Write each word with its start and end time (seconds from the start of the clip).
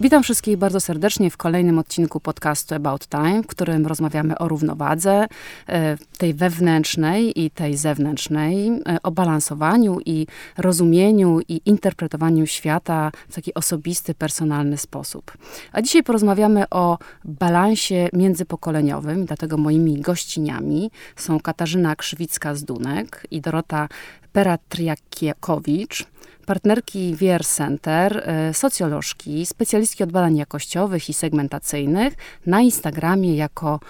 Witam 0.00 0.22
wszystkich 0.22 0.56
bardzo 0.56 0.80
serdecznie 0.80 1.30
w 1.30 1.36
kolejnym 1.36 1.78
odcinku 1.78 2.20
podcastu 2.20 2.74
About 2.74 3.08
Time, 3.08 3.42
w 3.42 3.46
którym 3.46 3.86
rozmawiamy 3.86 4.38
o 4.38 4.48
równowadze 4.48 5.26
e, 5.68 5.96
tej 6.18 6.34
wewnętrznej 6.34 7.44
i 7.44 7.50
tej 7.50 7.76
zewnętrznej, 7.76 8.68
e, 8.68 8.98
o 9.02 9.10
balansowaniu 9.10 9.98
i 10.06 10.26
rozumieniu 10.58 11.40
i 11.48 11.60
interpretowaniu 11.66 12.46
świata 12.46 13.12
w 13.28 13.34
taki 13.34 13.54
osobisty, 13.54 14.14
personalny 14.14 14.78
sposób. 14.78 15.32
A 15.72 15.82
dzisiaj 15.82 16.02
porozmawiamy 16.02 16.64
o 16.70 16.98
balansie 17.24 18.08
międzypokoleniowym, 18.12 19.26
dlatego 19.26 19.56
moimi 19.56 20.00
gościniami 20.00 20.90
są 21.16 21.40
Katarzyna 21.40 21.96
Krzywicka 21.96 22.54
z 22.54 22.64
Dunek 22.64 23.26
i 23.30 23.40
Dorota 23.40 23.88
Peratriakiewicz, 24.32 26.06
partnerki 26.46 27.14
VR 27.14 27.44
Center, 27.44 28.30
y, 28.50 28.54
socjolożki, 28.54 29.46
specjalistki 29.46 30.04
od 30.04 30.12
badań 30.12 30.36
jakościowych 30.36 31.08
i 31.08 31.14
segmentacyjnych 31.14 32.14
na 32.46 32.60
Instagramie 32.60 33.36
jako 33.36 33.80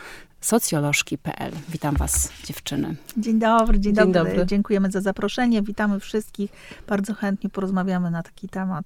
socjolożki.pl. 0.41 1.53
Witam 1.69 1.97
Was, 1.97 2.33
dziewczyny. 2.45 2.97
Dzień 3.17 3.39
dobry, 3.39 3.81
dzień, 3.81 3.95
dzień 3.95 4.13
dobry. 4.13 4.31
dobry. 4.31 4.47
Dziękujemy 4.47 4.91
za 4.91 5.01
zaproszenie. 5.01 5.63
Witamy 5.63 6.01
wszystkich. 6.01 6.51
Bardzo 6.89 7.15
chętnie 7.15 7.51
porozmawiamy 7.51 8.11
na 8.11 8.23
taki 8.23 8.49
temat. 8.49 8.85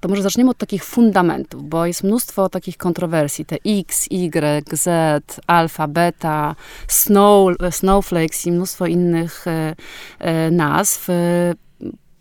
To 0.00 0.08
może 0.08 0.22
zaczniemy 0.22 0.50
od 0.50 0.58
takich 0.58 0.84
fundamentów, 0.84 1.68
bo 1.68 1.86
jest 1.86 2.04
mnóstwo 2.04 2.48
takich 2.48 2.76
kontrowersji. 2.76 3.44
Te 3.44 3.56
X, 3.66 4.06
Y, 4.10 4.76
Z, 4.76 5.40
alfa, 5.46 5.88
beta, 5.88 6.54
snow, 6.88 7.56
snowflakes 7.70 8.46
i 8.46 8.52
mnóstwo 8.52 8.86
innych 8.86 9.46
e, 9.46 9.76
e, 10.18 10.50
nazw 10.50 11.08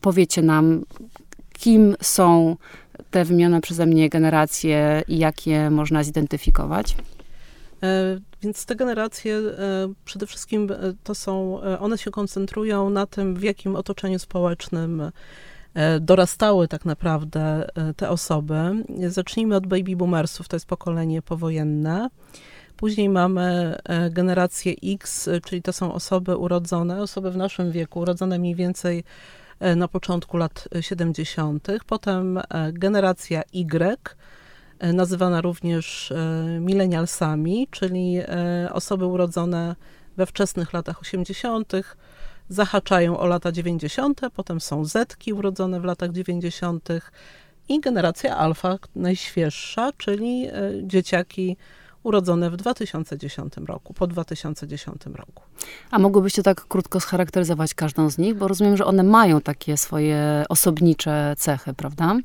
powiecie 0.01 0.41
nam, 0.41 0.85
kim 1.53 1.95
są 2.01 2.55
te 3.11 3.25
wymienione 3.25 3.61
przeze 3.61 3.85
mnie 3.85 4.09
generacje 4.09 5.03
i 5.07 5.17
jak 5.17 5.47
je 5.47 5.69
można 5.69 6.03
zidentyfikować? 6.03 6.95
E, 7.83 8.19
więc 8.41 8.65
te 8.65 8.75
generacje 8.75 9.37
e, 9.37 9.41
przede 10.05 10.27
wszystkim 10.27 10.71
e, 10.71 10.93
to 11.03 11.15
są, 11.15 11.61
one 11.61 11.97
się 11.97 12.11
koncentrują 12.11 12.89
na 12.89 13.05
tym, 13.05 13.35
w 13.35 13.43
jakim 13.43 13.75
otoczeniu 13.75 14.19
społecznym 14.19 15.11
dorastały 16.01 16.67
tak 16.67 16.85
naprawdę 16.85 17.67
te 17.97 18.09
osoby. 18.09 18.55
Zacznijmy 19.07 19.55
od 19.55 19.67
baby 19.67 19.95
boomersów, 19.95 20.47
to 20.47 20.55
jest 20.55 20.65
pokolenie 20.65 21.21
powojenne. 21.21 22.09
Później 22.77 23.09
mamy 23.09 23.75
generację 24.11 24.73
X, 24.83 25.29
czyli 25.45 25.61
to 25.61 25.73
są 25.73 25.93
osoby 25.93 26.37
urodzone, 26.37 27.01
osoby 27.01 27.31
w 27.31 27.37
naszym 27.37 27.71
wieku, 27.71 27.99
urodzone 27.99 28.39
mniej 28.39 28.55
więcej 28.55 29.03
na 29.75 29.87
początku 29.87 30.37
lat 30.37 30.67
70. 30.81 31.67
Potem 31.87 32.37
e, 32.37 32.43
generacja 32.73 33.41
Y, 33.53 34.05
e, 34.79 34.93
nazywana 34.93 35.41
również 35.41 36.13
milenialsami, 36.59 37.67
czyli 37.71 38.17
osoby 38.71 39.05
urodzone 39.05 39.75
we 40.17 40.25
wczesnych 40.25 40.73
latach 40.73 41.01
80., 41.01 41.73
zahaczają 42.49 43.19
o 43.19 43.25
lata 43.25 43.51
90., 43.51 44.21
potem 44.35 44.61
są 44.61 44.85
Zetki 44.85 45.33
urodzone 45.33 45.79
w 45.79 45.83
latach 45.83 46.11
90. 46.11 46.89
i 47.69 47.79
generacja 47.79 48.37
alfa, 48.37 48.77
najświeższa, 48.95 49.91
czyli 49.97 50.47
dzieciaki 50.83 51.57
urodzone 52.03 52.49
w 52.49 52.57
2010 52.57 53.53
roku, 53.65 53.93
po 53.93 54.07
2010 54.07 55.01
roku. 55.05 55.43
A 55.91 55.99
mogłybyście 55.99 56.43
tak 56.43 56.67
krótko 56.67 56.99
scharakteryzować 56.99 57.73
każdą 57.73 58.09
z 58.09 58.17
nich, 58.17 58.35
bo 58.35 58.47
rozumiem, 58.47 58.77
że 58.77 58.85
one 58.85 59.03
mają 59.03 59.41
takie 59.41 59.77
swoje 59.77 60.45
osobnicze 60.49 61.35
cechy, 61.37 61.73
prawda? 61.73 62.15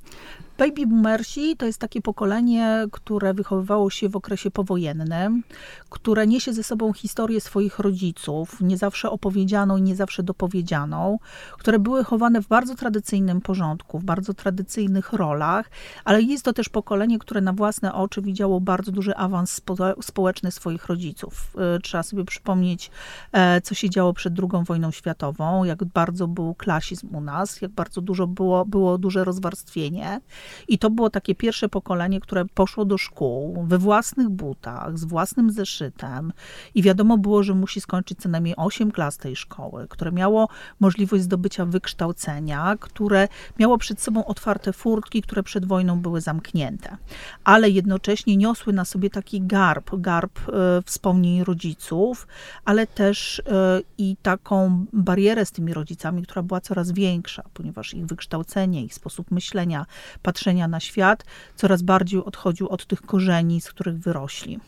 Baby 0.58 0.86
boomersi 0.86 1.56
to 1.56 1.66
jest 1.66 1.78
takie 1.78 2.00
pokolenie, 2.00 2.86
które 2.92 3.34
wychowywało 3.34 3.90
się 3.90 4.08
w 4.08 4.16
okresie 4.16 4.50
powojennym, 4.50 5.42
które 5.90 6.26
niesie 6.26 6.52
ze 6.52 6.62
sobą 6.62 6.92
historię 6.92 7.40
swoich 7.40 7.78
rodziców, 7.78 8.60
nie 8.60 8.78
zawsze 8.78 9.10
opowiedzianą 9.10 9.76
i 9.76 9.82
nie 9.82 9.96
zawsze 9.96 10.22
dopowiedzianą, 10.22 11.18
które 11.58 11.78
były 11.78 12.04
chowane 12.04 12.42
w 12.42 12.48
bardzo 12.48 12.74
tradycyjnym 12.74 13.40
porządku, 13.40 13.98
w 13.98 14.04
bardzo 14.04 14.34
tradycyjnych 14.34 15.12
rolach, 15.12 15.70
ale 16.04 16.22
jest 16.22 16.44
to 16.44 16.52
też 16.52 16.68
pokolenie, 16.68 17.18
które 17.18 17.40
na 17.40 17.52
własne 17.52 17.94
oczy 17.94 18.22
widziało 18.22 18.60
bardzo 18.60 18.92
duży 18.92 19.16
awans 19.16 19.50
spo 19.50 19.76
społeczny 20.02 20.52
swoich 20.52 20.86
rodziców. 20.86 21.56
E, 21.76 21.78
trzeba 21.80 22.02
sobie 22.02 22.24
przypomnieć, 22.24 22.90
e, 23.32 23.60
co 23.60 23.74
się 23.74 23.90
działo 23.90 24.12
przed 24.12 24.34
II 24.38 24.64
wojną 24.64 24.90
światową, 24.90 25.64
jak 25.64 25.84
bardzo 25.84 26.28
był 26.28 26.54
klasizm 26.54 27.14
u 27.14 27.20
nas, 27.20 27.62
jak 27.62 27.70
bardzo 27.70 28.00
dużo 28.00 28.26
było, 28.26 28.64
było 28.64 28.98
duże 28.98 29.24
rozwarstwienie. 29.24 30.20
I 30.68 30.78
to 30.78 30.90
było 30.90 31.10
takie 31.10 31.34
pierwsze 31.34 31.68
pokolenie, 31.68 32.20
które 32.20 32.44
poszło 32.44 32.84
do 32.84 32.98
szkół 32.98 33.64
we 33.68 33.78
własnych 33.78 34.28
butach, 34.28 34.98
z 34.98 35.04
własnym 35.04 35.50
zeszytem. 35.50 36.32
I 36.74 36.82
wiadomo 36.82 37.18
było, 37.18 37.42
że 37.42 37.54
musi 37.54 37.80
skończyć 37.80 38.18
co 38.18 38.28
najmniej 38.28 38.54
8 38.56 38.90
klas 38.90 39.18
tej 39.18 39.36
szkoły, 39.36 39.86
które 39.88 40.12
miało 40.12 40.48
możliwość 40.80 41.24
zdobycia 41.24 41.64
wykształcenia, 41.64 42.76
które 42.80 43.28
miało 43.58 43.78
przed 43.78 44.00
sobą 44.00 44.24
otwarte 44.24 44.72
furtki, 44.72 45.22
które 45.22 45.42
przed 45.42 45.66
wojną 45.66 46.00
były 46.00 46.20
zamknięte, 46.20 46.96
ale 47.44 47.70
jednocześnie 47.70 48.36
niosły 48.36 48.72
na 48.72 48.84
sobie 48.84 49.10
taki 49.10 49.40
garb, 49.40 49.90
garb 49.94 50.38
e, 50.48 50.82
wspomnień 50.82 51.44
rodziców, 51.44 52.26
ale 52.64 52.86
też 52.86 53.42
e, 53.46 53.80
i 53.98 54.16
taką 54.22 54.86
barierę 54.92 55.46
z 55.46 55.52
tymi 55.52 55.74
rodzicami, 55.74 56.22
która 56.22 56.42
była 56.42 56.60
coraz 56.60 56.92
większa, 56.92 57.42
ponieważ 57.54 57.94
ich 57.94 58.06
wykształcenie, 58.06 58.84
ich 58.84 58.94
sposób 58.94 59.30
myślenia, 59.30 59.86
patrzenia 60.34 60.68
na 60.68 60.80
świat 60.80 61.24
coraz 61.56 61.82
bardziej 61.82 62.24
odchodził 62.24 62.68
od 62.68 62.86
tych 62.86 63.02
korzeni, 63.02 63.60
z 63.60 63.68
których 63.68 63.98
wyrośli. 63.98 64.58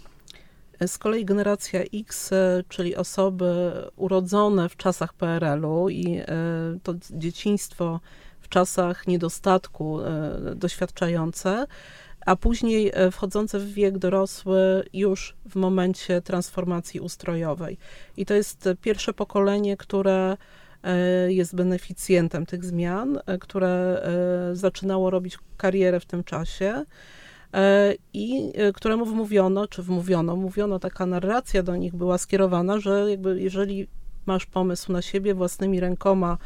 Z 0.86 0.98
kolei 0.98 1.24
generacja 1.24 1.80
X, 1.94 2.32
e, 2.32 2.62
czyli 2.68 2.96
osoby 2.96 3.72
urodzone 3.96 4.68
w 4.68 4.76
czasach 4.76 5.14
PRL-u 5.14 5.88
i 5.88 6.16
e, 6.16 6.26
to 6.82 6.94
dzieciństwo 7.10 8.00
w 8.40 8.48
czasach 8.48 9.06
niedostatku 9.06 10.00
e, 10.00 10.54
doświadczające, 10.54 11.66
a 12.26 12.36
później 12.36 12.92
wchodzące 13.12 13.58
w 13.58 13.72
wiek 13.72 13.98
dorosły 13.98 14.84
już 14.92 15.36
w 15.48 15.56
momencie 15.56 16.22
transformacji 16.22 17.00
ustrojowej. 17.00 17.78
I 18.16 18.26
to 18.26 18.34
jest 18.34 18.68
pierwsze 18.82 19.12
pokolenie, 19.12 19.76
które 19.76 20.36
jest 21.28 21.54
beneficjentem 21.54 22.46
tych 22.46 22.64
zmian, 22.64 23.18
e, 23.26 23.38
które 23.38 24.02
e, 24.50 24.56
zaczynało 24.56 25.10
robić 25.10 25.38
karierę 25.56 26.00
w 26.00 26.06
tym 26.06 26.24
czasie 26.24 26.84
i 28.12 28.52
któremu 28.74 29.06
wmówiono, 29.06 29.66
czy 29.66 29.82
wmówiono, 29.82 30.36
mówiono, 30.36 30.78
taka 30.78 31.06
narracja 31.06 31.62
do 31.62 31.76
nich 31.76 31.94
była 31.94 32.18
skierowana, 32.18 32.80
że 32.80 33.10
jakby 33.10 33.40
jeżeli 33.40 33.88
masz 34.26 34.46
pomysł 34.46 34.92
na 34.92 35.02
siebie 35.02 35.34
własnymi 35.34 35.80
rękoma, 35.80 36.38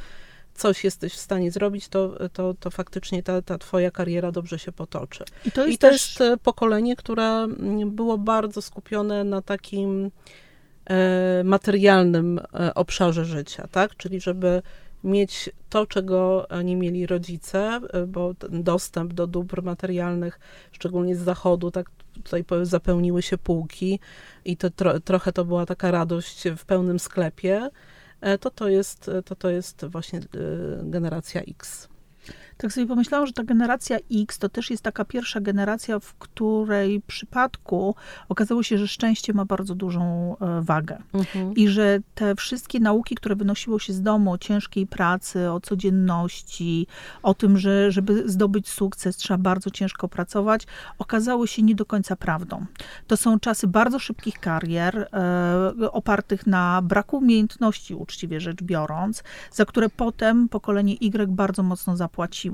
coś 0.55 0.85
jesteś 0.85 1.13
w 1.13 1.19
stanie 1.21 1.51
zrobić, 1.51 1.89
to, 1.89 2.29
to, 2.33 2.55
to 2.55 2.71
faktycznie 2.71 3.23
ta, 3.23 3.43
ta 3.43 3.59
twoja 3.59 3.91
kariera 3.91 4.33
dobrze 4.33 4.59
się 4.59 4.73
potoczy. 4.73 5.25
I 5.47 5.53
to 5.53 5.61
jest, 5.61 5.75
I 5.75 5.79
to 5.79 5.91
też... 5.91 6.21
jest 6.21 6.43
pokolenie, 6.43 6.97
które 6.97 7.25
mm, 7.25 7.91
było 7.91 8.19
bardzo 8.19 8.63
skupione 8.63 9.25
na 9.25 9.43
takim 9.43 10.11
E, 10.11 10.11
materialnym 11.45 12.39
e, 12.39 12.75
obszarze 12.75 13.25
życia, 13.25 13.69
tak? 13.73 13.97
Czyli 13.97 14.21
żeby 14.21 14.63
mieć 15.05 15.51
to, 15.69 15.87
czego 15.87 16.47
nie 16.65 16.77
mieli 16.77 17.07
rodzice, 17.07 17.81
e, 17.93 18.07
bo 18.07 18.35
dostęp 18.51 19.13
do 19.13 19.27
dóbr 19.27 19.63
materialnych, 19.63 20.41
szczególnie 20.73 21.17
z 21.17 21.21
zachodu, 21.21 21.71
tak 21.71 21.91
tutaj 22.25 22.45
zapełniły 22.63 23.23
się 23.23 23.39
półki 23.39 24.01
i 24.45 24.57
to 24.57 24.71
tro, 24.71 25.01
trochę 25.01 25.33
to 25.33 25.45
była 25.45 25.67
taka 25.67 25.91
radość 25.91 26.49
w 26.57 26.65
pełnym 26.65 26.99
sklepie, 26.99 27.71
to 28.41 28.51
to 28.51 28.69
jest, 28.69 29.11
to 29.25 29.37
to 29.37 29.51
jest 29.51 29.85
właśnie 29.85 30.21
generacja 30.83 31.41
X. 31.41 31.90
Tak 32.61 32.73
sobie 32.73 32.87
pomyślałam, 32.87 33.27
że 33.27 33.33
ta 33.33 33.45
generacja 33.45 33.99
X 34.13 34.39
to 34.39 34.49
też 34.49 34.71
jest 34.71 34.83
taka 34.83 35.05
pierwsza 35.05 35.41
generacja, 35.41 35.99
w 35.99 36.15
której 36.15 37.01
przypadku 37.07 37.95
okazało 38.29 38.63
się, 38.63 38.79
że 38.79 38.89
szczęście 38.89 39.33
ma 39.33 39.45
bardzo 39.45 39.75
dużą 39.75 40.37
e, 40.41 40.63
wagę. 40.63 40.99
Mhm. 41.15 41.55
I 41.55 41.69
że 41.69 41.99
te 42.15 42.35
wszystkie 42.35 42.81
nauki, 42.81 43.15
które 43.15 43.37
wynosiło 43.37 43.79
się 43.79 43.93
z 43.93 44.03
domu 44.03 44.33
o 44.33 44.39
ciężkiej 44.39 44.87
pracy, 44.87 45.51
o 45.51 45.61
codzienności, 45.61 46.87
o 47.23 47.35
tym, 47.35 47.59
że 47.59 47.93
żeby 47.93 48.29
zdobyć 48.29 48.69
sukces 48.69 49.17
trzeba 49.17 49.39
bardzo 49.39 49.71
ciężko 49.71 50.09
pracować, 50.09 50.67
okazały 50.99 51.49
się 51.49 51.63
nie 51.63 51.75
do 51.75 51.87
końca 51.87 52.17
prawdą. 52.17 52.67
To 53.07 53.17
są 53.17 53.41
czasy 53.41 53.67
bardzo 53.67 53.99
szybkich 53.99 54.41
karier, 54.41 55.09
e, 55.13 55.93
opartych 55.93 56.47
na 56.47 56.83
braku 56.83 57.17
umiejętności, 57.17 57.95
uczciwie 57.95 58.41
rzecz 58.41 58.63
biorąc, 58.63 59.23
za 59.53 59.65
które 59.65 59.89
potem 59.89 60.49
pokolenie 60.49 60.95
Y 60.95 61.27
bardzo 61.29 61.63
mocno 61.63 61.97
zapłaciło 61.97 62.50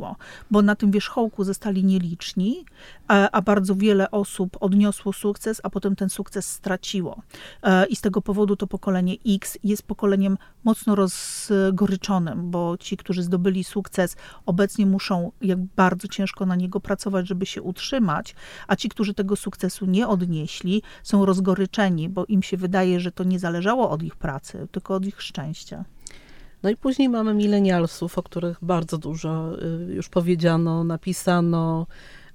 bo 0.50 0.62
na 0.62 0.76
tym 0.76 0.90
wierzchołku 0.90 1.44
zostali 1.44 1.84
nieliczni, 1.84 2.64
a, 3.08 3.30
a 3.30 3.42
bardzo 3.42 3.74
wiele 3.74 4.10
osób 4.10 4.56
odniosło 4.60 5.12
sukces, 5.12 5.60
a 5.62 5.70
potem 5.70 5.96
ten 5.96 6.08
sukces 6.08 6.48
straciło. 6.48 7.22
E, 7.62 7.86
I 7.86 7.96
z 7.96 8.00
tego 8.00 8.22
powodu 8.22 8.56
to 8.56 8.66
pokolenie 8.66 9.16
X 9.26 9.58
jest 9.64 9.82
pokoleniem 9.82 10.38
mocno 10.64 10.94
rozgoryczonym, 10.94 12.50
bo 12.50 12.76
ci, 12.76 12.96
którzy 12.96 13.22
zdobyli 13.22 13.64
sukces, 13.64 14.16
obecnie 14.46 14.86
muszą 14.86 15.32
jak 15.40 15.58
bardzo 15.58 16.08
ciężko 16.08 16.46
na 16.46 16.56
niego 16.56 16.80
pracować, 16.80 17.28
żeby 17.28 17.46
się 17.46 17.62
utrzymać, 17.62 18.34
a 18.68 18.76
ci, 18.76 18.88
którzy 18.88 19.14
tego 19.14 19.36
sukcesu 19.36 19.86
nie 19.86 20.08
odnieśli, 20.08 20.82
są 21.02 21.26
rozgoryczeni, 21.26 22.08
bo 22.08 22.24
im 22.24 22.42
się 22.42 22.56
wydaje, 22.56 23.00
że 23.00 23.12
to 23.12 23.24
nie 23.24 23.38
zależało 23.38 23.90
od 23.90 24.02
ich 24.02 24.16
pracy, 24.16 24.68
tylko 24.72 24.94
od 24.94 25.06
ich 25.06 25.22
szczęścia. 25.22 25.84
No 26.62 26.70
i 26.70 26.76
później 26.76 27.08
mamy 27.08 27.34
milenialsów, 27.34 28.18
o 28.18 28.22
których 28.22 28.58
bardzo 28.62 28.98
dużo 28.98 29.62
y, 29.88 29.94
już 29.94 30.08
powiedziano, 30.08 30.84
napisano, 30.84 31.86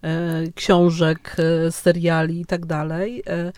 e, 0.03 0.43
książek, 0.55 1.35
e, 1.39 1.71
seriali 1.71 2.41
i 2.41 2.45
tak 2.45 2.65
dalej. 2.65 3.23
E, 3.27 3.51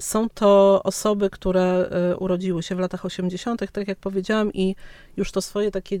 są 0.00 0.28
to 0.28 0.82
osoby, 0.84 1.30
które 1.30 1.90
urodziły 2.18 2.62
się 2.62 2.74
w 2.74 2.78
latach 2.78 3.04
80., 3.04 3.72
tak 3.72 3.88
jak 3.88 3.98
powiedziałam, 3.98 4.52
i 4.52 4.76
już 5.16 5.32
to 5.32 5.42
swoje 5.42 5.70
takie 5.70 5.98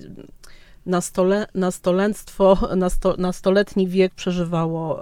nastole, 0.86 1.46
nastolenstwo, 1.54 2.58
nasto, 2.76 3.14
nastoletni 3.18 3.88
wiek 3.88 4.14
przeżywało 4.14 5.00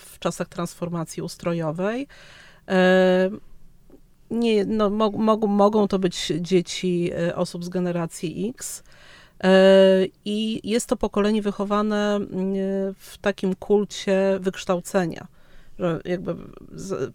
w 0.00 0.18
czasach 0.18 0.48
transformacji 0.48 1.22
ustrojowej 1.22 2.06
nie, 4.30 4.64
no, 4.64 4.90
mo, 4.90 5.10
mo, 5.10 5.36
mogą 5.36 5.88
to 5.88 5.98
być 5.98 6.32
dzieci 6.40 7.10
e, 7.28 7.36
osób 7.36 7.64
z 7.64 7.68
generacji 7.68 8.50
X. 8.50 8.82
E, 9.44 9.50
I 10.24 10.70
jest 10.70 10.86
to 10.86 10.96
pokolenie 10.96 11.42
wychowane 11.42 12.16
mm, 12.16 12.54
w 12.94 13.18
takim 13.20 13.54
kulcie 13.54 14.38
wykształcenia 14.40 15.26
że 15.78 16.00
jakby 16.04 16.34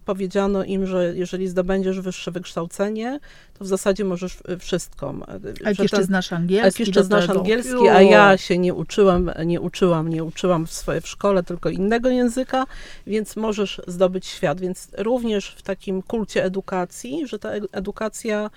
powiedziano 0.04 0.64
im, 0.64 0.86
że 0.86 1.12
jeżeli 1.16 1.48
zdobędziesz 1.48 2.00
wyższe 2.00 2.30
wykształcenie, 2.30 3.20
to 3.58 3.64
w 3.64 3.68
zasadzie 3.68 4.04
możesz 4.04 4.38
wszystko. 4.58 5.14
A 5.26 5.32
jak 5.68 5.78
jeszcze 5.78 5.96
ten, 5.96 6.06
znasz 6.06 6.32
angielski? 6.32 6.66
Jak 6.66 6.80
jeszcze 6.80 7.04
znasz 7.04 7.28
angielski, 7.28 7.88
a 7.88 8.02
ja 8.02 8.36
się 8.36 8.58
nie 8.58 8.74
uczyłam, 8.74 9.30
nie 9.44 9.60
uczyłam, 9.60 10.08
nie 10.08 10.24
uczyłam 10.24 10.66
w 10.66 10.72
swojej 10.72 11.00
w 11.00 11.08
szkole 11.08 11.42
tylko 11.42 11.68
innego 11.68 12.08
języka, 12.08 12.66
więc 13.06 13.36
możesz 13.36 13.80
zdobyć 13.86 14.26
świat. 14.26 14.60
Więc 14.60 14.88
również 14.98 15.54
w 15.58 15.62
takim 15.62 16.02
kulcie 16.02 16.44
edukacji, 16.44 17.26
że 17.26 17.38
ta 17.38 17.50
edukacja 17.72 18.50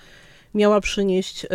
miała 0.54 0.80
przynieść, 0.80 1.44
e, 1.44 1.48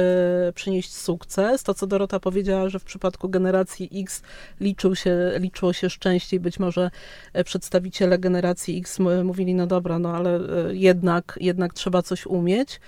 przynieść 0.56 0.94
sukces. 0.94 1.64
To, 1.64 1.74
co 1.74 1.88
Dorota 1.88 2.20
powiedziała, 2.20 2.70
że 2.70 2.80
w 2.80 2.84
przypadku 2.84 3.30
generacji 3.30 3.90
X 3.94 4.22
liczył 4.60 4.96
się, 4.96 5.32
liczyło 5.40 5.74
się 5.74 5.90
szczęście 5.90 6.38
i 6.38 6.40
być 6.40 6.60
może 6.60 6.92
e, 7.34 7.44
przedstawiciele 7.44 8.20
generacji 8.20 8.78
X 8.78 9.00
mówili, 9.24 9.56
no 9.56 9.68
dobra, 9.68 10.00
no 10.00 10.16
ale 10.16 10.36
e, 10.36 10.76
jednak, 10.76 11.38
jednak 11.42 11.74
trzeba 11.74 12.02
coś 12.02 12.26
umieć. 12.26 12.80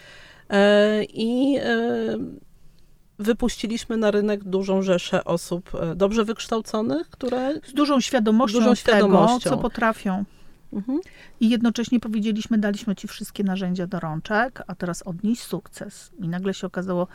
I 1.10 1.60
wypuściliśmy 3.20 3.98
na 3.98 4.12
rynek 4.12 4.44
dużą 4.44 4.82
rzeszę 4.82 5.24
osób 5.24 5.72
dobrze 5.96 6.24
wykształconych, 6.24 7.10
które... 7.10 7.60
Z 7.64 7.74
dużą 7.74 8.02
świadomością, 8.02 8.60
dużą 8.60 8.76
świadomością. 8.76 9.40
tego, 9.40 9.56
co 9.56 9.62
potrafią. 9.62 10.26
Mhm. 10.76 11.00
I 11.40 11.50
jednocześnie 11.50 12.00
powiedzieliśmy, 12.00 12.58
daliśmy 12.58 12.96
ci 12.96 13.08
wszystkie 13.08 13.44
narzędzia 13.44 13.88
do 13.88 14.00
rączek, 14.00 14.64
a 14.68 14.76
teraz 14.76 15.02
odnieś 15.02 15.40
sukces. 15.40 16.12
I 16.20 16.28
nagle 16.28 16.54
się 16.54 16.68
okazało 16.68 17.08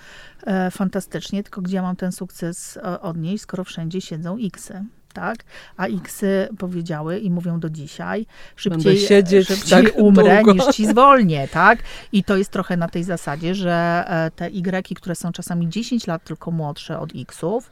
e, 0.46 0.70
fantastycznie, 0.70 1.42
tylko 1.42 1.62
gdzie 1.62 1.76
ja 1.76 1.82
mam 1.82 1.96
ten 1.96 2.12
sukces 2.12 2.76
e, 2.76 3.00
odnieść, 3.00 3.42
skoro 3.42 3.64
wszędzie 3.64 4.00
siedzą 4.00 4.36
Xy 4.44 4.84
tak? 5.12 5.36
A 5.76 5.86
Xy 5.86 6.48
powiedziały 6.58 7.18
i 7.18 7.30
mówią 7.30 7.60
do 7.60 7.70
dzisiaj, 7.70 8.26
szybciej, 8.56 8.98
siedzieć 8.98 9.48
szybciej 9.48 9.84
tak 9.84 9.96
umrę 9.96 10.42
długo. 10.42 10.52
niż 10.52 10.74
ci 10.76 10.86
zwolnię, 10.86 11.48
tak? 11.48 11.78
I 12.12 12.24
to 12.24 12.36
jest 12.36 12.50
trochę 12.50 12.76
na 12.76 12.88
tej 12.88 13.04
zasadzie, 13.04 13.54
że 13.54 14.04
e, 14.06 14.30
te 14.30 14.48
Y, 14.48 14.94
które 14.94 15.14
są 15.14 15.32
czasami 15.32 15.68
10 15.68 16.06
lat 16.06 16.24
tylko 16.24 16.50
młodsze 16.50 17.00
od 17.00 17.10
Xów, 17.14 17.70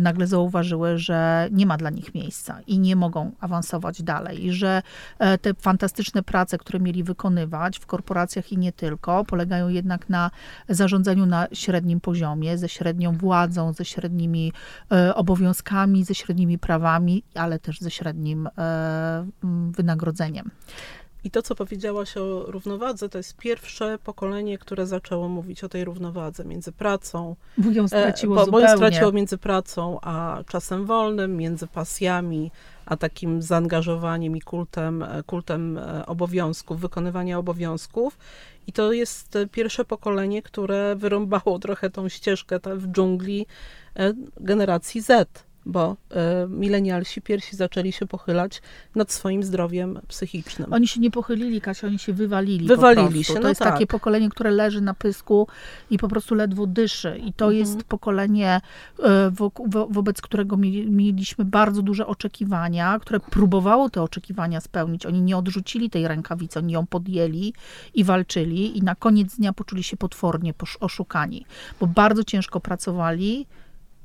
nagle 0.00 0.26
zauważyły, 0.26 0.98
że 0.98 1.48
nie 1.52 1.66
ma 1.66 1.76
dla 1.76 1.90
nich 1.90 2.14
miejsca 2.14 2.60
i 2.66 2.78
nie 2.78 2.96
mogą 2.96 3.32
awansować 3.40 4.02
dalej. 4.02 4.46
I 4.46 4.52
że 4.52 4.82
e, 5.18 5.38
te 5.38 5.54
fantastyczne 5.54 6.22
prace, 6.22 6.58
które 6.58 6.80
mieli 6.80 7.04
wykonywać 7.04 7.78
w 7.78 7.86
korporacjach 7.86 8.52
i 8.52 8.58
nie 8.58 8.72
tylko, 8.72 9.24
polegają 9.24 9.68
jednak 9.68 10.08
na 10.08 10.30
zarządzaniu 10.68 11.26
na 11.26 11.46
średnim 11.52 12.00
poziomie, 12.00 12.58
ze 12.58 12.68
średnią 12.68 13.12
władzą, 13.12 13.72
ze 13.72 13.84
średnimi 13.84 14.52
e, 14.92 15.14
obowiązkami, 15.14 16.04
ze 16.04 16.14
średnimi 16.14 16.58
prawami, 16.58 17.24
ale 17.34 17.58
też 17.58 17.80
ze 17.80 17.90
średnim 17.90 18.48
wynagrodzeniem. 19.76 20.50
I 21.24 21.30
to, 21.30 21.42
co 21.42 21.54
powiedziałaś 21.54 22.16
o 22.16 22.44
równowadze, 22.46 23.08
to 23.08 23.18
jest 23.18 23.36
pierwsze 23.36 23.98
pokolenie, 24.04 24.58
które 24.58 24.86
zaczęło 24.86 25.28
mówić 25.28 25.64
o 25.64 25.68
tej 25.68 25.84
równowadze 25.84 26.44
między 26.44 26.72
pracą. 26.72 27.36
Bo 27.58 27.70
ją 27.70 27.88
straciło 27.88 28.42
e, 28.42 28.44
bo, 28.44 28.52
bo 28.52 28.60
ją 28.60 28.76
straciło 28.76 29.12
między 29.12 29.38
pracą 29.38 29.98
a 30.02 30.42
czasem 30.48 30.86
wolnym, 30.86 31.36
między 31.36 31.66
pasjami, 31.66 32.50
a 32.86 32.96
takim 32.96 33.42
zaangażowaniem 33.42 34.36
i 34.36 34.40
kultem, 34.40 35.02
e, 35.02 35.22
kultem 35.22 35.78
e, 35.78 36.06
obowiązków, 36.06 36.80
wykonywania 36.80 37.38
obowiązków. 37.38 38.18
I 38.66 38.72
to 38.72 38.92
jest 38.92 39.38
pierwsze 39.52 39.84
pokolenie, 39.84 40.42
które 40.42 40.96
wyrąbało 40.96 41.58
trochę 41.58 41.90
tą 41.90 42.08
ścieżkę 42.08 42.60
w 42.76 42.86
dżungli 42.92 43.46
generacji 44.40 45.00
Z 45.00 45.51
bo 45.66 45.96
y, 46.46 46.48
milenialsi 46.48 47.22
pierwsi 47.22 47.56
zaczęli 47.56 47.92
się 47.92 48.06
pochylać 48.06 48.62
nad 48.94 49.12
swoim 49.12 49.42
zdrowiem 49.42 50.00
psychicznym. 50.08 50.72
Oni 50.72 50.88
się 50.88 51.00
nie 51.00 51.10
pochylili, 51.10 51.60
Kasia, 51.60 51.86
oni 51.86 51.98
się 51.98 52.12
wywalili. 52.12 52.66
Wywalili 52.66 53.24
się. 53.24 53.34
No 53.34 53.40
to 53.40 53.48
jest 53.48 53.60
tak. 53.60 53.72
takie 53.72 53.86
pokolenie, 53.86 54.28
które 54.28 54.50
leży 54.50 54.80
na 54.80 54.94
pysku 54.94 55.48
i 55.90 55.98
po 55.98 56.08
prostu 56.08 56.34
ledwo 56.34 56.66
dyszy. 56.66 57.20
I 57.26 57.32
to 57.32 57.44
mhm. 57.44 57.58
jest 57.58 57.84
pokolenie, 57.84 58.60
y, 58.98 59.02
wo, 59.30 59.52
wo, 59.66 59.86
wobec 59.86 60.20
którego 60.20 60.56
mieliśmy 60.56 61.44
bardzo 61.44 61.82
duże 61.82 62.06
oczekiwania, 62.06 62.98
które 62.98 63.20
próbowało 63.20 63.90
te 63.90 64.02
oczekiwania 64.02 64.60
spełnić. 64.60 65.06
Oni 65.06 65.22
nie 65.22 65.36
odrzucili 65.36 65.90
tej 65.90 66.08
rękawicy, 66.08 66.58
oni 66.58 66.72
ją 66.72 66.86
podjęli 66.86 67.52
i 67.94 68.04
walczyli, 68.04 68.78
i 68.78 68.82
na 68.82 68.94
koniec 68.94 69.36
dnia 69.36 69.52
poczuli 69.52 69.82
się 69.82 69.96
potwornie 69.96 70.54
oszukani, 70.80 71.46
bo 71.80 71.86
bardzo 71.86 72.24
ciężko 72.24 72.60
pracowali 72.60 73.46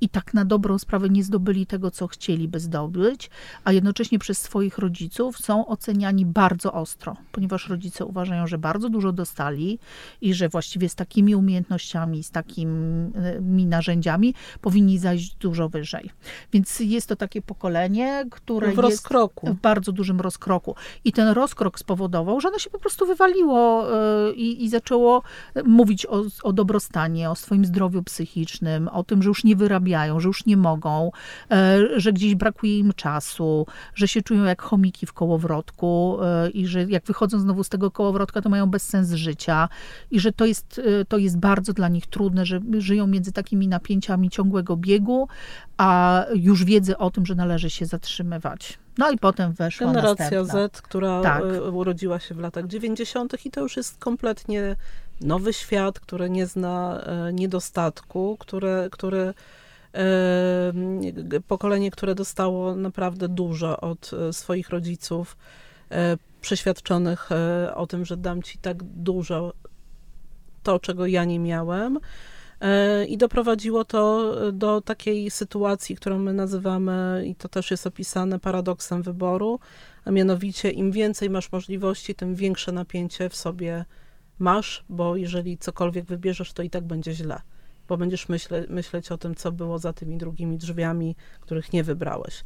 i 0.02 0.10
tak 0.10 0.34
na 0.34 0.46
dobrą 0.46 0.80
sprawę 0.80 1.10
nie 1.10 1.24
zdobyli 1.24 1.66
tego, 1.66 1.92
co 1.92 2.08
chcieliby 2.08 2.60
zdobyć, 2.60 3.30
a 3.64 3.72
jednocześnie 3.72 4.20
przez 4.20 4.42
swoich 4.42 4.78
rodziców 4.78 5.38
są 5.38 5.68
oceniani 5.68 6.26
bardzo 6.26 6.74
ostro, 6.74 7.16
ponieważ 7.32 7.70
rodzice 7.70 8.06
uważają, 8.06 8.48
że 8.48 8.58
bardzo 8.58 8.90
dużo 8.90 9.12
dostali 9.12 9.80
i 10.22 10.34
że 10.34 10.50
właściwie 10.50 10.90
z 10.90 10.96
takimi 10.96 11.36
umiejętnościami, 11.36 12.24
z 12.24 12.32
takimi 12.32 13.66
narzędziami 13.66 14.34
powinni 14.62 14.98
zajść 14.98 15.36
dużo 15.36 15.70
wyżej. 15.70 16.10
Więc 16.54 16.80
jest 16.80 17.10
to 17.10 17.16
takie 17.16 17.42
pokolenie, 17.42 18.26
które 18.32 18.68
w 18.68 18.70
jest 18.70 18.82
rozkroku. 18.82 19.48
w 19.48 19.62
bardzo 19.62 19.92
dużym 19.92 20.22
rozkroku. 20.22 20.76
I 21.06 21.12
ten 21.12 21.28
rozkrok 21.28 21.80
spowodował, 21.80 22.42
że 22.42 22.48
ono 22.48 22.60
się 22.60 22.70
po 22.70 22.80
prostu 22.80 23.06
wywaliło 23.06 23.88
e, 23.94 24.34
i, 24.34 24.64
i 24.64 24.70
zaczęło 24.70 25.24
mówić 25.66 26.06
o, 26.06 26.24
o 26.44 26.54
dobrostanie, 26.54 27.30
o 27.30 27.36
swoim 27.36 27.66
zdrowiu 27.66 28.04
psychicznym, 28.04 28.88
o 28.88 29.04
tym, 29.04 29.24
że 29.24 29.28
już 29.30 29.44
nie 29.44 29.56
wyrabia 29.56 29.87
że 30.18 30.28
już 30.28 30.46
nie 30.46 30.58
mogą, 30.58 31.12
e, 31.52 31.80
że 31.96 32.14
gdzieś 32.14 32.36
brakuje 32.36 32.80
im 32.80 32.94
czasu, 32.94 33.66
że 33.96 34.08
się 34.08 34.22
czują 34.22 34.44
jak 34.44 34.62
chomiki 34.62 35.06
w 35.06 35.14
kołowrotku 35.14 36.18
e, 36.22 36.50
i 36.50 36.68
że 36.68 36.84
jak 36.84 37.06
wychodzą 37.06 37.40
znowu 37.40 37.64
z 37.64 37.70
tego 37.70 37.92
kołowrotka, 37.92 38.42
to 38.42 38.50
mają 38.50 38.68
bezsens 38.68 39.12
życia 39.12 39.70
i 40.12 40.20
że 40.20 40.32
to 40.32 40.46
jest, 40.46 40.82
e, 41.02 41.06
to 41.06 41.18
jest 41.18 41.38
bardzo 41.38 41.74
dla 41.74 41.88
nich 41.88 42.08
trudne, 42.08 42.46
że 42.46 42.60
żyją 42.78 43.08
między 43.08 43.32
takimi 43.32 43.68
napięciami 43.68 44.30
ciągłego 44.30 44.78
biegu, 44.78 45.28
a 45.78 46.26
już 46.36 46.64
wiedzy 46.64 46.98
o 46.98 47.12
tym, 47.12 47.26
że 47.26 47.36
należy 47.36 47.70
się 47.70 47.86
zatrzymywać. 47.86 48.80
No 48.98 49.12
i 49.12 49.18
potem 49.18 49.54
weszła 49.54 49.88
Generacja 49.88 50.42
następna. 50.42 50.68
Z, 50.74 50.82
która 50.82 51.22
tak. 51.22 51.44
urodziła 51.74 52.20
się 52.20 52.36
w 52.36 52.40
latach 52.40 52.68
90. 52.68 53.46
i 53.46 53.52
to 53.52 53.62
już 53.62 53.78
jest 53.78 53.98
kompletnie 53.98 54.76
nowy 55.22 55.54
świat, 55.54 56.00
który 56.00 56.30
nie 56.30 56.46
zna 56.46 57.04
niedostatku, 57.34 58.38
który, 58.40 58.90
który 58.92 59.34
pokolenie, 61.48 61.92
które 61.92 62.16
dostało 62.16 62.76
naprawdę 62.76 63.28
dużo 63.28 63.80
od 63.80 64.12
e, 64.14 64.34
swoich 64.34 64.70
rodziców, 64.70 65.38
e, 65.92 66.18
przeświadczonych 66.42 67.32
e, 67.32 67.76
o 67.76 67.88
tym, 67.88 68.06
że 68.06 68.18
dam 68.18 68.44
ci 68.44 68.58
tak 68.58 68.84
dużo 68.84 69.54
to, 70.64 70.80
czego 70.80 71.08
ja 71.08 71.26
nie 71.26 71.40
miałem. 71.40 72.00
I 73.08 73.18
doprowadziło 73.18 73.86
to 73.86 74.34
do 74.52 74.82
takiej 74.82 75.32
sytuacji, 75.32 75.96
którą 75.96 76.20
my 76.20 76.34
nazywamy, 76.34 77.24
i 77.28 77.36
to 77.36 77.50
też 77.50 77.72
jest 77.72 77.88
opisane, 77.88 78.40
paradoksem 78.40 79.02
wyboru, 79.02 79.60
a 80.06 80.12
mianowicie 80.12 80.72
im 80.72 80.92
więcej 80.92 81.30
masz 81.30 81.52
możliwości, 81.52 82.16
tym 82.16 82.36
większe 82.36 82.72
napięcie 82.72 83.30
w 83.30 83.36
sobie 83.36 83.86
masz, 84.40 84.86
bo 84.90 85.16
jeżeli 85.16 85.58
cokolwiek 85.58 86.06
wybierzesz, 86.06 86.54
to 86.54 86.64
i 86.64 86.70
tak 86.70 86.84
będzie 86.84 87.14
źle 87.14 87.42
bo 87.88 87.98
będziesz 87.98 88.30
myśle, 88.30 88.66
myśleć 88.70 89.12
o 89.12 89.18
tym, 89.18 89.36
co 89.36 89.52
było 89.52 89.80
za 89.80 89.94
tymi 89.94 90.18
drugimi 90.18 90.58
drzwiami, 90.58 91.16
których 91.42 91.74
nie 91.74 91.84
wybrałeś. 91.84 92.44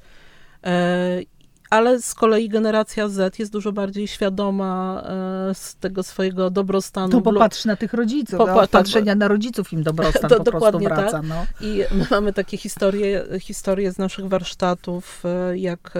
E, 0.65 1.21
ale 1.69 2.01
z 2.01 2.13
kolei 2.13 2.49
generacja 2.49 3.09
Z 3.09 3.39
jest 3.39 3.51
dużo 3.51 3.71
bardziej 3.71 4.07
świadoma 4.07 5.03
e, 5.49 5.55
z 5.55 5.75
tego 5.75 6.03
swojego 6.03 6.49
dobrostanu. 6.49 7.11
To 7.11 7.21
popatrz 7.21 7.65
na 7.65 7.75
tych 7.75 7.93
rodziców, 7.93 8.37
po, 8.37 8.45
no, 8.45 8.67
patrzenia 8.67 9.15
na 9.15 9.27
rodziców 9.27 9.73
im 9.73 9.83
dobrostan 9.83 10.29
to, 10.29 10.35
po 10.43 10.51
prostu 10.51 10.79
wraca. 10.79 11.11
Tak. 11.11 11.23
No. 11.23 11.45
I 11.61 11.83
my 11.91 12.05
mamy 12.11 12.33
takie 12.33 12.57
historie, 12.57 13.25
historie 13.39 13.91
z 13.91 13.97
naszych 13.97 14.27
warsztatów, 14.27 15.23
e, 15.25 15.57
jak 15.57 15.93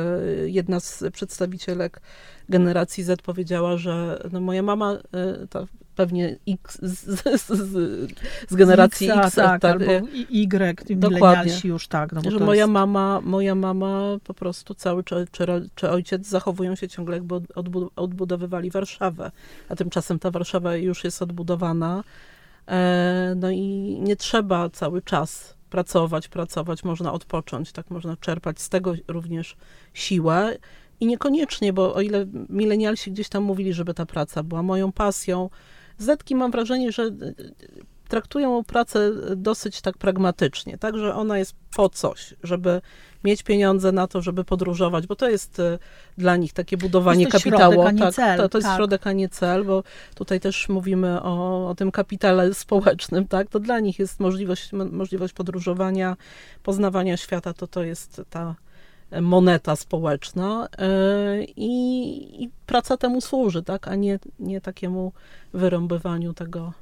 jedna 0.45 0.79
z 0.79 1.03
przedstawicielek 1.13 2.01
generacji 2.50 3.03
Z 3.03 3.21
powiedziała, 3.21 3.77
że 3.77 4.24
no 4.31 4.41
moja 4.41 4.63
mama, 4.63 4.98
ta 5.50 5.65
pewnie 5.95 6.38
X 6.48 6.79
z, 6.81 7.00
z, 7.41 7.48
z, 7.48 8.12
z 8.50 8.55
generacji 8.55 9.10
X, 9.10 9.17
X 9.25 9.36
tak, 9.36 9.62
tak, 9.62 9.71
albo 9.71 10.07
Y, 10.29 11.00
dokładnie. 11.00 11.53
już 11.63 11.88
tak. 11.88 12.12
No 12.12 12.31
że 12.31 12.39
moja 12.39 12.62
jest... 12.62 12.71
mama, 12.71 13.21
moja 13.24 13.55
mama 13.55 14.17
po 14.24 14.33
prostu 14.33 14.74
cały 14.74 15.03
czy, 15.03 15.27
czy, 15.31 15.69
czy 15.75 15.89
ojciec 15.89 16.27
zachowują 16.27 16.75
się 16.75 16.88
ciągle 16.88 17.15
jakby 17.15 17.36
odbudowywali 17.95 18.71
Warszawę, 18.71 19.31
a 19.69 19.75
tymczasem 19.75 20.19
ta 20.19 20.31
Warszawa 20.31 20.75
już 20.75 21.03
jest 21.03 21.21
odbudowana. 21.21 22.03
E, 22.67 23.33
no 23.38 23.51
i 23.51 23.60
nie 24.01 24.15
trzeba 24.15 24.69
cały 24.69 25.01
czas 25.01 25.55
pracować, 25.69 26.27
pracować, 26.27 26.83
można 26.83 27.13
odpocząć, 27.13 27.71
tak 27.71 27.89
można 27.89 28.17
czerpać 28.17 28.62
z 28.62 28.69
tego 28.69 28.93
również 29.07 29.55
siłę. 29.93 30.57
I 31.00 31.05
niekoniecznie, 31.05 31.74
bo 31.74 31.93
o 31.93 32.01
ile 32.01 32.25
milenialsi 32.50 33.12
gdzieś 33.12 33.29
tam 33.29 33.43
mówili, 33.43 33.74
żeby 33.74 33.93
ta 33.93 34.05
praca 34.05 34.43
była 34.43 34.63
moją 34.63 34.91
pasją, 34.91 35.50
Zetki 36.01 36.36
mam 36.36 36.51
wrażenie, 36.51 36.91
że 36.91 37.03
e, 37.03 37.12
traktują 38.08 38.63
pracę 38.63 39.12
dosyć 39.36 39.81
tak 39.81 39.98
pragmatycznie, 39.98 40.77
tak, 40.77 40.98
że 40.98 41.15
ona 41.15 41.38
jest 41.38 41.55
po 41.75 41.89
coś, 41.89 42.34
żeby 42.43 42.81
mieć 43.24 43.43
pieniądze 43.43 43.91
na 43.91 44.08
to, 44.08 44.22
żeby 44.22 44.43
podróżować, 44.43 45.08
bo 45.08 45.15
to 45.15 45.29
jest 45.29 45.60
e, 45.60 45.79
dla 46.17 46.36
nich 46.36 46.53
takie 46.53 46.77
budowanie 46.77 47.24
jest 47.24 47.31
to 47.31 47.38
kapitału. 47.38 47.74
Środek, 47.74 48.00
tak, 48.00 48.13
cel, 48.13 48.38
to, 48.38 48.50
to 48.50 48.58
jest 48.58 48.67
tak. 48.67 48.77
środek, 48.77 49.08
a 49.08 49.12
nie 49.12 49.29
cel, 49.29 49.65
bo 49.65 49.84
tutaj 50.15 50.39
też 50.39 50.70
mówimy 50.70 51.22
o, 51.22 51.67
o 51.70 51.75
tym 51.75 51.91
kapitale 51.91 52.53
społecznym, 52.63 53.27
tak, 53.27 53.50
to 53.50 53.60
dla 53.60 53.79
nich 53.79 54.00
jest 54.00 54.20
możliwość, 54.20 54.70
możliwość 54.91 55.34
podróżowania, 55.34 56.17
poznawania 56.63 57.17
świata, 57.17 57.53
to 57.53 57.67
to 57.67 57.84
jest 57.84 58.22
ta 58.29 58.55
moneta 59.22 59.75
społeczna 59.75 60.68
e, 60.77 61.44
i, 61.44 62.44
i, 62.44 62.50
praca 62.65 62.98
temu 62.98 63.22
służy, 63.22 63.63
tak, 63.63 63.88
a 63.88 63.96
nie, 63.96 64.20
nie 64.39 64.62
takiemu 64.62 65.12
wyrąbywaniu 65.53 66.34
tego 66.34 66.74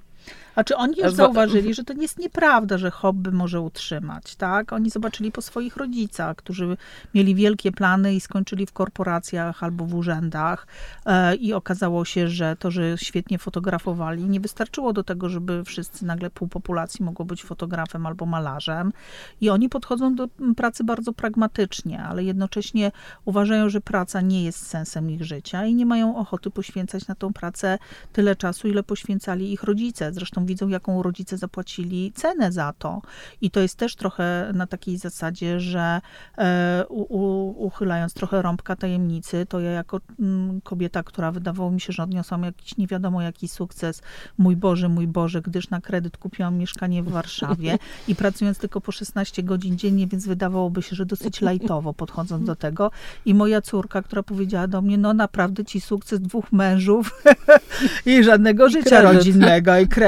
a 0.56 0.64
czy 0.64 0.76
oni 0.76 0.96
już 1.04 1.14
zauważyli, 1.14 1.74
że 1.74 1.84
to 1.84 1.94
jest 1.94 2.20
nieprawda, 2.20 2.78
że 2.78 2.92
hobby 2.92 3.32
może 3.32 3.62
utrzymać, 3.62 4.36
tak? 4.36 4.74
Oni 4.74 4.90
zobaczyli 4.90 5.32
po 5.32 5.42
swoich 5.42 5.78
rodzicach, 5.78 6.36
którzy 6.36 6.78
mieli 7.14 7.36
wielkie 7.36 7.72
plany 7.72 8.16
i 8.16 8.20
skończyli 8.20 8.66
w 8.66 8.74
korporacjach 8.74 9.64
albo 9.64 9.86
w 9.86 9.96
urzędach 9.96 10.68
e, 11.06 11.36
i 11.36 11.54
okazało 11.54 12.06
się, 12.06 12.28
że 12.28 12.56
to, 12.60 12.72
że 12.72 12.98
świetnie 12.98 13.38
fotografowali, 13.38 14.24
nie 14.24 14.40
wystarczyło 14.40 14.94
do 14.94 15.04
tego, 15.04 15.30
żeby 15.30 15.64
wszyscy, 15.64 16.06
nagle 16.06 16.30
pół 16.30 16.48
populacji 16.48 17.06
mogło 17.06 17.26
być 17.26 17.44
fotografem 17.44 18.06
albo 18.06 18.26
malarzem 18.26 18.94
i 19.42 19.50
oni 19.50 19.70
podchodzą 19.70 20.16
do 20.16 20.28
pracy 20.58 20.84
bardzo 20.84 21.14
pragmatycznie, 21.14 22.04
ale 22.04 22.24
jednocześnie 22.24 22.92
uważają, 23.26 23.70
że 23.70 23.82
praca 23.82 24.22
nie 24.22 24.44
jest 24.44 24.68
sensem 24.68 25.12
ich 25.12 25.24
życia 25.24 25.66
i 25.66 25.76
nie 25.76 25.86
mają 25.86 26.16
ochoty 26.16 26.52
poświęcać 26.52 27.08
na 27.08 27.16
tą 27.16 27.34
pracę 27.34 27.78
tyle 28.14 28.36
czasu, 28.36 28.68
ile 28.68 28.84
poświęcali 28.84 29.54
ich 29.54 29.64
rodzice. 29.64 30.12
Zresztą 30.20 30.46
widzą, 30.46 30.68
jaką 30.68 31.04
rodzice 31.04 31.38
zapłacili 31.38 32.12
cenę 32.16 32.52
za 32.52 32.74
to. 32.74 33.02
I 33.42 33.52
to 33.52 33.60
jest 33.60 33.76
też 33.76 33.96
trochę 33.96 34.52
na 34.54 34.68
takiej 34.68 34.98
zasadzie, 34.98 35.60
że 35.60 36.02
e, 36.38 36.86
u, 36.90 37.02
u, 37.02 37.50
uchylając 37.66 38.14
trochę 38.14 38.42
rąbka 38.42 38.76
tajemnicy, 38.76 39.46
to 39.46 39.60
ja 39.60 39.72
jako 39.72 40.00
mm, 40.20 40.62
kobieta, 40.62 41.04
która 41.04 41.32
wydawało 41.32 41.72
mi 41.72 41.82
się, 41.82 41.94
że 41.94 42.04
odniosłam 42.04 42.44
jakiś 42.44 42.78
nie 42.78 42.88
wiadomo 42.88 43.22
jaki 43.22 43.48
sukces, 43.48 44.02
mój 44.38 44.56
Boże, 44.56 44.90
mój 44.90 45.08
Boże, 45.08 45.42
gdyż 45.42 45.70
na 45.70 45.82
kredyt 45.82 46.18
kupiłam 46.18 46.58
mieszkanie 46.58 47.04
w 47.04 47.10
Warszawie 47.10 47.78
i 48.08 48.16
pracując 48.16 48.58
tylko 48.58 48.82
po 48.82 48.92
16 48.92 49.44
godzin 49.44 49.78
dziennie, 49.78 50.08
więc 50.08 50.28
wydawałoby 50.28 50.82
się, 50.82 50.96
że 50.96 51.06
dosyć 51.06 51.42
lajtowo 51.42 51.94
podchodząc 51.94 52.46
do 52.46 52.56
tego. 52.56 52.92
I 53.26 53.34
moja 53.34 53.62
córka, 53.62 54.02
która 54.02 54.24
powiedziała 54.24 54.68
do 54.68 54.82
mnie, 54.82 54.98
no 54.98 55.14
naprawdę 55.14 55.66
ci 55.66 55.82
sukces 55.82 56.22
dwóch 56.22 56.52
mężów 56.52 57.24
i 58.06 58.24
żadnego 58.24 58.70
życia 58.70 58.90
kredyt. 58.90 59.14
rodzinnego 59.14 59.78
i 59.78 59.88
kredyt. 59.88 59.99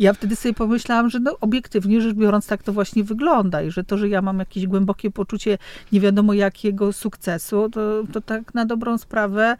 Ja 0.00 0.12
wtedy 0.12 0.36
sobie 0.36 0.54
pomyślałam, 0.54 1.10
że 1.10 1.20
no, 1.20 1.36
obiektywnie 1.40 2.00
rzecz 2.00 2.14
biorąc 2.14 2.46
tak 2.46 2.62
to 2.62 2.72
właśnie 2.72 3.04
wygląda 3.04 3.62
i 3.62 3.70
że 3.70 3.84
to, 3.84 3.98
że 3.98 4.08
ja 4.08 4.22
mam 4.22 4.38
jakieś 4.38 4.66
głębokie 4.66 5.10
poczucie 5.10 5.58
nie 5.92 6.00
wiadomo 6.00 6.32
jakiego 6.34 6.92
sukcesu, 6.92 7.68
to, 7.70 8.02
to 8.12 8.20
tak 8.20 8.54
na 8.54 8.64
dobrą 8.64 8.98
sprawę 8.98 9.56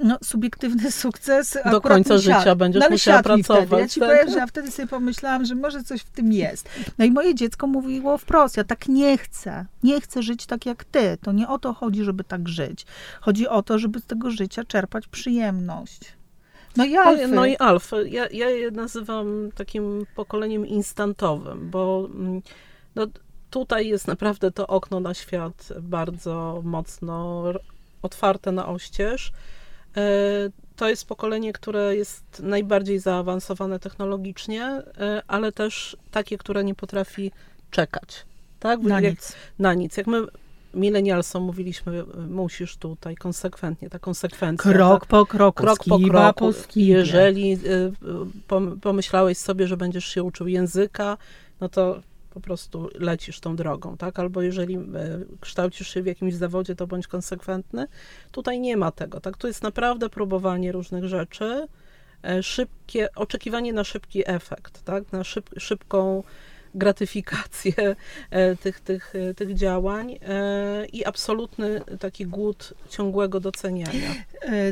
no, 0.00 0.18
subiektywny 0.24 0.90
sukces. 1.02 1.58
Do 1.70 1.80
końca 1.80 2.18
życia 2.18 2.54
będziesz 2.54 2.82
no, 2.82 2.90
musiała 2.90 3.22
pracować. 3.22 3.66
Wtedy. 3.66 3.82
Ja 3.82 3.88
ci 3.88 4.00
tak? 4.00 4.08
powiem, 4.08 4.30
że 4.30 4.38
ja 4.38 4.46
wtedy 4.46 4.70
sobie 4.70 4.88
pomyślałam, 4.88 5.44
że 5.44 5.54
może 5.54 5.82
coś 5.84 6.00
w 6.00 6.10
tym 6.10 6.32
jest. 6.32 6.68
No 6.98 7.04
i 7.04 7.10
moje 7.10 7.34
dziecko 7.34 7.66
mówiło 7.66 8.18
wprost, 8.18 8.56
ja 8.56 8.64
tak 8.64 8.88
nie 8.88 9.18
chcę. 9.18 9.66
Nie 9.82 10.00
chcę 10.00 10.22
żyć 10.22 10.46
tak 10.46 10.66
jak 10.66 10.84
ty. 10.84 11.18
To 11.22 11.32
nie 11.32 11.48
o 11.48 11.58
to 11.58 11.74
chodzi, 11.74 12.04
żeby 12.04 12.24
tak 12.24 12.48
żyć. 12.48 12.86
Chodzi 13.20 13.48
o 13.48 13.62
to, 13.62 13.78
żeby 13.78 14.00
z 14.00 14.04
tego 14.04 14.30
życia 14.30 14.64
czerpać 14.64 15.06
przyjemność. 15.06 16.17
No 16.78 16.84
i 16.84 16.96
alfy. 16.96 17.28
No 17.28 17.46
i 17.46 17.56
alfy. 17.56 18.08
Ja, 18.08 18.28
ja 18.30 18.50
je 18.50 18.70
nazywam 18.70 19.50
takim 19.54 20.06
pokoleniem 20.14 20.66
instantowym, 20.66 21.70
bo 21.70 22.08
mm, 22.14 22.42
no, 22.94 23.06
tutaj 23.50 23.88
jest 23.88 24.06
naprawdę 24.06 24.50
to 24.50 24.66
okno 24.66 25.00
na 25.00 25.14
świat 25.14 25.68
bardzo 25.80 26.60
mocno 26.64 27.44
otwarte 28.02 28.52
na 28.52 28.68
oścież. 28.68 29.32
E, 29.96 30.02
to 30.76 30.88
jest 30.88 31.08
pokolenie, 31.08 31.52
które 31.52 31.96
jest 31.96 32.40
najbardziej 32.42 32.98
zaawansowane 32.98 33.78
technologicznie, 33.78 34.64
e, 34.64 35.22
ale 35.26 35.52
też 35.52 35.96
takie, 36.10 36.38
które 36.38 36.64
nie 36.64 36.74
potrafi 36.74 37.32
czekać. 37.70 38.26
Tak? 38.60 38.80
Na 38.80 39.00
jak, 39.00 39.14
nic. 39.14 39.36
Na 39.58 39.74
nic. 39.74 39.96
Jak 39.96 40.06
my 40.06 40.18
milenialsom 40.74 41.42
mówiliśmy, 41.42 42.04
musisz 42.28 42.76
tutaj 42.76 43.16
konsekwentnie, 43.16 43.90
ta 43.90 43.98
konsekwencja. 43.98 44.72
Krok 44.72 45.00
tak? 45.00 45.08
po 45.08 45.26
kroku, 45.26 45.62
krok 45.62 45.78
po 45.88 45.98
kroku. 45.98 46.52
Po 46.52 46.68
Jeżeli 46.76 47.52
y, 47.52 47.92
pomyślałeś 48.80 49.38
sobie, 49.38 49.66
że 49.66 49.76
będziesz 49.76 50.04
się 50.04 50.22
uczył 50.22 50.48
języka, 50.48 51.16
no 51.60 51.68
to 51.68 52.00
po 52.30 52.40
prostu 52.40 52.88
lecisz 52.94 53.40
tą 53.40 53.56
drogą, 53.56 53.96
tak? 53.96 54.18
Albo 54.18 54.42
jeżeli 54.42 54.76
y, 54.76 54.80
kształcisz 55.40 55.94
się 55.94 56.02
w 56.02 56.06
jakimś 56.06 56.34
zawodzie, 56.34 56.74
to 56.74 56.86
bądź 56.86 57.06
konsekwentny. 57.06 57.86
Tutaj 58.32 58.60
nie 58.60 58.76
ma 58.76 58.90
tego, 58.90 59.20
tak? 59.20 59.36
Tu 59.36 59.46
jest 59.46 59.62
naprawdę 59.62 60.08
próbowanie 60.08 60.72
różnych 60.72 61.04
rzeczy, 61.04 61.66
e, 62.24 62.42
szybkie, 62.42 63.08
oczekiwanie 63.14 63.72
na 63.72 63.84
szybki 63.84 64.22
efekt, 64.26 64.84
tak? 64.84 65.12
Na 65.12 65.24
szyb, 65.24 65.50
szybką 65.58 66.22
gratyfikację 66.74 67.96
e, 68.30 68.56
tych, 68.56 68.80
tych, 68.80 69.14
e, 69.14 69.34
tych 69.34 69.54
działań 69.54 70.12
e, 70.12 70.86
i 70.86 71.04
absolutny 71.04 71.80
taki 72.00 72.26
głód 72.26 72.74
ciągłego 72.90 73.40
doceniania. 73.40 74.14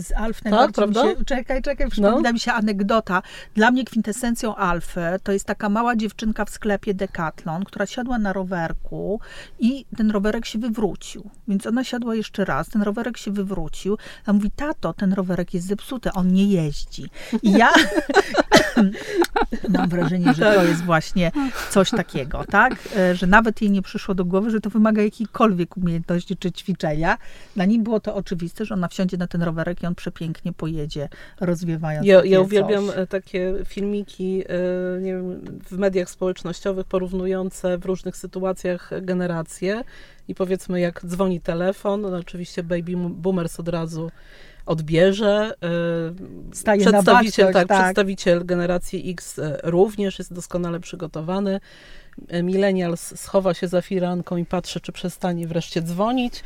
Z 0.00 0.12
Alf 0.12 0.40
tak, 0.40 0.72
prawda? 0.72 1.02
Się, 1.02 1.24
czekaj, 1.24 1.62
czekaj, 1.62 1.90
przypomina 1.90 2.20
no. 2.20 2.32
mi 2.32 2.40
się 2.40 2.52
anegdota. 2.52 3.22
Dla 3.54 3.70
mnie 3.70 3.84
kwintesencją 3.84 4.54
Alfy 4.54 5.00
to 5.22 5.32
jest 5.32 5.44
taka 5.44 5.68
mała 5.68 5.96
dziewczynka 5.96 6.44
w 6.44 6.50
sklepie 6.50 6.94
Decathlon, 6.94 7.64
która 7.64 7.86
siadła 7.86 8.18
na 8.18 8.32
rowerku 8.32 9.20
i 9.58 9.84
ten 9.96 10.10
rowerek 10.10 10.46
się 10.46 10.58
wywrócił. 10.58 11.30
Więc 11.48 11.66
ona 11.66 11.84
siadła 11.84 12.14
jeszcze 12.14 12.44
raz, 12.44 12.68
ten 12.68 12.82
rowerek 12.82 13.16
się 13.16 13.30
wywrócił. 13.30 13.98
A 14.26 14.32
mówi, 14.32 14.50
tato, 14.56 14.92
ten 14.92 15.12
rowerek 15.12 15.54
jest 15.54 15.66
zepsuty, 15.66 16.12
on 16.12 16.32
nie 16.32 16.46
jeździ. 16.46 17.10
I 17.42 17.52
ja 17.52 17.70
mam 19.68 19.88
wrażenie, 19.88 20.34
że 20.34 20.54
to 20.54 20.64
jest 20.64 20.84
właśnie 20.84 21.32
coś 21.70 21.90
takiego, 21.96 22.44
tak? 22.50 22.88
E, 22.96 23.14
że 23.14 23.26
nawet 23.26 23.62
jej 23.62 23.70
nie 23.70 23.82
przyszło 23.82 24.14
do 24.14 24.24
głowy, 24.24 24.50
że 24.50 24.60
to 24.60 24.70
wymaga 24.70 25.02
jakiejkolwiek 25.02 25.76
umiejętności 25.76 26.36
czy 26.36 26.52
ćwiczenia. 26.52 27.18
Dla 27.54 27.64
niej 27.64 27.78
było 27.78 28.00
to 28.00 28.14
oczywiste, 28.14 28.64
że 28.64 28.74
ona 28.74 28.88
wsiądzie 28.88 29.16
na 29.16 29.26
ten 29.26 29.42
rowerek 29.42 29.82
i 29.82 29.86
on 29.86 29.94
przepięknie 29.94 30.52
pojedzie, 30.52 31.08
rozwiewając 31.40 32.06
Ja, 32.06 32.24
ja 32.24 32.40
uwielbiam 32.40 32.86
coś. 32.86 32.96
E, 32.96 33.06
takie 33.06 33.54
filmiki 33.64 34.42
e, 34.48 35.00
nie 35.00 35.12
wiem, 35.12 35.40
w 35.70 35.78
mediach 35.78 36.10
społecznościowych 36.10 36.86
porównujące 36.86 37.78
w 37.78 37.84
różnych 37.84 38.16
sytuacjach 38.16 38.90
generacje 39.02 39.82
i 40.28 40.34
powiedzmy 40.34 40.80
jak 40.80 41.06
dzwoni 41.06 41.40
telefon, 41.40 42.00
no 42.00 42.16
oczywiście 42.16 42.62
baby 42.62 42.96
boomers 42.96 43.60
od 43.60 43.68
razu 43.68 44.10
odbierze. 44.66 45.54
Staje 46.52 46.80
przedstawiciel, 46.80 47.46
na 47.46 47.52
tak, 47.52 47.68
tak. 47.68 47.82
przedstawiciel 47.82 48.46
generacji 48.46 49.10
X 49.10 49.40
również 49.62 50.18
jest 50.18 50.34
doskonale 50.34 50.80
przygotowany. 50.80 51.60
Millennial 52.42 52.96
schowa 52.96 53.54
się 53.54 53.68
za 53.68 53.82
firanką 53.82 54.36
i 54.36 54.44
patrzy, 54.44 54.80
czy 54.80 54.92
przestanie 54.92 55.46
wreszcie 55.46 55.82
dzwonić. 55.82 56.44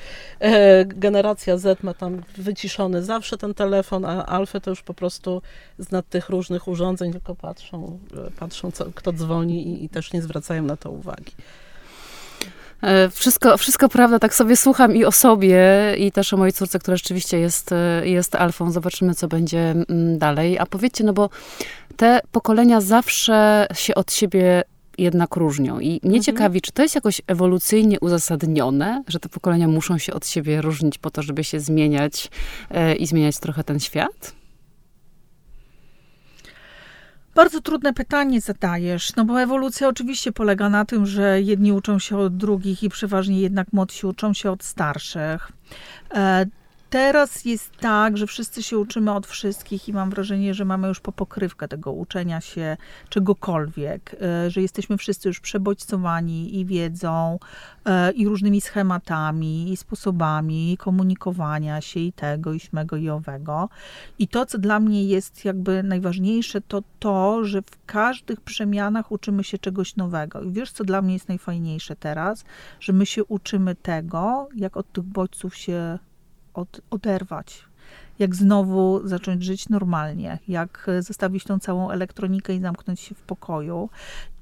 Generacja 0.86 1.58
Z 1.58 1.82
ma 1.82 1.94
tam 1.94 2.22
wyciszony 2.36 3.02
zawsze 3.02 3.38
ten 3.38 3.54
telefon, 3.54 4.04
a 4.04 4.26
Alfę 4.26 4.60
to 4.60 4.70
już 4.70 4.82
po 4.82 4.94
prostu 4.94 5.42
z 5.78 5.90
nad 5.90 6.08
tych 6.08 6.28
różnych 6.28 6.68
urządzeń 6.68 7.12
tylko 7.12 7.34
patrzą, 7.34 7.98
patrzą 8.38 8.70
co, 8.70 8.86
kto 8.94 9.12
dzwoni 9.12 9.68
i, 9.68 9.84
i 9.84 9.88
też 9.88 10.12
nie 10.12 10.22
zwracają 10.22 10.62
na 10.62 10.76
to 10.76 10.90
uwagi. 10.90 11.32
Wszystko, 13.10 13.58
wszystko 13.58 13.88
prawda, 13.88 14.18
tak 14.18 14.34
sobie 14.34 14.56
słucham 14.56 14.96
i 14.96 15.04
o 15.04 15.12
sobie, 15.12 15.64
i 15.99 16.12
też 16.12 16.32
o 16.32 16.37
mojej 16.37 16.52
córce, 16.52 16.78
która 16.78 16.96
rzeczywiście 16.96 17.38
jest, 17.38 17.70
jest 18.02 18.34
alfą. 18.34 18.70
Zobaczymy, 18.70 19.14
co 19.14 19.28
będzie 19.28 19.75
dalej. 20.16 20.58
A 20.58 20.66
powiedzcie, 20.66 21.04
no 21.04 21.12
bo 21.12 21.30
te 21.96 22.20
pokolenia 22.32 22.80
zawsze 22.80 23.66
się 23.75 23.94
od 23.94 24.12
siebie 24.12 24.62
jednak 25.00 25.37
różnią. 25.37 25.80
I 25.80 25.88
mnie 25.88 26.18
mhm. 26.18 26.22
ciekawi, 26.22 26.60
czy 26.60 26.72
to 26.72 26.82
jest 26.82 26.94
jakoś 26.94 27.22
ewolucyjnie 27.26 28.00
uzasadnione, 28.00 29.02
że 29.08 29.20
te 29.20 29.28
pokolenia 29.28 29.68
muszą 29.68 29.99
się 29.99 30.12
od 30.14 30.26
siebie 30.26 30.62
różnić 30.62 30.99
po 30.99 31.10
to, 31.10 31.22
żeby 31.22 31.44
się 31.44 31.60
zmieniać 31.60 32.30
e, 32.70 32.94
i 32.94 33.06
zmieniać 33.06 33.38
trochę 33.38 33.64
ten 33.64 33.80
świat? 33.80 34.39
Bardzo 37.34 37.60
trudne 37.60 37.92
pytanie 37.92 38.40
zadajesz, 38.40 39.16
no 39.16 39.25
bo 39.25 39.42
ewolucja 39.42 39.88
oczywiście 39.88 40.32
polega 40.32 40.70
na 40.70 40.84
tym, 40.84 41.06
że 41.06 41.42
jedni 41.42 41.72
uczą 41.72 41.99
się 41.99 42.18
od 42.18 42.37
drugich 42.37 42.82
i 42.82 42.88
przeważnie 42.88 43.40
jednak 43.40 43.72
młodsi 43.72 44.06
uczą 44.06 44.34
się 44.34 44.50
od 44.50 44.64
starszych. 44.64 45.52
Teraz 46.90 47.44
jest 47.44 47.76
tak, 47.76 48.16
że 48.16 48.26
wszyscy 48.26 48.62
się 48.62 48.78
uczymy 48.78 49.12
od 49.12 49.26
wszystkich 49.26 49.88
i 49.88 49.92
mam 49.92 50.11
wrażenie, 50.11 50.54
że 50.54 50.64
mamy 50.64 50.88
już 50.88 51.00
po 51.00 51.12
pokrywkę 51.12 51.68
tego 51.68 51.92
uczenia 51.92 52.40
się 52.40 52.76
czegokolwiek, 53.09 54.16
e, 54.23 54.50
że 54.50 54.62
jesteśmy 54.62 54.97
wszyscy 54.97 55.28
już 55.28 55.40
przebodźcowani 55.40 56.59
i 56.59 56.64
wiedzą, 56.64 57.38
e, 57.85 58.12
i 58.12 58.28
różnymi 58.28 58.61
schematami, 58.61 59.73
i 59.73 59.76
sposobami 59.76 60.76
komunikowania 60.78 61.80
się, 61.80 62.00
i 62.00 62.12
tego, 62.12 62.52
i 62.52 62.61
śmego, 62.61 62.97
i 62.97 63.09
owego. 63.09 63.68
I 64.18 64.28
to, 64.28 64.47
co 64.47 64.59
dla 64.59 64.80
mnie 64.80 65.04
jest 65.04 65.44
jakby 65.44 65.82
najważniejsze, 65.82 66.61
to 66.61 66.82
to, 66.99 67.44
że 67.44 67.62
w 67.62 67.87
każdych 67.87 68.40
przemianach 68.40 69.12
uczymy 69.12 69.44
się 69.44 69.59
czegoś 69.59 69.97
nowego. 69.97 70.42
I 70.42 70.52
wiesz, 70.52 70.73
co 70.73 70.85
dla 70.85 71.02
mnie 71.02 71.12
jest 71.12 71.28
najfajniejsze 71.28 71.97
teraz? 71.97 72.44
Że 72.80 72.92
my 72.92 73.06
się 73.06 73.25
uczymy 73.25 73.75
tego, 73.75 74.49
jak 74.56 74.76
od 74.76 74.92
tych 74.92 75.04
bodźców 75.04 75.56
się 75.56 75.99
od, 76.54 76.80
oderwać, 76.90 77.64
jak 78.20 78.34
znowu 78.34 79.08
zacząć 79.08 79.44
żyć 79.44 79.68
normalnie, 79.68 80.38
jak 80.48 80.86
zostawić 81.00 81.44
tą 81.44 81.58
całą 81.58 81.90
elektronikę 81.90 82.54
i 82.54 82.60
zamknąć 82.60 83.00
się 83.00 83.14
w 83.14 83.22
pokoju, 83.22 83.88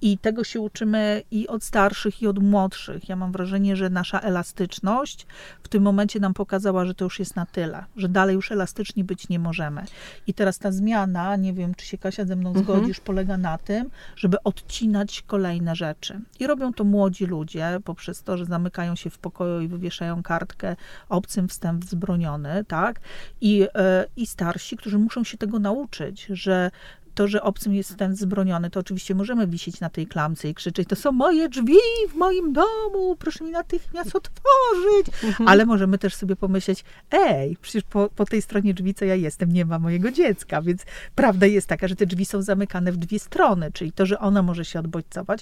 i 0.03 0.19
tego 0.19 0.45
się 0.45 0.61
uczymy 0.61 1.23
i 1.31 1.49
od 1.49 1.65
starszych, 1.65 2.23
i 2.23 2.27
od 2.27 2.39
młodszych. 2.39 3.09
Ja 3.09 3.17
mam 3.17 3.33
wrażenie, 3.33 3.77
że 3.77 3.91
nasza 3.91 4.21
elastyczność 4.21 5.27
w 5.63 5.69
tym 5.69 5.83
momencie 5.83 6.21
nam 6.21 6.35
pokazała, 6.35 6.85
że 6.85 6.95
to 6.95 7.05
już 7.05 7.19
jest 7.19 7.37
na 7.37 7.47
tyle, 7.47 7.85
że 7.97 8.09
dalej 8.09 8.35
już 8.35 8.53
elastyczni 8.53 9.05
być 9.05 9.29
nie 9.29 9.39
możemy. 9.39 9.85
I 10.27 10.35
teraz 10.35 10.59
ta 10.59 10.73
zmiana, 10.73 11.37
nie 11.37 11.53
wiem, 11.53 11.75
czy 11.75 11.87
się 11.87 11.99
Kasia 11.99 12.25
ze 12.25 12.37
mną 12.37 12.49
mhm. 12.49 12.65
zgodzisz, 12.65 13.01
polega 13.01 13.37
na 13.37 13.59
tym, 13.59 13.91
żeby 14.17 14.43
odcinać 14.43 15.23
kolejne 15.27 15.77
rzeczy. 15.77 16.21
I 16.41 16.47
robią 16.47 16.73
to 16.73 16.85
młodzi 16.85 17.27
ludzie 17.27 17.81
poprzez 17.85 18.23
to, 18.23 18.37
że 18.37 18.45
zamykają 18.45 18.95
się 18.95 19.11
w 19.11 19.19
pokoju 19.19 19.61
i 19.61 19.69
wywieszają 19.69 20.23
kartkę 20.23 20.77
obcym 21.09 21.49
wstęp 21.49 21.85
wzbroniony, 21.85 22.65
tak? 22.65 23.01
I, 23.41 23.68
yy, 23.75 23.83
i 24.17 24.27
starsi, 24.27 24.77
którzy 24.77 24.99
muszą 24.99 25.25
się 25.25 25.39
tego 25.39 25.59
nauczyć, 25.59 26.27
że 26.31 26.71
to, 27.19 27.29
że 27.29 27.43
obcym 27.43 27.75
jest 27.75 27.97
ten 27.97 28.17
zbroniony, 28.17 28.71
to 28.71 28.81
oczywiście 28.81 29.15
możemy 29.15 29.47
wisieć 29.47 29.81
na 29.81 29.91
tej 29.91 30.07
klamce 30.07 30.49
i 30.49 30.55
krzyczeć, 30.55 30.89
to 30.89 30.97
są 30.97 31.13
moje 31.13 31.49
drzwi 31.49 31.77
w 32.11 32.15
moim 32.15 32.53
domu, 32.53 33.17
proszę 33.19 33.45
mi 33.45 33.51
natychmiast 33.51 34.17
otworzyć. 34.17 35.25
Mhm. 35.25 35.49
Ale 35.49 35.67
możemy 35.67 35.99
też 35.99 36.15
sobie 36.15 36.37
pomyśleć, 36.37 36.85
ej, 37.11 37.57
przecież 37.61 37.83
po, 37.83 38.09
po 38.17 38.25
tej 38.25 38.43
stronie 38.43 38.75
drzwi, 38.75 38.95
co 38.95 39.05
ja 39.05 39.15
jestem, 39.15 39.53
nie 39.53 39.65
ma 39.65 39.79
mojego 39.79 40.11
dziecka, 40.11 40.63
więc 40.63 40.83
prawda 41.15 41.47
jest 41.47 41.67
taka, 41.67 41.89
że 41.89 41.97
te 41.97 42.07
drzwi 42.07 42.25
są 42.25 42.43
zamykane 42.43 42.93
w 42.93 42.97
dwie 42.97 43.19
strony, 43.19 43.73
czyli 43.73 43.93
to, 43.93 44.07
że 44.07 44.19
ona 44.19 44.43
może 44.43 44.65
się 44.65 44.79
odbodźcować, 44.79 45.41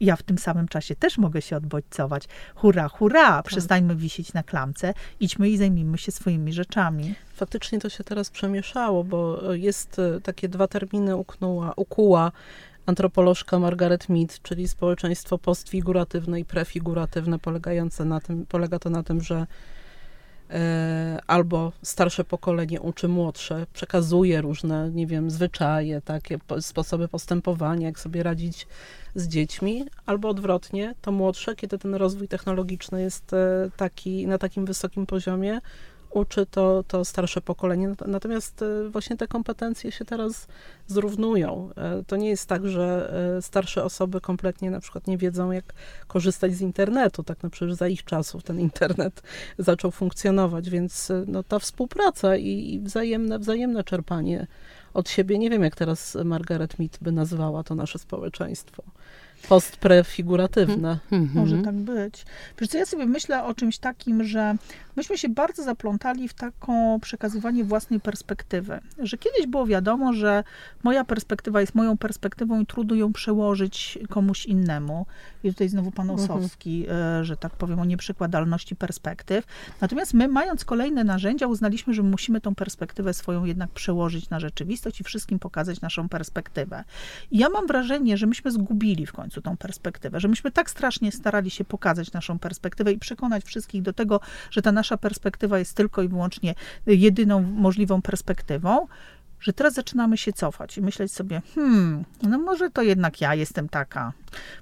ja 0.00 0.16
w 0.16 0.22
tym 0.22 0.38
samym 0.38 0.68
czasie 0.68 0.96
też 0.96 1.18
mogę 1.18 1.42
się 1.42 1.56
odbodźcować. 1.56 2.28
Hurra, 2.54 2.88
hurra, 2.88 3.28
tak. 3.28 3.44
przestańmy 3.44 3.96
wisieć 3.96 4.32
na 4.32 4.42
klamce, 4.42 4.94
idźmy 5.20 5.48
i 5.48 5.56
zajmijmy 5.56 5.98
się 5.98 6.12
swoimi 6.12 6.52
rzeczami. 6.52 7.14
Faktycznie 7.34 7.78
to 7.78 7.88
się 7.88 8.04
teraz 8.04 8.30
przemieszało, 8.30 9.04
bo 9.04 9.52
jest 9.52 9.98
e, 9.98 10.20
takie 10.20 10.48
dwa 10.48 10.68
terminy 10.68 11.16
uknęła, 11.16 11.72
ukuła 11.76 12.32
antropolożka 12.86 13.58
Margaret 13.58 14.08
Mead, 14.08 14.42
czyli 14.42 14.68
społeczeństwo 14.68 15.38
postfiguratywne 15.38 16.40
i 16.40 16.44
prefiguratywne, 16.44 17.38
polegające 17.38 18.04
na 18.04 18.20
tym, 18.20 18.46
polega 18.46 18.78
to 18.78 18.90
na 18.90 19.02
tym, 19.02 19.20
że 19.20 19.46
albo 21.26 21.72
starsze 21.82 22.24
pokolenie 22.24 22.80
uczy 22.80 23.08
młodsze, 23.08 23.66
przekazuje 23.72 24.40
różne, 24.40 24.90
nie 24.90 25.06
wiem, 25.06 25.30
zwyczaje, 25.30 26.00
takie 26.00 26.38
sposoby 26.60 27.08
postępowania, 27.08 27.86
jak 27.86 28.00
sobie 28.00 28.22
radzić 28.22 28.66
z 29.14 29.28
dziećmi, 29.28 29.84
albo 30.06 30.28
odwrotnie, 30.28 30.94
to 31.00 31.12
młodsze, 31.12 31.56
kiedy 31.56 31.78
ten 31.78 31.94
rozwój 31.94 32.28
technologiczny 32.28 33.02
jest 33.02 33.32
e, 33.32 33.70
taki, 33.76 34.26
na 34.26 34.38
takim 34.38 34.66
wysokim 34.66 35.06
poziomie, 35.06 35.60
uczy 36.10 36.46
to, 36.46 36.84
to 36.88 37.04
starsze 37.04 37.40
pokolenie. 37.40 37.94
Natomiast 38.06 38.62
e, 38.62 38.88
właśnie 38.88 39.16
te 39.16 39.28
kompetencje 39.28 39.92
się 39.92 40.04
teraz 40.04 40.46
zrównują. 40.86 41.70
E, 41.76 42.04
to 42.06 42.16
nie 42.16 42.28
jest 42.28 42.46
tak, 42.46 42.68
że 42.68 43.12
starsze 43.40 43.84
osoby 43.84 44.20
kompletnie 44.20 44.70
na 44.70 44.80
przykład 44.80 45.06
nie 45.06 45.18
wiedzą, 45.18 45.50
jak 45.50 45.64
korzystać 46.06 46.54
z 46.54 46.60
internetu. 46.60 47.22
Tak 47.22 47.42
na 47.42 47.50
przykład 47.50 47.78
za 47.78 47.88
ich 47.88 48.04
czasów 48.04 48.42
ten 48.42 48.60
internet 48.60 49.22
zaczął 49.58 49.90
funkcjonować, 49.90 50.70
więc 50.70 51.12
no, 51.26 51.42
ta 51.42 51.58
współpraca 51.58 52.36
i, 52.36 52.74
i 52.74 52.80
wzajemne, 52.80 53.38
wzajemne 53.38 53.84
czerpanie 53.84 54.46
od 54.94 55.08
siebie. 55.08 55.38
Nie 55.38 55.50
wiem, 55.50 55.62
jak 55.62 55.76
teraz 55.76 56.18
Margaret 56.24 56.78
Mead 56.78 56.98
by 57.00 57.12
nazwała 57.12 57.62
to 57.62 57.74
nasze 57.74 57.98
społeczeństwo 57.98 58.82
postprefiguratywne. 59.48 60.98
Hmm. 61.10 61.30
Może 61.34 61.58
tak 61.58 61.74
być. 61.74 62.24
Wiesz 62.58 62.68
co, 62.68 62.78
ja 62.78 62.86
sobie 62.86 63.06
myślę 63.06 63.44
o 63.44 63.54
czymś 63.54 63.78
takim, 63.78 64.24
że 64.24 64.54
myśmy 65.00 65.18
się 65.18 65.28
bardzo 65.28 65.62
zaplątali 65.62 66.28
w 66.28 66.34
taką 66.34 67.00
przekazywanie 67.00 67.64
własnej 67.64 68.00
perspektywy. 68.00 68.80
Że 68.98 69.18
kiedyś 69.18 69.46
było 69.46 69.66
wiadomo, 69.66 70.12
że 70.12 70.44
moja 70.82 71.04
perspektywa 71.04 71.60
jest 71.60 71.74
moją 71.74 71.96
perspektywą 71.98 72.60
i 72.60 72.66
trudno 72.66 72.94
ją 72.94 73.12
przełożyć 73.12 73.98
komuś 74.08 74.46
innemu. 74.46 75.06
I 75.44 75.48
tutaj 75.48 75.68
znowu 75.68 75.90
pan 75.90 76.10
mhm. 76.10 76.30
Osowski, 76.30 76.86
mhm. 76.88 77.24
że 77.24 77.36
tak 77.36 77.52
powiem, 77.52 77.80
o 77.80 77.84
nieprzekładalności 77.84 78.76
perspektyw. 78.76 79.46
Natomiast 79.80 80.14
my, 80.14 80.28
mając 80.28 80.64
kolejne 80.64 81.04
narzędzia, 81.04 81.46
uznaliśmy, 81.46 81.94
że 81.94 82.02
musimy 82.02 82.40
tą 82.40 82.54
perspektywę 82.54 83.14
swoją 83.14 83.44
jednak 83.44 83.70
przełożyć 83.70 84.30
na 84.30 84.40
rzeczywistość 84.40 85.00
i 85.00 85.04
wszystkim 85.04 85.38
pokazać 85.38 85.80
naszą 85.80 86.08
perspektywę. 86.08 86.84
I 87.30 87.38
ja 87.38 87.48
mam 87.48 87.66
wrażenie, 87.66 88.16
że 88.16 88.26
myśmy 88.26 88.50
zgubili 88.50 89.06
w 89.06 89.12
końcu 89.12 89.42
tą 89.42 89.56
perspektywę, 89.56 90.20
że 90.20 90.28
myśmy 90.28 90.50
tak 90.50 90.70
strasznie 90.70 91.12
starali 91.12 91.50
się 91.50 91.64
pokazać 91.64 92.12
naszą 92.12 92.38
perspektywę 92.38 92.92
i 92.92 92.98
przekonać 92.98 93.44
wszystkich 93.44 93.82
do 93.82 93.92
tego, 93.92 94.20
że 94.50 94.62
ta 94.62 94.72
nasza 94.72 94.89
perspektywa 94.96 95.58
jest 95.58 95.76
tylko 95.76 96.02
i 96.02 96.08
wyłącznie 96.08 96.54
jedyną 96.86 97.40
możliwą 97.42 98.02
perspektywą, 98.02 98.86
że 99.40 99.52
teraz 99.52 99.74
zaczynamy 99.74 100.16
się 100.16 100.32
cofać 100.32 100.78
i 100.78 100.82
myśleć 100.82 101.12
sobie, 101.12 101.42
hmm, 101.54 102.04
no 102.22 102.38
może 102.38 102.70
to 102.70 102.82
jednak 102.82 103.20
ja 103.20 103.34
jestem 103.34 103.68
taka, 103.68 104.12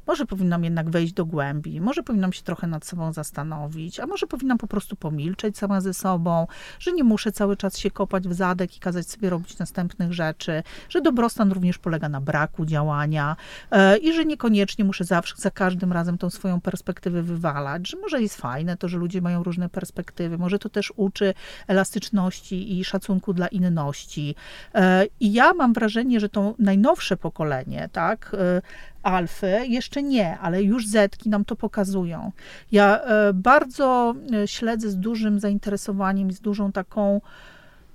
może 0.07 0.27
powinnam 0.27 0.65
jednak 0.65 0.91
wejść 0.91 1.13
do 1.13 1.27
głębi, 1.27 1.81
może 1.81 2.03
powinnam 2.03 2.33
się 2.33 2.43
trochę 2.43 2.67
nad 2.67 2.87
sobą 2.87 3.13
zastanowić, 3.13 4.01
a 4.01 4.07
może 4.07 4.27
powinnam 4.27 4.59
po 4.59 4.67
prostu 4.67 4.97
pomilczeć 4.97 5.59
sama 5.59 5.81
ze 5.81 5.95
sobą, 5.95 6.47
że 6.79 6.93
nie 6.93 7.05
muszę 7.05 7.33
cały 7.33 7.57
czas 7.57 7.79
się 7.79 7.91
kopać 7.91 8.29
w 8.29 8.33
zadek 8.33 8.77
i 8.77 8.81
kazać 8.81 9.11
sobie 9.11 9.31
robić 9.31 9.59
następnych 9.59 10.13
rzeczy, 10.13 10.63
że 10.89 11.01
dobrostan 11.01 11.53
również 11.53 11.79
polega 11.79 12.09
na 12.09 12.21
braku 12.21 12.67
działania 12.67 13.37
e, 13.71 13.97
i 13.99 14.13
że 14.13 14.25
niekoniecznie 14.25 14.85
muszę 14.85 15.05
zawsze, 15.05 15.35
za 15.37 15.51
każdym 15.51 15.93
razem 15.93 16.19
tą 16.19 16.31
swoją 16.31 16.61
perspektywę 16.61 17.23
wywalać, 17.23 17.89
że 17.89 17.97
może 17.97 18.23
jest 18.23 18.37
fajne 18.37 18.77
to, 18.77 18.89
że 18.89 18.99
ludzie 18.99 19.21
mają 19.21 19.43
różne 19.43 19.69
perspektywy, 19.69 20.39
może 20.39 20.59
to 20.59 20.69
też 20.69 20.93
uczy 20.97 21.35
elastyczności 21.67 22.79
i 22.79 22.85
szacunku 22.85 23.33
dla 23.33 23.49
inności. 23.49 24.35
E, 24.75 25.07
I 25.21 25.33
ja 25.33 25.55
mam 25.55 25.73
wrażenie, 25.73 26.21
że 26.21 26.29
to 26.29 26.55
najnowsze 26.59 27.17
pokolenie, 27.17 27.89
tak, 27.93 28.37
e, 28.39 28.63
alfy, 29.13 29.61
jeszcze 29.69 30.03
nie, 30.03 30.39
ale 30.39 30.63
już 30.63 30.87
zetki 30.87 31.29
nam 31.29 31.45
to 31.45 31.57
pokazują. 31.57 32.33
Ja 32.73 33.01
e, 33.01 33.33
bardzo 33.33 34.15
e, 34.33 34.49
śledzę 34.49 34.91
z 34.91 34.97
dużym 34.97 35.41
zainteresowaniem 35.41 36.29
i 36.29 36.33
z 36.33 36.41
dużą 36.41 36.73
taką 36.73 37.21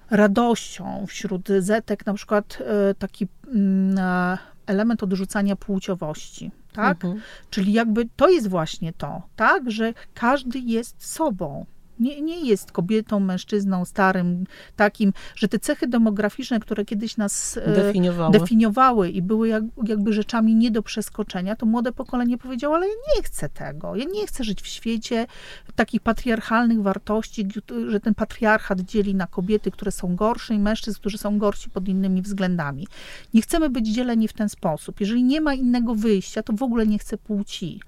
radością 0.10 1.06
wśród 1.08 1.49
zetek 1.60 2.06
na 2.06 2.13
przykład 2.13 2.58
e, 2.62 2.93
taki 2.93 3.28
mm, 3.47 4.38
element 4.65 5.04
odrzucania 5.04 5.56
płciowości. 5.56 6.52
Tak? 6.73 7.06
Mhm. 7.06 7.21
Czyli 7.49 7.73
jakby 7.73 8.08
to 8.15 8.30
jest 8.30 8.47
właśnie 8.47 8.93
to, 8.93 9.21
tak, 9.36 9.71
że 9.71 9.93
każdy 10.13 10.60
jest 10.60 11.12
sobą 11.12 11.65
Nie, 12.04 12.22
nie 12.22 12.46
jest 12.46 12.72
kobietą, 12.72 13.20
mężczyzną, 13.20 13.86
starym, 13.86 14.46
takim, 14.76 15.13
że 15.36 15.48
te 15.48 15.60
cechy 15.60 15.88
demograficzne, 15.88 16.60
które 16.60 16.86
kiedyś 16.86 17.18
nas 17.18 17.58
e, 17.58 17.76
definiowały, 17.76 18.32
definiowały 18.39 19.10
i 19.10 19.22
były 19.22 19.48
jak, 19.48 19.63
jakby 19.88 20.13
rzeczami 20.13 20.56
nie 20.56 20.72
do 20.72 20.84
przeskoczenia, 20.84 21.56
to 21.56 21.66
młode 21.66 21.92
pokolenie 21.92 22.38
powiedziało, 22.38 22.76
ale 22.76 22.88
ja 22.88 22.94
nie 23.16 23.24
chcę 23.24 23.50
tego. 23.50 23.96
Ja 23.96 24.06
nie 24.06 24.28
chcę 24.28 24.44
żyć 24.44 24.62
w 24.62 24.68
świecie 24.68 25.28
takich 25.76 26.02
patriarchalnych 26.02 26.82
wartości, 26.82 27.48
że 27.88 28.00
ten 28.00 28.13
patriarchat 28.16 28.80
dzieli 28.80 29.16
na 29.16 29.28
kobiety, 29.28 29.72
które 29.72 29.92
są 29.92 30.16
gorsze 30.16 30.54
i 30.54 30.60
mężczyzn, 30.60 31.00
którzy 31.00 31.18
są 31.18 31.38
gorsi 31.38 31.70
pod 31.70 31.88
innymi 31.88 32.22
względami. 32.22 32.88
Nie 33.34 33.42
chcemy 33.42 33.70
być 33.70 33.88
dzieleni 33.88 34.28
w 34.28 34.34
ten 34.34 34.50
sposób. 34.50 35.00
Jeżeli 35.00 35.24
nie 35.24 35.42
ma 35.42 35.54
innego 35.54 35.96
wyjścia, 35.96 36.44
to 36.44 36.54
w 36.54 36.63
ogóle 36.63 36.88
nie 36.88 37.00
chcę 37.00 37.18
płci. 37.18 37.80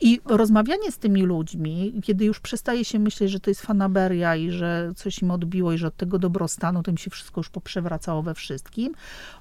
I 0.00 0.20
rozmawianie 0.24 0.92
z 0.92 0.98
tymi 0.98 1.22
ludźmi, 1.22 2.00
kiedy 2.02 2.24
już 2.24 2.40
przestaje 2.40 2.84
się 2.84 2.98
myśleć, 2.98 3.30
że 3.30 3.40
to 3.40 3.50
jest 3.50 3.62
fanaberia 3.62 4.36
i 4.36 4.50
że 4.50 4.92
coś 4.96 5.22
im 5.22 5.30
odbiło 5.30 5.72
i 5.72 5.78
że 5.78 5.86
od 5.86 5.96
tego 5.96 6.18
dobrostanu 6.18 6.82
to 6.82 6.90
im 6.90 6.96
się 6.96 7.10
wszystko 7.10 7.40
już 7.40 7.48
poprzewracało 7.48 8.22
we 8.22 8.34
wszystkim, 8.34 8.94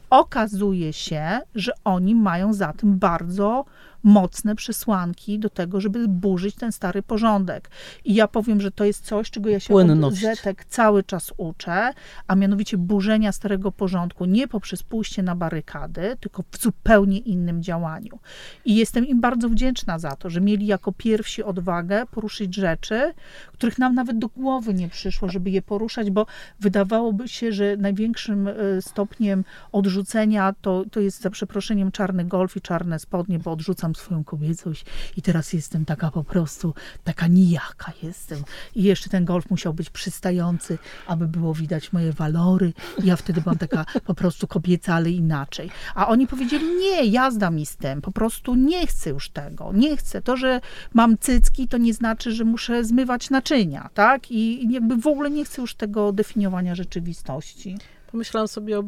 okazuje 0.09 0.93
się, 0.93 1.39
że 1.55 1.71
oni 1.83 2.15
mają 2.15 2.53
za 2.53 2.73
tym 2.73 2.99
bardzo 2.99 3.65
mocne 4.07 4.55
przesłanki 4.55 5.39
do 5.39 5.49
tego, 5.49 5.81
żeby 5.81 6.07
burzyć 6.07 6.55
ten 6.55 6.71
stary 6.71 7.03
porządek. 7.03 7.69
I 8.05 8.15
ja 8.15 8.27
powiem, 8.27 8.61
że 8.61 8.71
to 8.71 8.85
jest 8.85 9.05
coś, 9.05 9.31
czego 9.31 9.49
ja 9.49 9.59
się 9.59 9.73
Płynność. 9.73 10.17
od 10.17 10.21
Zetek 10.21 10.65
cały 10.65 11.03
czas 11.03 11.33
uczę, 11.37 11.93
a 12.27 12.35
mianowicie 12.35 12.77
burzenia 12.77 13.31
starego 13.31 13.71
porządku 13.71 14.25
nie 14.25 14.47
poprzez 14.47 14.83
pójście 14.83 15.23
na 15.23 15.35
barykady, 15.35 16.17
tylko 16.19 16.43
w 16.51 16.57
zupełnie 16.57 17.17
innym 17.17 17.63
działaniu. 17.63 18.19
I 18.65 18.75
jestem 18.75 19.07
im 19.07 19.21
bardzo 19.21 19.49
wdzięczna 19.49 19.99
za 19.99 20.15
to, 20.15 20.29
że 20.29 20.41
mieli 20.41 20.67
jako 20.67 20.91
pierwsi 20.91 21.43
odwagę 21.43 22.05
poruszyć 22.05 22.55
rzeczy, 22.55 23.13
których 23.53 23.79
nam 23.79 23.95
nawet 23.95 24.19
do 24.19 24.27
głowy 24.27 24.73
nie 24.73 24.89
przyszło, 24.89 25.29
żeby 25.29 25.49
je 25.49 25.61
poruszać, 25.61 26.11
bo 26.11 26.25
wydawałoby 26.59 27.27
się, 27.27 27.51
że 27.51 27.77
największym 27.77 28.47
e, 28.47 28.53
stopniem 28.81 29.43
odrzucenia 29.71 30.53
to, 30.61 30.83
to 30.91 30.99
jest 30.99 31.21
za 31.21 31.29
przeproszeniem 31.29 31.91
czarny 31.91 32.25
golf 32.25 32.57
i 32.57 32.61
czarne 32.61 32.99
spodnie, 32.99 33.39
bo 33.39 33.51
odrzucam 33.51 33.93
swoją 33.97 34.23
kobiecość 34.23 34.85
i 35.17 35.21
teraz 35.21 35.53
jestem 35.53 35.85
taka 35.85 36.11
po 36.11 36.23
prostu, 36.23 36.73
taka 37.03 37.27
nijaka 37.27 37.93
jestem. 38.03 38.43
I 38.75 38.83
jeszcze 38.83 39.09
ten 39.09 39.25
golf 39.25 39.49
musiał 39.49 39.73
być 39.73 39.89
przystający, 39.89 40.77
aby 41.07 41.27
było 41.27 41.53
widać 41.53 41.93
moje 41.93 42.13
walory. 42.13 42.73
I 43.03 43.05
ja 43.05 43.15
wtedy 43.15 43.41
byłam 43.41 43.57
taka 43.57 43.85
po 44.05 44.13
prostu 44.13 44.47
kobieca, 44.47 44.93
ale 44.93 45.09
inaczej. 45.09 45.69
A 45.95 46.07
oni 46.07 46.27
powiedzieli, 46.27 46.65
nie, 46.75 47.05
jazda 47.05 47.49
mi 47.49 47.65
z 47.65 47.75
tym, 47.75 48.01
po 48.01 48.11
prostu 48.11 48.55
nie 48.55 48.87
chcę 48.87 49.09
już 49.09 49.29
tego, 49.29 49.71
nie 49.73 49.97
chcę. 49.97 50.21
To, 50.21 50.37
że 50.37 50.61
mam 50.93 51.17
cycki, 51.17 51.67
to 51.67 51.77
nie 51.77 51.93
znaczy, 51.93 52.31
że 52.31 52.45
muszę 52.45 52.85
zmywać 52.85 53.29
naczynia, 53.29 53.89
tak? 53.93 54.31
I 54.31 54.73
jakby 54.73 54.97
w 54.97 55.07
ogóle 55.07 55.29
nie 55.29 55.45
chcę 55.45 55.61
już 55.61 55.75
tego 55.75 56.11
definiowania 56.11 56.75
rzeczywistości. 56.75 57.77
Pomyślałam 58.11 58.47
sobie, 58.47 58.77
e, 58.77 58.83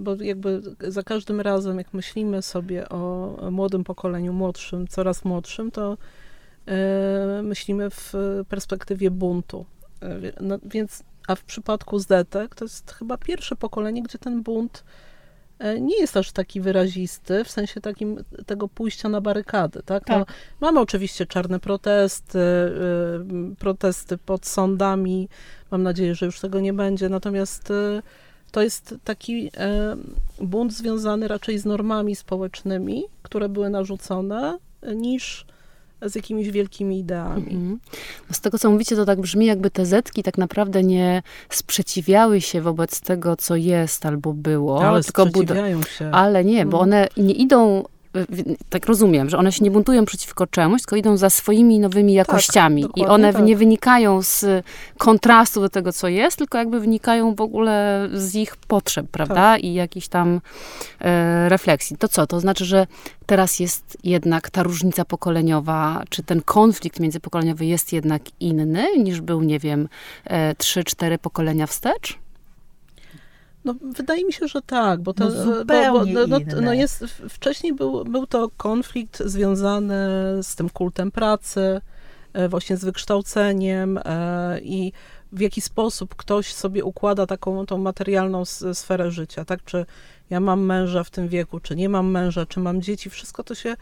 bo 0.00 0.14
jakby 0.14 0.62
za 0.80 1.02
każdym 1.02 1.40
razem, 1.40 1.78
jak 1.78 1.94
myślimy 1.94 2.42
sobie 2.42 2.88
o 2.88 3.36
młodym 3.50 3.84
pokoleniu, 3.84 4.32
młodszym, 4.32 4.88
coraz 4.88 5.24
młodszym, 5.24 5.70
to 5.70 5.96
e, 6.66 7.40
myślimy 7.42 7.90
w 7.90 8.14
perspektywie 8.48 9.10
buntu. 9.10 9.66
E, 10.02 10.20
no, 10.40 10.58
więc, 10.64 11.02
a 11.28 11.34
w 11.34 11.44
przypadku 11.44 11.98
Zetek 11.98 12.54
to 12.54 12.64
jest 12.64 12.92
chyba 12.92 13.18
pierwsze 13.18 13.56
pokolenie, 13.56 14.02
gdzie 14.02 14.18
ten 14.18 14.42
bunt 14.42 14.84
nie 15.80 16.00
jest 16.00 16.16
aż 16.16 16.32
taki 16.32 16.60
wyrazisty, 16.60 17.44
w 17.44 17.50
sensie 17.50 17.80
takim 17.80 18.24
tego 18.46 18.68
pójścia 18.68 19.08
na 19.08 19.20
barykady. 19.20 19.82
Tak? 19.84 20.08
No, 20.08 20.14
tak. 20.18 20.28
No, 20.28 20.34
mamy 20.60 20.80
oczywiście 20.80 21.26
czarne 21.26 21.60
protesty, 21.60 22.38
protesty 23.58 24.18
pod 24.18 24.46
sądami. 24.46 25.28
Mam 25.70 25.82
nadzieję, 25.82 26.14
że 26.14 26.26
już 26.26 26.40
tego 26.40 26.60
nie 26.60 26.72
będzie. 26.72 27.08
Natomiast 27.08 27.72
to 28.50 28.62
jest 28.62 28.94
taki 29.04 29.50
e, 29.56 29.96
bunt 30.40 30.72
związany 30.72 31.28
raczej 31.28 31.58
z 31.58 31.64
normami 31.64 32.16
społecznymi, 32.16 33.04
które 33.22 33.48
były 33.48 33.70
narzucone, 33.70 34.58
niż 34.94 35.46
z 36.02 36.14
jakimiś 36.14 36.50
wielkimi 36.50 36.98
ideami. 36.98 37.42
Mhm. 37.42 37.78
No 38.28 38.34
z 38.34 38.40
tego, 38.40 38.58
co 38.58 38.70
mówicie, 38.70 38.96
to 38.96 39.04
tak 39.04 39.20
brzmi, 39.20 39.46
jakby 39.46 39.70
te 39.70 39.86
zetki 39.86 40.22
tak 40.22 40.38
naprawdę 40.38 40.82
nie 40.82 41.22
sprzeciwiały 41.50 42.40
się 42.40 42.60
wobec 42.60 43.00
tego, 43.00 43.36
co 43.36 43.56
jest 43.56 44.06
albo 44.06 44.32
było. 44.32 44.84
Ale 44.88 45.02
tylko 45.02 45.26
sprzeciwiają 45.26 45.82
się. 45.82 46.10
Ale 46.12 46.44
nie, 46.44 46.66
bo 46.66 46.82
mhm. 46.82 46.82
one 46.82 47.08
nie 47.26 47.34
idą 47.34 47.84
tak 48.68 48.86
rozumiem, 48.86 49.30
że 49.30 49.38
one 49.38 49.52
się 49.52 49.64
nie 49.64 49.70
buntują 49.70 50.04
przeciwko 50.04 50.46
czemuś, 50.46 50.80
tylko 50.82 50.96
idą 50.96 51.16
za 51.16 51.30
swoimi 51.30 51.78
nowymi 51.80 52.12
tak, 52.12 52.28
jakościami. 52.28 52.82
Tak, 52.82 52.96
I 52.96 53.06
one 53.06 53.32
tak. 53.32 53.44
nie 53.44 53.56
wynikają 53.56 54.22
z 54.22 54.64
kontrastu 54.98 55.60
do 55.60 55.68
tego, 55.68 55.92
co 55.92 56.08
jest, 56.08 56.36
tylko 56.36 56.58
jakby 56.58 56.80
wynikają 56.80 57.34
w 57.34 57.40
ogóle 57.40 58.08
z 58.12 58.34
ich 58.34 58.56
potrzeb, 58.56 59.06
prawda? 59.10 59.34
Tak. 59.34 59.64
I 59.64 59.74
jakichś 59.74 60.08
tam 60.08 60.40
e, 61.00 61.48
refleksji. 61.48 61.96
To 61.96 62.08
co? 62.08 62.26
To 62.26 62.40
znaczy, 62.40 62.64
że 62.64 62.86
teraz 63.26 63.60
jest 63.60 63.98
jednak 64.04 64.50
ta 64.50 64.62
różnica 64.62 65.04
pokoleniowa, 65.04 66.02
czy 66.08 66.22
ten 66.22 66.42
konflikt 66.42 67.00
międzypokoleniowy 67.00 67.66
jest 67.66 67.92
jednak 67.92 68.22
inny 68.40 68.98
niż 68.98 69.20
był, 69.20 69.42
nie 69.42 69.58
wiem, 69.58 69.88
e, 70.24 70.54
trzy, 70.54 70.84
cztery 70.84 71.18
pokolenia 71.18 71.66
wstecz? 71.66 72.18
No, 73.64 73.74
wydaje 73.82 74.24
mi 74.24 74.32
się, 74.32 74.48
że 74.48 74.62
tak, 74.62 75.00
bo 75.00 75.14
to 75.14 75.24
no, 75.24 75.30
zupełnie 75.30 76.14
bo, 76.14 76.28
bo, 76.28 76.38
no, 76.38 76.60
no, 76.60 76.72
jest, 76.72 77.04
wcześniej 77.28 77.74
był, 77.74 78.04
był 78.04 78.26
to 78.26 78.50
konflikt 78.56 79.22
związany 79.24 79.98
z 80.42 80.56
tym 80.56 80.70
kultem 80.70 81.10
pracy, 81.10 81.80
e, 82.32 82.48
właśnie 82.48 82.76
z 82.76 82.84
wykształceniem 82.84 83.98
e, 84.04 84.60
i 84.60 84.92
w 85.32 85.40
jaki 85.40 85.60
sposób 85.60 86.14
ktoś 86.14 86.54
sobie 86.54 86.84
układa 86.84 87.26
taką 87.26 87.66
tą 87.66 87.78
materialną 87.78 88.44
sferę 88.72 89.10
życia, 89.10 89.44
tak? 89.44 89.64
Czy 89.64 89.86
ja 90.30 90.40
mam 90.40 90.60
męża 90.60 91.04
w 91.04 91.10
tym 91.10 91.28
wieku, 91.28 91.60
czy 91.60 91.76
nie 91.76 91.88
mam 91.88 92.10
męża, 92.10 92.46
czy 92.46 92.60
mam 92.60 92.82
dzieci, 92.82 93.10
wszystko 93.10 93.44
to 93.44 93.54
się 93.54 93.76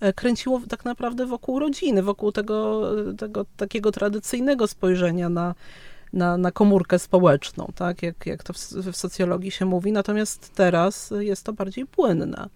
e, 0.00 0.12
kręciło 0.12 0.60
tak 0.68 0.84
naprawdę 0.84 1.26
wokół 1.26 1.58
rodziny, 1.58 2.02
wokół 2.02 2.32
tego, 2.32 2.90
tego 3.18 3.46
takiego 3.56 3.92
tradycyjnego 3.92 4.66
spojrzenia 4.66 5.28
na 5.28 5.54
na, 6.14 6.36
na 6.36 6.52
komórkę 6.52 6.98
społeczną, 6.98 7.72
tak, 7.74 8.02
jak, 8.02 8.26
jak 8.26 8.42
to 8.42 8.52
w, 8.52 8.58
w 8.58 8.96
socjologii 8.96 9.50
się 9.50 9.64
mówi, 9.64 9.92
natomiast 9.92 10.54
teraz 10.54 11.12
jest 11.18 11.44
to 11.44 11.52
bardziej 11.52 11.86
płynne. 11.86 12.48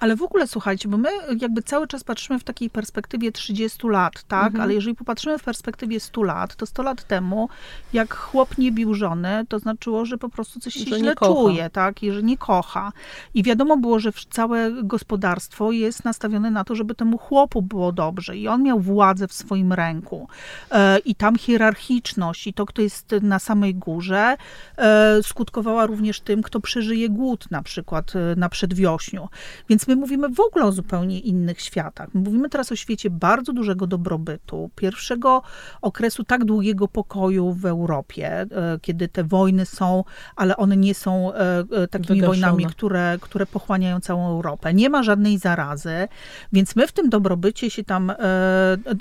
Ale 0.00 0.16
w 0.16 0.22
ogóle 0.22 0.46
słuchajcie, 0.46 0.88
bo 0.88 0.96
my 0.96 1.08
jakby 1.40 1.62
cały 1.62 1.86
czas 1.86 2.04
patrzymy 2.04 2.38
w 2.38 2.44
takiej 2.44 2.70
perspektywie 2.70 3.32
30 3.32 3.88
lat, 3.88 4.22
tak? 4.28 4.46
Mhm. 4.46 4.62
Ale 4.62 4.74
jeżeli 4.74 4.96
popatrzymy 4.96 5.38
w 5.38 5.42
perspektywie 5.42 6.00
100 6.00 6.22
lat, 6.22 6.56
to 6.56 6.66
100 6.66 6.82
lat 6.82 7.04
temu, 7.04 7.48
jak 7.92 8.14
chłop 8.14 8.58
nie 8.58 8.72
bił 8.72 8.94
żony, 8.94 9.46
to 9.48 9.58
znaczyło, 9.58 10.04
że 10.04 10.18
po 10.18 10.28
prostu 10.28 10.60
coś 10.60 10.74
się 10.74 10.90
że 10.90 10.98
źle 10.98 11.14
czuje, 11.14 11.70
tak? 11.70 12.02
I 12.02 12.12
że 12.12 12.22
nie 12.22 12.38
kocha. 12.38 12.92
I 13.34 13.42
wiadomo 13.42 13.76
było, 13.76 13.98
że 13.98 14.10
całe 14.30 14.82
gospodarstwo 14.82 15.72
jest 15.72 16.04
nastawione 16.04 16.50
na 16.50 16.64
to, 16.64 16.74
żeby 16.74 16.94
temu 16.94 17.18
chłopu 17.18 17.62
było 17.62 17.92
dobrze. 17.92 18.36
I 18.36 18.48
on 18.48 18.62
miał 18.62 18.80
władzę 18.80 19.28
w 19.28 19.32
swoim 19.32 19.72
ręku. 19.72 20.28
E, 20.70 20.98
I 20.98 21.14
tam 21.14 21.36
hierarchiczność 21.36 22.46
i 22.46 22.54
to, 22.54 22.66
kto 22.66 22.82
jest 22.82 23.14
na 23.22 23.38
samej 23.38 23.74
górze, 23.74 24.36
e, 24.76 25.22
skutkowała 25.22 25.86
również 25.86 26.20
tym, 26.20 26.42
kto 26.42 26.60
przeżyje 26.60 27.08
głód 27.08 27.50
na 27.50 27.62
przykład 27.62 28.12
e, 28.16 28.36
na 28.36 28.48
przedwiośniu. 28.48 29.28
Więc 29.68 29.88
my 29.88 29.93
my 29.94 30.00
mówimy 30.00 30.28
w 30.28 30.40
ogóle 30.40 30.64
o 30.64 30.72
zupełnie 30.72 31.20
innych 31.20 31.60
światach. 31.60 32.08
My 32.14 32.20
mówimy 32.20 32.48
teraz 32.48 32.72
o 32.72 32.76
świecie 32.76 33.10
bardzo 33.10 33.52
dużego 33.52 33.86
dobrobytu, 33.86 34.70
pierwszego 34.76 35.42
okresu 35.82 36.24
tak 36.24 36.44
długiego 36.44 36.88
pokoju 36.88 37.52
w 37.52 37.66
Europie, 37.66 38.28
e, 38.30 38.46
kiedy 38.82 39.08
te 39.08 39.24
wojny 39.24 39.66
są, 39.66 40.04
ale 40.36 40.56
one 40.56 40.76
nie 40.76 40.94
są 40.94 41.34
e, 41.34 41.58
e, 41.58 41.88
takimi 41.88 42.20
Wygaszone. 42.20 42.26
wojnami, 42.26 42.66
które, 42.66 43.18
które 43.20 43.46
pochłaniają 43.46 44.00
całą 44.00 44.28
Europę. 44.28 44.74
Nie 44.74 44.90
ma 44.90 45.02
żadnej 45.02 45.38
zarazy, 45.38 46.08
więc 46.52 46.76
my 46.76 46.86
w 46.86 46.92
tym 46.92 47.10
dobrobycie 47.10 47.70
się 47.70 47.84
tam, 47.84 48.12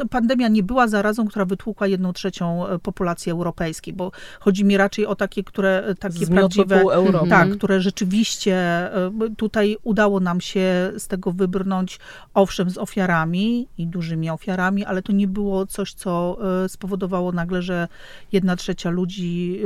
pandemia 0.09 0.47
nie 0.47 0.63
była 0.63 0.87
zarazą, 0.87 1.27
która 1.27 1.45
wytłukła 1.45 1.87
jedną 1.87 2.13
trzecią 2.13 2.63
populacji 2.83 3.31
europejskiej, 3.31 3.93
bo 3.93 4.11
chodzi 4.39 4.65
mi 4.65 4.77
raczej 4.77 5.05
o 5.05 5.15
takie, 5.15 5.43
które, 5.43 5.95
takie 5.99 6.27
prawdziwe, 6.27 6.83
tak, 7.29 7.49
które 7.49 7.81
rzeczywiście 7.81 8.89
tutaj 9.37 9.77
udało 9.83 10.19
nam 10.19 10.41
się 10.41 10.72
z 10.97 11.07
tego 11.07 11.31
wybrnąć, 11.31 11.99
owszem, 12.33 12.69
z 12.69 12.77
ofiarami 12.77 13.67
i 13.77 13.87
dużymi 13.87 14.29
ofiarami, 14.29 14.85
ale 14.85 15.01
to 15.01 15.11
nie 15.11 15.27
było 15.27 15.65
coś, 15.65 15.93
co 15.93 16.37
e, 16.63 16.69
spowodowało 16.69 17.31
nagle, 17.31 17.61
że 17.61 17.87
jedna 18.31 18.55
trzecia 18.55 18.89
ludzi 18.89 19.61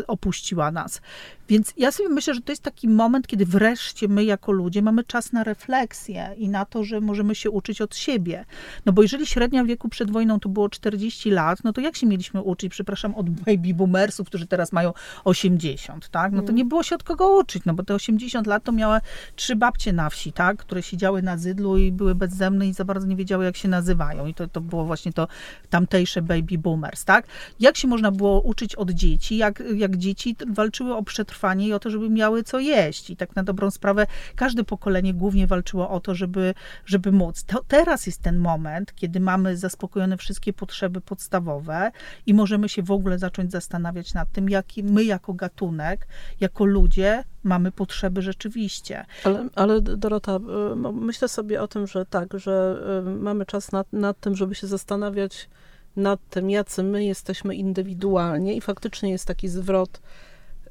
e, 0.00 0.06
opuściła 0.06 0.70
nas. 0.70 1.00
Więc 1.48 1.72
ja 1.76 1.92
sobie 1.92 2.08
myślę, 2.08 2.34
że 2.34 2.40
to 2.40 2.52
jest 2.52 2.62
taki 2.62 2.88
moment, 2.88 3.26
kiedy 3.26 3.46
wreszcie 3.46 4.08
my 4.08 4.24
jako 4.24 4.52
ludzie 4.52 4.82
mamy 4.82 5.04
czas 5.04 5.32
na 5.32 5.44
refleksję 5.44 6.34
i 6.36 6.48
na 6.48 6.64
to, 6.64 6.84
że 6.84 7.00
możemy 7.00 7.34
się 7.34 7.50
uczyć 7.50 7.80
od 7.80 7.96
siebie. 7.96 8.44
No 8.86 8.92
bo 8.92 9.02
jeżeli 9.02 9.26
średnia 9.26 9.64
wieku 9.64 9.88
przed 9.88 10.10
wojną 10.10 10.40
to 10.40 10.48
było 10.48 10.68
40 10.68 11.30
lat, 11.30 11.58
no 11.64 11.72
to 11.72 11.80
jak 11.80 11.96
się 11.96 12.06
mieliśmy 12.06 12.42
uczyć, 12.42 12.72
przepraszam, 12.72 13.14
od 13.14 13.30
baby 13.30 13.74
boomersów, 13.74 14.26
którzy 14.26 14.46
teraz 14.46 14.72
mają 14.72 14.92
80, 15.24 16.08
tak? 16.08 16.32
No 16.32 16.38
to 16.38 16.44
mm. 16.44 16.56
nie 16.56 16.64
było 16.64 16.82
się 16.82 16.94
od 16.94 17.02
kogo 17.02 17.36
uczyć, 17.36 17.64
no 17.64 17.74
bo 17.74 17.82
te 17.82 17.94
80 17.94 18.46
lat 18.46 18.64
to 18.64 18.72
miały 18.72 18.98
trzy 19.36 19.56
babcie 19.56 19.92
na 19.92 20.10
wsi, 20.10 20.32
tak, 20.32 20.56
które 20.56 20.82
siedziały 20.82 21.22
na 21.22 21.36
zydlu 21.36 21.76
i 21.76 21.92
były 21.92 22.14
bezzemne 22.14 22.68
i 22.68 22.72
za 22.72 22.84
bardzo 22.84 23.06
nie 23.06 23.16
wiedziały, 23.16 23.44
jak 23.44 23.56
się 23.56 23.68
nazywają. 23.68 24.26
I 24.26 24.34
to, 24.34 24.48
to 24.48 24.60
było 24.60 24.84
właśnie 24.84 25.12
to 25.12 25.28
tamtejsze 25.70 26.22
baby 26.22 26.58
boomers, 26.58 27.04
tak? 27.04 27.26
Jak 27.60 27.76
się 27.76 27.88
można 27.88 28.10
było 28.10 28.40
uczyć 28.40 28.74
od 28.74 28.90
dzieci, 28.90 29.36
jak, 29.36 29.62
jak 29.74 29.96
dzieci 29.96 30.36
walczyły 30.46 30.94
o 30.94 31.02
przetrwanie 31.02 31.35
i 31.58 31.72
o 31.72 31.78
to, 31.78 31.90
żeby 31.90 32.10
miały 32.10 32.42
co 32.42 32.58
jeść. 32.58 33.10
I 33.10 33.16
tak 33.16 33.36
na 33.36 33.42
dobrą 33.42 33.70
sprawę 33.70 34.06
każde 34.36 34.64
pokolenie 34.64 35.14
głównie 35.14 35.46
walczyło 35.46 35.90
o 35.90 36.00
to, 36.00 36.14
żeby, 36.14 36.54
żeby 36.86 37.12
móc. 37.12 37.44
To 37.44 37.64
teraz 37.68 38.06
jest 38.06 38.22
ten 38.22 38.36
moment, 38.36 38.94
kiedy 38.94 39.20
mamy 39.20 39.56
zaspokojone 39.56 40.16
wszystkie 40.16 40.52
potrzeby 40.52 41.00
podstawowe 41.00 41.90
i 42.26 42.34
możemy 42.34 42.68
się 42.68 42.82
w 42.82 42.90
ogóle 42.90 43.18
zacząć 43.18 43.52
zastanawiać 43.52 44.14
nad 44.14 44.32
tym, 44.32 44.48
jak 44.48 44.66
my 44.82 45.04
jako 45.04 45.34
gatunek, 45.34 46.06
jako 46.40 46.64
ludzie 46.64 47.24
mamy 47.44 47.72
potrzeby 47.72 48.22
rzeczywiście. 48.22 49.04
Ale, 49.24 49.48
ale 49.54 49.80
Dorota, 49.80 50.36
y, 50.36 50.92
myślę 50.92 51.28
sobie 51.28 51.62
o 51.62 51.68
tym, 51.68 51.86
że 51.86 52.06
tak, 52.06 52.38
że 52.38 52.76
y, 53.06 53.10
mamy 53.10 53.46
czas 53.46 53.72
nad, 53.72 53.92
nad 53.92 54.20
tym, 54.20 54.36
żeby 54.36 54.54
się 54.54 54.66
zastanawiać 54.66 55.48
nad 55.96 56.20
tym, 56.30 56.50
jacy 56.50 56.82
my 56.82 57.04
jesteśmy 57.04 57.54
indywidualnie 57.54 58.54
i 58.54 58.60
faktycznie 58.60 59.10
jest 59.10 59.26
taki 59.26 59.48
zwrot 59.48 60.00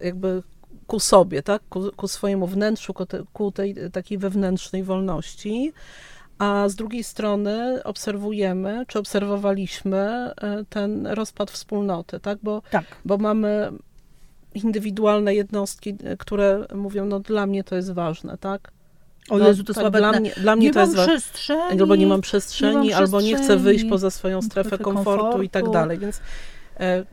jakby 0.01 0.43
ku 0.87 0.99
sobie, 0.99 1.43
tak? 1.43 1.61
ku, 1.69 1.91
ku 1.95 2.07
swojemu 2.07 2.47
wnętrzu, 2.47 2.93
ku, 2.93 3.05
te, 3.05 3.23
ku 3.33 3.51
tej 3.51 3.75
takiej 3.91 4.17
wewnętrznej 4.17 4.83
wolności. 4.83 5.73
A 6.37 6.69
z 6.69 6.75
drugiej 6.75 7.03
strony 7.03 7.83
obserwujemy, 7.83 8.85
czy 8.87 8.99
obserwowaliśmy 8.99 9.97
e, 9.97 10.63
ten 10.69 11.07
rozpad 11.07 11.51
wspólnoty, 11.51 12.19
tak? 12.19 12.37
Bo, 12.43 12.61
tak. 12.71 12.85
bo 13.05 13.17
mamy 13.17 13.71
indywidualne 14.53 15.35
jednostki, 15.35 15.95
e, 16.03 16.17
które 16.17 16.65
mówią, 16.73 17.05
no 17.05 17.19
dla 17.19 17.45
mnie 17.45 17.63
to 17.63 17.75
jest 17.75 17.93
ważne, 17.93 18.37
tak? 18.37 18.71
O 19.29 19.37
no, 19.37 19.47
Jezu, 19.47 19.63
to 19.63 19.73
tak, 19.73 19.93
Dla 19.93 20.11
mnie, 20.11 20.31
dla 20.37 20.55
mnie 20.55 20.67
nie 20.67 20.73
to 20.73 20.79
jest 20.79 20.95
przestrzeni, 20.95 21.81
albo 21.81 21.95
nie 21.95 22.07
mam 22.07 22.21
przestrzeni, 22.21 22.87
nie 22.87 22.93
mam 22.93 23.03
albo 23.03 23.21
nie 23.21 23.35
chcę 23.35 23.57
wyjść 23.57 23.85
poza 23.85 24.11
swoją 24.11 24.41
strefę 24.41 24.77
komfortu, 24.77 25.21
komfortu 25.23 25.41
i 25.41 25.49
tak 25.49 25.69
dalej. 25.69 25.97
Więc 25.97 26.21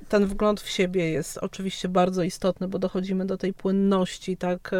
ten 0.09 0.27
wgląd 0.27 0.61
w 0.61 0.69
siebie 0.69 1.11
jest 1.11 1.39
oczywiście 1.39 1.89
bardzo 1.89 2.23
istotny, 2.23 2.69
bo 2.69 2.79
dochodzimy 2.79 3.27
do 3.27 3.37
tej 3.37 3.53
płynności 3.53 4.37
tak 4.37 4.71
e, 4.73 4.77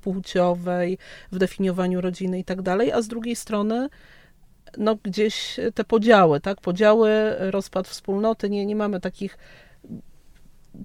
płciowej 0.00 0.98
w 1.32 1.38
definiowaniu 1.38 2.00
rodziny 2.00 2.38
i 2.38 2.44
tak 2.44 2.62
dalej, 2.62 2.92
a 2.92 3.02
z 3.02 3.08
drugiej 3.08 3.36
strony 3.36 3.88
no 4.78 4.96
gdzieś 5.02 5.60
te 5.74 5.84
podziały, 5.84 6.40
tak, 6.40 6.60
podziały, 6.60 7.10
rozpad 7.38 7.88
wspólnoty, 7.88 8.50
nie, 8.50 8.66
nie 8.66 8.76
mamy 8.76 9.00
takich 9.00 9.38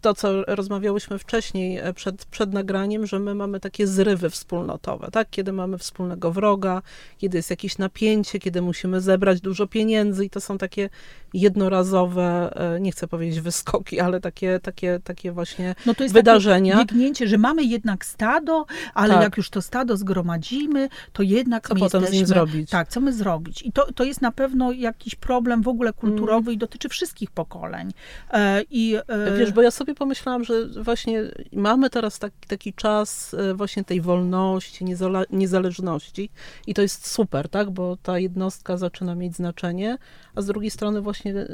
to, 0.02 0.14
co 0.14 0.44
rozmawiałyśmy 0.44 1.20
wcześniej 1.20 1.78
e, 1.78 1.94
przed, 1.94 2.26
przed 2.26 2.54
nagraniem, 2.54 3.08
że 3.08 3.20
my 3.20 3.36
mamy 3.36 3.60
takie 3.60 3.88
zrywy 3.88 4.30
wspólnotowe, 4.30 5.12
tak? 5.12 5.30
Kiedy 5.30 5.54
mamy 5.54 5.78
wspólnego 5.78 6.32
wroga, 6.32 6.82
kiedy 7.18 7.38
jest 7.38 7.50
jakieś 7.50 7.78
napięcie, 7.78 8.40
kiedy 8.40 8.62
musimy 8.62 9.02
zebrać 9.02 9.42
dużo 9.42 9.68
pieniędzy 9.68 10.26
i 10.26 10.30
to 10.30 10.42
są 10.42 10.58
takie 10.58 10.90
jednorazowe, 11.34 12.54
e, 12.76 12.80
nie 12.80 12.92
chcę 12.92 13.08
powiedzieć 13.08 13.42
wyskoki, 13.42 14.00
ale 14.00 14.22
takie, 14.22 14.60
takie, 14.60 15.00
takie 15.04 15.32
właśnie 15.32 15.76
no 15.86 15.94
to 15.94 16.04
jest 16.04 16.14
wydarzenia. 16.14 16.74
Takie 16.74 16.86
biegnięcie, 16.86 17.28
że 17.28 17.38
mamy 17.38 17.64
jednak 17.64 18.06
stado, 18.06 18.66
ale 18.94 19.14
tak. 19.14 19.24
jak 19.24 19.38
już 19.38 19.50
to 19.50 19.62
stado 19.62 19.98
zgromadzimy, 19.98 20.90
to 21.14 21.24
jednak 21.24 21.68
co 21.68 21.74
my 21.74 21.80
potem 21.80 22.02
jesteśmy, 22.02 22.26
z 22.26 22.30
nim 22.30 22.36
zrobić? 22.36 22.70
Tak, 22.70 22.88
co 22.88 23.00
my 23.00 23.14
zrobić? 23.14 23.62
I 23.62 23.72
to, 23.72 23.94
to 23.94 24.04
jest 24.04 24.22
na 24.22 24.32
pewno 24.32 24.72
jakiś 24.72 25.16
problem 25.16 25.62
w 25.62 25.68
ogóle 25.68 25.94
kulturowy 25.94 26.50
mm. 26.50 26.54
i 26.54 26.58
dotyczy 26.58 26.90
wszystkich 26.90 27.32
pokoleń. 27.32 27.92
E, 28.32 28.62
I, 28.70 28.96
e... 29.08 29.38
Wiesz, 29.38 29.52
bo 29.52 29.62
ja 29.62 29.72
sobie 29.82 29.96
pomyślałam, 29.96 30.44
że 30.44 30.66
właśnie 30.68 31.24
mamy 31.54 31.90
teraz 31.90 32.20
taki, 32.20 32.48
taki 32.48 32.74
czas 32.74 33.34
e, 33.34 33.54
właśnie 33.54 33.84
tej 33.84 34.02
wolności, 34.02 34.86
niezależności 35.32 36.30
i 36.68 36.74
to 36.74 36.82
jest 36.82 37.08
super, 37.08 37.50
tak, 37.50 37.70
bo 37.70 37.98
ta 37.98 38.20
jednostka 38.20 38.78
zaczyna 38.78 39.16
mieć 39.16 39.36
znaczenie, 39.36 39.98
a 40.36 40.42
z 40.42 40.46
drugiej 40.46 40.72
strony 40.72 41.02
właśnie 41.02 41.36
e, 41.36 41.48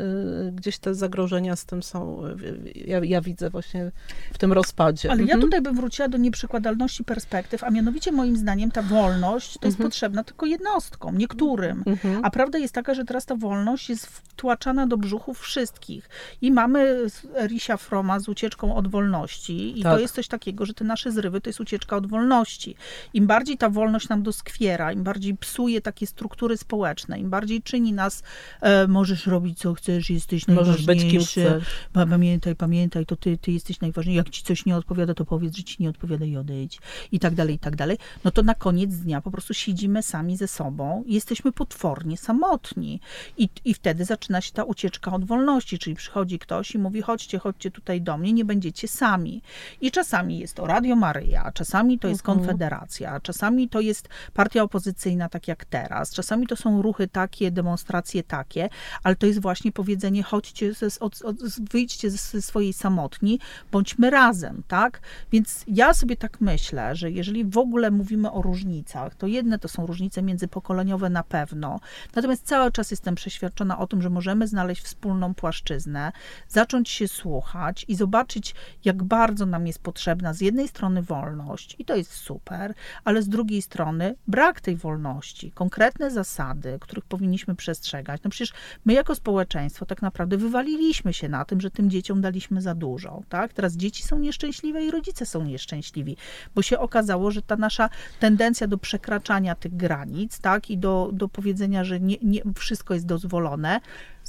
gdzieś 0.56 0.78
te 0.78 0.96
zagrożenia 0.96 1.56
z 1.56 1.66
tym 1.66 1.84
są, 1.84 2.26
e, 2.26 2.36
ja, 2.76 3.00
ja 3.04 3.22
widzę 3.22 3.50
właśnie 3.50 3.92
w 4.34 4.38
tym 4.38 4.54
rozpadzie. 4.54 5.12
Ale 5.12 5.22
mhm. 5.22 5.40
ja 5.40 5.46
tutaj 5.46 5.62
bym 5.62 5.76
wróciła 5.76 6.08
do 6.08 6.18
nieprzekładalności 6.18 7.04
perspektyw, 7.04 7.64
a 7.64 7.70
mianowicie 7.70 8.12
moim 8.12 8.38
zdaniem 8.38 8.72
ta 8.72 8.82
wolność 8.82 9.54
to 9.54 9.68
jest 9.68 9.78
mhm. 9.78 9.90
potrzebna 9.90 10.24
tylko 10.24 10.46
jednostkom, 10.46 11.18
niektórym. 11.18 11.84
Mhm. 11.86 12.20
A 12.24 12.30
prawda 12.30 12.58
jest 12.58 12.74
taka, 12.74 12.94
że 12.94 13.06
teraz 13.06 13.26
ta 13.26 13.36
wolność 13.36 13.90
jest 13.90 14.06
wtłaczana 14.06 14.88
do 14.88 14.98
brzuchów 14.98 15.40
wszystkich. 15.40 16.10
I 16.42 16.52
mamy 16.52 17.08
Risia 17.48 17.78
Froma 17.78 18.17
z 18.20 18.30
ucieczką 18.30 18.76
od 18.76 18.88
wolności 18.88 19.80
i 19.80 19.84
tak. 19.84 19.94
to 19.94 20.00
jest 20.00 20.16
coś 20.16 20.28
takiego, 20.28 20.66
że 20.66 20.74
te 20.74 20.86
nasze 20.86 21.12
zrywy 21.12 21.42
to 21.42 21.50
jest 21.50 21.60
ucieczka 21.60 21.96
od 21.96 22.08
wolności. 22.08 22.76
Im 23.14 23.28
bardziej 23.28 23.58
ta 23.58 23.70
wolność 23.70 24.10
nam 24.10 24.24
doskwiera, 24.24 24.92
im 24.92 25.04
bardziej 25.04 25.38
psuje 25.38 25.82
takie 25.82 26.08
struktury 26.08 26.58
społeczne, 26.58 27.20
im 27.20 27.30
bardziej 27.30 27.62
czyni 27.62 27.94
nas 27.94 28.24
e, 28.62 28.88
możesz 28.88 29.28
robić 29.28 29.60
co 29.60 29.74
chcesz, 29.74 30.10
jesteś 30.10 30.48
możesz 30.48 30.68
najważniejszy. 30.68 31.08
Być 31.08 31.12
kim 31.12 31.22
chcesz. 31.22 31.64
Pamiętaj, 31.94 32.56
pamiętaj, 32.56 33.06
to 33.06 33.16
ty, 33.16 33.38
ty 33.38 33.52
jesteś 33.52 33.80
najważniejszy. 33.80 34.18
Jak 34.18 34.30
ci 34.30 34.44
coś 34.44 34.66
nie 34.66 34.76
odpowiada, 34.76 35.14
to 35.14 35.26
powiedz, 35.26 35.56
że 35.56 35.64
ci 35.64 35.76
nie 35.80 35.90
odpowiada 35.90 36.26
i 36.26 36.38
odejdź. 36.38 36.80
I 37.12 37.20
tak 37.20 37.36
dalej, 37.36 37.56
i 37.56 37.60
tak 37.60 37.76
dalej. 37.76 37.98
No 38.24 38.32
to 38.32 38.44
na 38.44 38.54
koniec 38.54 38.96
dnia 38.96 39.22
po 39.22 39.32
prostu 39.32 39.54
siedzimy 39.54 40.04
sami 40.04 40.38
ze 40.38 40.48
sobą 40.48 41.04
i 41.06 41.14
jesteśmy 41.14 41.52
potwornie 41.52 42.18
samotni. 42.18 43.00
I, 43.38 43.50
I 43.66 43.74
wtedy 43.74 44.06
zaczyna 44.06 44.42
się 44.42 44.52
ta 44.52 44.64
ucieczka 44.64 45.14
od 45.14 45.26
wolności, 45.26 45.80
czyli 45.80 45.96
przychodzi 45.96 46.40
ktoś 46.40 46.76
i 46.76 46.78
mówi, 46.78 47.02
chodźcie, 47.02 47.40
chodźcie 47.40 47.72
tutaj 47.72 47.97
do 48.02 48.18
mnie, 48.18 48.34
nie 48.34 48.46
będziecie 48.46 48.88
sami. 48.88 49.42
I 49.82 49.92
czasami 49.92 50.40
jest 50.40 50.54
to 50.54 50.68
Radio 50.68 50.96
Maryja, 50.96 51.52
czasami 51.54 52.00
to 52.00 52.08
jest 52.08 52.22
mhm. 52.22 52.38
Konfederacja, 52.38 53.20
czasami 53.20 53.70
to 53.70 53.82
jest 53.82 54.10
partia 54.34 54.64
opozycyjna, 54.64 55.30
tak 55.30 55.48
jak 55.48 55.66
teraz, 55.66 56.12
czasami 56.12 56.48
to 56.48 56.56
są 56.56 56.82
ruchy 56.82 57.08
takie, 57.08 57.52
demonstracje 57.52 58.24
takie, 58.24 58.70
ale 59.04 59.16
to 59.16 59.26
jest 59.26 59.42
właśnie 59.42 59.72
powiedzenie, 59.72 60.24
chodźcie, 60.24 60.74
ze, 60.74 60.88
od, 61.00 61.22
od, 61.22 61.36
wyjdźcie 61.72 62.10
ze 62.10 62.42
swojej 62.42 62.74
samotni, 62.74 63.40
bądźmy 63.72 64.10
razem, 64.10 64.64
tak? 64.68 65.02
Więc 65.32 65.64
ja 65.68 65.94
sobie 65.94 66.16
tak 66.16 66.42
myślę, 66.42 66.96
że 66.96 67.12
jeżeli 67.12 67.46
w 67.46 67.58
ogóle 67.58 67.92
mówimy 67.92 68.32
o 68.32 68.42
różnicach, 68.42 69.16
to 69.16 69.28
jedne 69.28 69.60
to 69.60 69.68
są 69.68 69.86
różnice 69.86 70.22
międzypokoleniowe 70.22 71.10
na 71.10 71.24
pewno, 71.24 71.80
natomiast 72.16 72.48
cały 72.48 72.72
czas 72.72 72.92
jestem 72.92 73.16
przeświadczona 73.16 73.78
o 73.80 73.88
tym, 73.88 74.02
że 74.02 74.10
możemy 74.10 74.48
znaleźć 74.48 74.82
wspólną 74.82 75.34
płaszczyznę, 75.34 76.12
zacząć 76.48 76.90
się 76.90 77.08
słuchać 77.08 77.86
i 77.88 77.96
zobaczyć, 77.96 78.56
jak 78.86 79.04
bardzo 79.04 79.46
nam 79.46 79.68
jest 79.68 79.80
potrzebna 79.80 80.34
z 80.34 80.42
jednej 80.42 80.68
strony 80.68 81.02
wolność, 81.02 81.76
i 81.80 81.86
to 81.86 81.96
jest 81.96 82.12
super, 82.12 82.74
ale 83.04 83.22
z 83.22 83.30
drugiej 83.30 83.62
strony 83.62 84.16
brak 84.28 84.62
tej 84.62 84.76
wolności, 84.76 85.52
konkretne 85.52 86.12
zasady, 86.12 86.78
których 86.82 87.06
powinniśmy 87.06 87.56
przestrzegać. 87.56 88.22
No 88.24 88.30
przecież 88.30 88.54
my 88.86 88.94
jako 88.94 89.16
społeczeństwo 89.16 89.86
tak 89.86 90.02
naprawdę 90.02 90.38
wywaliliśmy 90.38 91.14
się 91.14 91.30
na 91.30 91.46
tym, 91.46 91.62
że 91.62 91.72
tym 91.72 91.90
dzieciom 91.90 92.22
daliśmy 92.22 92.62
za 92.62 92.76
dużo, 92.76 93.22
tak? 93.30 93.54
Teraz 93.54 93.76
dzieci 93.76 94.04
są 94.04 94.20
nieszczęśliwe 94.20 94.84
i 94.84 94.92
rodzice 94.92 95.26
są 95.26 95.44
nieszczęśliwi, 95.44 96.18
bo 96.56 96.62
się 96.62 96.80
okazało, 96.80 97.32
że 97.32 97.42
ta 97.42 97.56
nasza 97.56 97.90
tendencja 98.20 98.68
do 98.68 98.78
przekraczania 98.78 99.56
tych 99.56 99.76
granic, 99.76 100.40
tak? 100.40 100.70
I 100.70 100.78
do, 100.78 101.10
do 101.14 101.28
powiedzenia, 101.28 101.84
że 101.84 102.00
nie, 102.00 102.18
nie 102.22 102.42
wszystko 102.56 102.94
jest 102.94 103.06
dozwolone, 103.06 103.80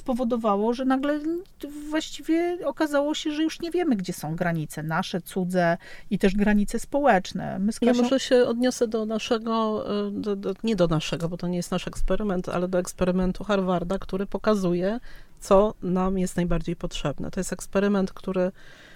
spowodowało, 0.08 0.74
że 0.74 0.84
nagle 0.84 1.20
właściwie 1.90 2.58
okazało 2.64 3.14
się, 3.14 3.32
że 3.32 3.42
już 3.42 3.60
nie 3.60 3.70
wiemy, 3.70 3.96
gdzie 3.96 4.12
są 4.12 4.36
granice 4.36 4.82
nasze, 4.82 5.20
cudze 5.20 5.76
i 6.10 6.18
też 6.18 6.34
granice 6.34 6.78
społeczne. 6.78 7.58
My 7.58 7.72
Kasią... 7.72 7.86
Ja 7.86 8.02
może 8.02 8.20
się 8.20 8.44
odniosę 8.44 8.88
do 8.88 9.06
naszego, 9.06 9.84
e, 10.08 10.10
do, 10.10 10.36
do, 10.36 10.54
nie 10.64 10.76
do 10.76 10.86
naszego, 10.86 11.28
bo 11.28 11.36
to 11.36 11.48
nie 11.48 11.56
jest 11.56 11.70
nasz 11.70 11.88
eksperyment, 11.88 12.48
ale 12.48 12.68
do 12.68 12.78
eksperymentu 12.78 13.44
Harvarda, 13.44 13.98
który 13.98 14.26
pokazuje, 14.26 15.00
co 15.40 15.74
nam 15.82 16.18
jest 16.18 16.36
najbardziej 16.36 16.76
potrzebne. 16.76 17.30
To 17.30 17.40
jest 17.40 17.52
eksperyment, 17.52 18.12
który 18.12 18.52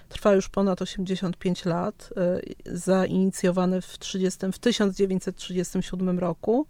trwa 0.09 0.33
już 0.33 0.49
ponad 0.49 0.81
85 0.81 1.65
lat, 1.65 2.09
e, 2.17 2.75
zainicjowany 2.75 3.81
w, 3.81 3.99
30, 3.99 4.39
w 4.51 4.59
1937 4.59 6.19
roku 6.19 6.67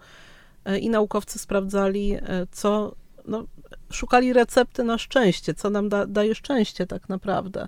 e, 0.66 0.80
i 0.80 0.90
naukowcy 0.90 1.40
sprawdzali, 1.40 2.18
co 2.52 2.96
no, 3.26 3.44
szukali 3.92 4.34
recepty 4.34 4.84
na 4.84 4.98
szczęście, 4.98 5.54
co 5.54 5.70
nam 5.70 5.90
da, 5.90 6.06
daje 6.06 6.36
szczęście 6.36 6.88
tak 6.88 7.10
naprawdę. 7.10 7.68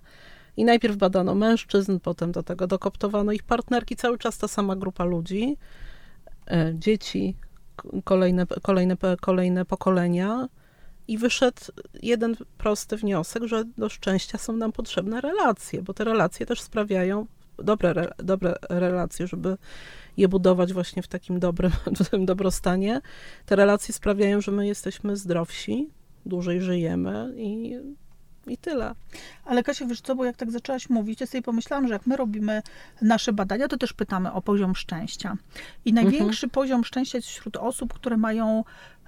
I 0.57 0.65
najpierw 0.65 0.95
badano 0.95 1.35
mężczyzn, 1.35 1.99
potem 1.99 2.31
do 2.31 2.43
tego 2.43 2.67
dokoptowano 2.67 3.31
ich 3.31 3.43
partnerki, 3.43 3.95
cały 3.95 4.17
czas 4.17 4.37
ta 4.37 4.47
sama 4.47 4.75
grupa 4.75 5.03
ludzi, 5.03 5.57
e, 6.47 6.73
dzieci, 6.75 7.35
kolejne, 8.03 8.45
kolejne, 8.61 8.97
kolejne 9.21 9.65
pokolenia. 9.65 10.47
I 11.07 11.17
wyszedł 11.17 11.61
jeden 12.03 12.35
prosty 12.57 12.97
wniosek, 12.97 13.43
że 13.43 13.63
do 13.77 13.89
szczęścia 13.89 14.37
są 14.37 14.53
nam 14.53 14.71
potrzebne 14.71 15.21
relacje, 15.21 15.81
bo 15.81 15.93
te 15.93 16.03
relacje 16.03 16.45
też 16.45 16.61
sprawiają, 16.61 17.25
dobre, 17.57 18.07
dobre 18.17 18.55
relacje, 18.69 19.27
żeby 19.27 19.57
je 20.17 20.27
budować 20.27 20.73
właśnie 20.73 21.03
w 21.03 21.07
takim 21.07 21.39
dobrym, 21.39 21.71
w 22.05 22.09
tym 22.09 22.25
dobrostanie. 22.25 23.01
Te 23.45 23.55
relacje 23.55 23.93
sprawiają, 23.93 24.41
że 24.41 24.51
my 24.51 24.67
jesteśmy 24.67 25.17
zdrowsi, 25.17 25.89
dłużej 26.25 26.61
żyjemy 26.61 27.33
i 27.37 27.75
i 28.47 28.57
tyle. 28.57 28.95
Ale 29.45 29.63
Kasia, 29.63 29.85
wiesz 29.85 30.01
co, 30.01 30.15
bo 30.15 30.25
jak 30.25 30.37
tak 30.37 30.51
zaczęłaś 30.51 30.89
mówić, 30.89 31.19
to 31.19 31.27
sobie 31.27 31.41
pomyślałam, 31.41 31.87
że 31.87 31.93
jak 31.93 32.07
my 32.07 32.15
robimy 32.15 32.61
nasze 33.01 33.33
badania, 33.33 33.67
to 33.67 33.77
też 33.77 33.93
pytamy 33.93 34.31
o 34.31 34.41
poziom 34.41 34.75
szczęścia. 34.75 35.37
I 35.85 35.93
największy 35.93 36.45
mhm. 36.45 36.49
poziom 36.49 36.83
szczęścia 36.83 37.17
jest 37.17 37.27
wśród 37.27 37.57
osób, 37.57 37.93
które 37.93 38.17
mają 38.17 38.63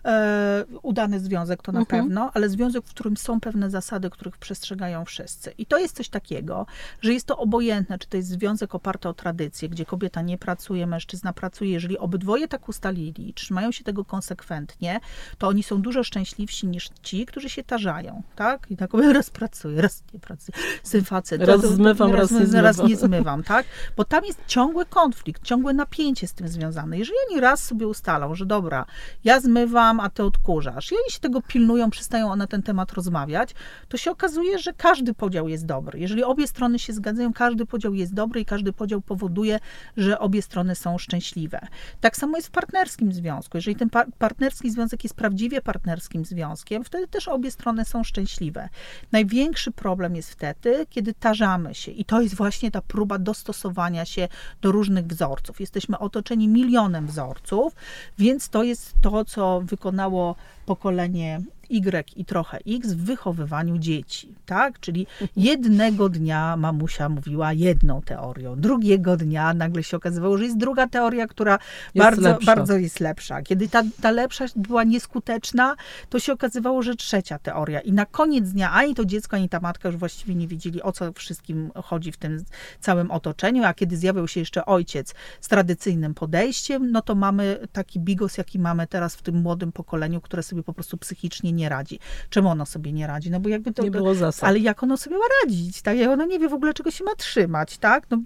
e, 0.05 0.65
udany 0.81 1.19
związek, 1.19 1.61
to 1.61 1.71
na 1.71 1.79
mhm. 1.79 2.03
pewno, 2.03 2.31
ale 2.33 2.49
związek, 2.49 2.85
w 2.85 2.89
którym 2.89 3.17
są 3.17 3.39
pewne 3.39 3.69
zasady, 3.69 4.09
których 4.09 4.37
przestrzegają 4.37 5.05
wszyscy. 5.05 5.51
I 5.57 5.65
to 5.65 5.77
jest 5.77 5.95
coś 5.95 6.09
takiego, 6.09 6.65
że 7.01 7.13
jest 7.13 7.25
to 7.25 7.37
obojętne, 7.37 7.99
czy 7.99 8.07
to 8.07 8.17
jest 8.17 8.29
związek 8.29 8.75
oparty 8.75 9.09
o 9.09 9.13
tradycję, 9.13 9.69
gdzie 9.69 9.85
kobieta 9.85 10.21
nie 10.21 10.37
pracuje, 10.37 10.87
mężczyzna 10.87 11.33
pracuje. 11.33 11.71
Jeżeli 11.71 11.97
obydwoje 11.97 12.47
tak 12.47 12.69
ustalili, 12.69 13.33
trzymają 13.33 13.71
się 13.71 13.83
tego 13.83 14.05
konsekwentnie, 14.05 14.99
to 15.37 15.47
oni 15.47 15.63
są 15.63 15.81
dużo 15.81 16.03
szczęśliwsi 16.03 16.67
niż 16.67 16.89
ci, 17.01 17.25
którzy 17.25 17.49
się 17.49 17.63
tarzają, 17.63 18.23
tak? 18.35 18.71
I 18.71 18.77
tak 18.77 18.93
raz 19.13 19.29
pracuję, 19.29 19.81
raz 19.81 20.03
nie 20.13 20.19
pracuję. 20.19 20.57
Syn 20.83 21.03
facet. 21.03 21.41
Raz 21.41 21.61
to, 21.61 21.67
zmywam, 21.67 22.11
raz, 22.11 22.19
raz, 22.19 22.31
nie 22.31 22.45
zmywam. 22.45 22.63
raz 22.63 22.83
nie 22.83 22.97
zmywam, 22.97 23.43
tak? 23.43 23.65
Bo 23.97 24.05
tam 24.05 24.25
jest 24.25 24.39
ciągły 24.47 24.85
konflikt, 24.85 25.43
ciągłe 25.43 25.73
napięcie 25.73 26.27
z 26.27 26.33
tym 26.33 26.47
związane. 26.47 26.97
Jeżeli 26.97 27.17
oni 27.29 27.41
raz 27.41 27.63
sobie 27.63 27.87
ustalą, 27.87 28.35
że 28.35 28.45
dobra, 28.45 28.85
ja 29.23 29.39
zmywam, 29.39 29.86
a 29.99 30.09
ty 30.09 30.23
odkurzasz. 30.23 30.91
I 30.91 30.95
oni 30.95 31.11
się 31.11 31.19
tego 31.19 31.41
pilnują, 31.41 31.89
przestają 31.89 32.35
na 32.35 32.47
ten 32.47 32.63
temat 32.63 32.93
rozmawiać, 32.93 33.55
to 33.89 33.97
się 33.97 34.11
okazuje, 34.11 34.59
że 34.59 34.73
każdy 34.73 35.13
podział 35.13 35.47
jest 35.47 35.65
dobry. 35.65 35.99
Jeżeli 35.99 36.23
obie 36.23 36.47
strony 36.47 36.79
się 36.79 36.93
zgadzają, 36.93 37.33
każdy 37.33 37.65
podział 37.65 37.93
jest 37.93 38.13
dobry 38.13 38.41
i 38.41 38.45
każdy 38.45 38.73
podział 38.73 39.01
powoduje, 39.01 39.59
że 39.97 40.19
obie 40.19 40.41
strony 40.41 40.75
są 40.75 40.97
szczęśliwe. 40.97 41.59
Tak 42.01 42.17
samo 42.17 42.37
jest 42.37 42.47
w 42.47 42.51
partnerskim 42.51 43.13
związku. 43.13 43.57
Jeżeli 43.57 43.75
ten 43.75 43.89
partnerski 44.17 44.71
związek 44.71 45.03
jest 45.03 45.15
prawdziwie 45.15 45.61
partnerskim 45.61 46.25
związkiem, 46.25 46.83
wtedy 46.83 47.07
też 47.07 47.27
obie 47.27 47.51
strony 47.51 47.85
są 47.85 48.03
szczęśliwe. 48.03 48.69
Największy 49.11 49.71
problem 49.71 50.15
jest 50.15 50.31
wtedy, 50.31 50.85
kiedy 50.89 51.13
tarzamy 51.13 51.75
się 51.75 51.91
i 51.91 52.05
to 52.05 52.21
jest 52.21 52.35
właśnie 52.35 52.71
ta 52.71 52.81
próba 52.81 53.19
dostosowania 53.19 54.05
się 54.05 54.27
do 54.61 54.71
różnych 54.71 55.07
wzorców. 55.07 55.59
Jesteśmy 55.59 55.99
otoczeni 55.99 56.47
milionem 56.47 57.07
wzorców, 57.07 57.75
więc 58.17 58.49
to 58.49 58.63
jest 58.63 58.93
to, 59.01 59.25
co 59.25 59.61
wykonujemy 59.61 59.76
wykonało 59.77 60.35
pokolenie 60.65 61.41
Y 61.69 62.13
i 62.15 62.25
trochę 62.25 62.59
X 62.67 62.93
w 62.93 63.03
wychowywaniu 63.03 63.77
dzieci, 63.77 64.35
tak? 64.45 64.79
Czyli 64.79 65.07
jednego 65.35 66.09
dnia 66.09 66.57
mamusia 66.57 67.09
mówiła 67.09 67.53
jedną 67.53 68.01
teorią, 68.01 68.55
drugiego 68.55 69.17
dnia 69.17 69.53
nagle 69.53 69.83
się 69.83 69.97
okazywało, 69.97 70.37
że 70.37 70.43
jest 70.43 70.57
druga 70.57 70.87
teoria, 70.87 71.27
która 71.27 71.59
jest 71.95 72.07
bardzo, 72.07 72.29
lepsza. 72.29 72.55
bardzo 72.55 72.77
jest 72.77 72.99
lepsza. 72.99 73.41
Kiedy 73.41 73.69
ta, 73.69 73.83
ta 74.01 74.11
lepsza 74.11 74.45
była 74.55 74.83
nieskuteczna, 74.83 75.75
to 76.09 76.19
się 76.19 76.33
okazywało, 76.33 76.81
że 76.81 76.95
trzecia 76.95 77.39
teoria. 77.39 77.79
I 77.79 77.93
na 77.93 78.05
koniec 78.05 78.49
dnia 78.49 78.71
ani 78.71 78.95
to 78.95 79.05
dziecko, 79.05 79.35
ani 79.35 79.49
ta 79.49 79.59
matka 79.59 79.89
już 79.89 79.97
właściwie 79.97 80.35
nie 80.35 80.47
wiedzieli, 80.47 80.81
o 80.81 80.91
co 80.91 81.13
wszystkim 81.13 81.71
chodzi 81.83 82.11
w 82.11 82.17
tym 82.17 82.43
całym 82.79 83.11
otoczeniu, 83.11 83.63
a 83.63 83.73
kiedy 83.73 83.97
zjawiał 83.97 84.27
się 84.27 84.39
jeszcze 84.39 84.65
ojciec 84.65 85.15
z 85.41 85.47
tradycyjnym 85.47 86.13
podejściem, 86.13 86.91
no 86.91 87.01
to 87.01 87.15
mamy 87.15 87.67
taki 87.71 87.99
bigos, 87.99 88.37
jaki 88.37 88.59
mamy 88.59 88.87
teraz 88.87 89.15
w 89.15 89.21
tym 89.21 89.35
młodym 89.41 89.71
pokoleniu, 89.71 90.21
które 90.21 90.43
sobie 90.43 90.63
po 90.63 90.73
prostu 90.73 90.97
psychicznie 90.97 91.53
nie 91.57 91.69
radzi. 91.69 91.99
Czemu 92.29 92.49
ono 92.49 92.65
sobie 92.65 92.93
nie 92.93 93.07
radzi? 93.07 93.31
No 93.31 93.39
bo 93.39 93.49
jakby 93.49 93.73
to... 93.73 93.83
Nie 93.83 93.91
było 93.91 94.15
zasad. 94.15 94.49
Ale 94.49 94.59
jak 94.59 94.83
ono 94.83 94.97
sobie 94.97 95.17
ma 95.17 95.25
radzić, 95.43 95.81
tak? 95.81 95.97
Jak 95.97 96.09
ono 96.09 96.25
nie 96.25 96.39
wie 96.39 96.49
w 96.49 96.53
ogóle, 96.53 96.73
czego 96.73 96.91
się 96.91 97.03
ma 97.03 97.15
trzymać, 97.15 97.77
tak? 97.77 98.07
No, 98.09 98.17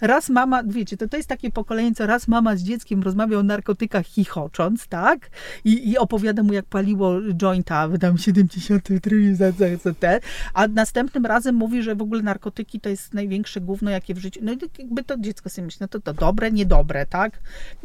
raz 0.00 0.28
mama, 0.28 0.62
wiecie, 0.62 0.96
to, 0.96 1.08
to 1.08 1.16
jest 1.16 1.28
takie 1.28 1.50
pokolenie, 1.50 1.94
co 1.94 2.06
raz 2.06 2.28
mama 2.28 2.56
z 2.56 2.62
dzieckiem 2.62 3.02
rozmawia 3.02 3.38
o 3.38 3.42
narkotykach 3.42 4.06
chichocząc, 4.06 4.86
tak? 4.88 5.30
I, 5.64 5.90
i 5.90 5.98
opowiada 5.98 6.42
mu, 6.42 6.52
jak 6.52 6.64
paliło 6.64 7.20
jointa, 7.34 7.88
wydam 7.88 8.18
73 8.18 9.36
za, 9.36 9.50
za, 9.50 9.76
za 9.84 9.94
te, 9.94 10.20
a 10.54 10.68
następnym 10.68 11.26
razem 11.26 11.54
mówi, 11.54 11.82
że 11.82 11.94
w 11.94 12.02
ogóle 12.02 12.22
narkotyki 12.22 12.80
to 12.80 12.88
jest 12.88 13.14
największe 13.14 13.60
gówno, 13.60 13.90
jakie 13.90 14.14
w 14.14 14.18
życiu. 14.18 14.40
No 14.42 14.52
i 14.52 14.58
jakby 14.78 15.04
to 15.04 15.18
dziecko 15.18 15.50
sobie 15.50 15.64
myśli, 15.64 15.78
no 15.80 15.88
to, 15.88 16.00
to 16.00 16.14
dobre, 16.14 16.52
niedobre, 16.52 17.06
tak? 17.06 17.38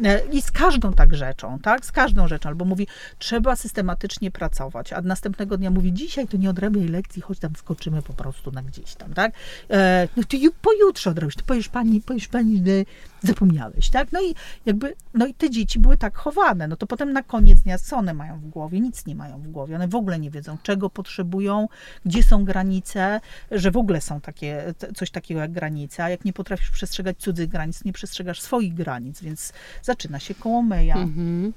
E, 0.04 0.22
I 0.32 0.42
z 0.42 0.52
każdą 0.52 0.94
tak 0.94 1.16
rzeczą, 1.16 1.60
tak? 1.60 1.86
Z 1.86 1.92
każdą 1.92 2.28
rzeczą. 2.28 2.50
Albo 2.50 2.66
mówi, 2.66 2.88
trzeba 3.18 3.56
systematycznie 3.56 4.32
pracować 4.32 4.87
a 4.94 5.02
następnego 5.02 5.58
dnia 5.58 5.72
mówi, 5.72 5.94
dzisiaj 5.94 6.28
to 6.28 6.38
nie 6.38 6.50
odrabiaj 6.50 6.88
lekcji, 6.88 7.22
choć 7.22 7.40
tam 7.40 7.56
skoczymy 7.56 8.02
po 8.02 8.14
prostu 8.14 8.52
na 8.52 8.64
gdzieś 8.64 8.96
tam, 8.96 9.14
tak? 9.14 9.34
E, 9.70 10.08
no 10.18 10.24
to 10.24 10.38
pojutrze 10.62 11.10
odrabiasz, 11.10 11.36
to 11.36 11.44
powiesz 11.46 11.70
pani, 11.70 12.02
powiesz 12.02 12.28
pani, 12.28 12.58
że 12.58 12.86
zapomniałeś, 13.24 13.90
tak? 13.90 14.12
No 14.12 14.22
i 14.22 14.36
jakby, 14.66 14.96
no 15.14 15.26
i 15.26 15.34
te 15.34 15.50
dzieci 15.50 15.80
były 15.80 15.98
tak 15.98 16.18
chowane, 16.18 16.68
no 16.68 16.76
to 16.76 16.88
potem 16.88 17.14
na 17.14 17.24
koniec 17.24 17.62
dnia 17.62 17.78
co 17.78 17.98
one 17.98 18.14
mają 18.14 18.40
w 18.40 18.50
głowie? 18.50 18.80
Nic 18.80 19.06
nie 19.06 19.16
mają 19.16 19.42
w 19.42 19.48
głowie, 19.48 19.76
one 19.76 19.88
w 19.88 19.96
ogóle 19.96 20.20
nie 20.20 20.32
wiedzą, 20.32 20.58
czego 20.64 20.90
potrzebują, 20.90 21.68
gdzie 22.06 22.24
są 22.24 22.46
granice, 22.46 23.22
że 23.52 23.72
w 23.72 23.78
ogóle 23.78 24.02
są 24.02 24.22
takie, 24.22 24.74
coś 24.96 25.12
takiego 25.12 25.40
jak 25.40 25.52
granice, 25.52 26.04
a 26.04 26.10
jak 26.10 26.26
nie 26.26 26.34
potrafisz 26.34 26.70
przestrzegać 26.70 27.18
cudzych 27.18 27.50
granic, 27.50 27.86
nie 27.86 27.94
przestrzegasz 27.94 28.42
swoich 28.42 28.74
granic, 28.74 29.22
więc 29.22 29.54
zaczyna 29.82 30.20
się 30.20 30.36
kołomeja. 30.36 30.96
Mhm. 30.96 31.54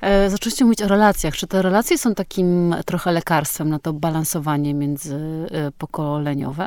E, 0.00 0.30
zaczęliście 0.30 0.64
mówić 0.64 0.82
o 0.82 0.88
relacjach. 0.88 1.34
Czy 1.34 1.46
te 1.46 1.62
relacje 1.62 1.98
są 1.98 2.14
takim 2.14 2.74
trochę 2.86 3.12
lekarstwem 3.12 3.68
na 3.68 3.78
to 3.78 3.92
balansowanie 3.92 4.74
międzypokoleniowe? 4.74 6.66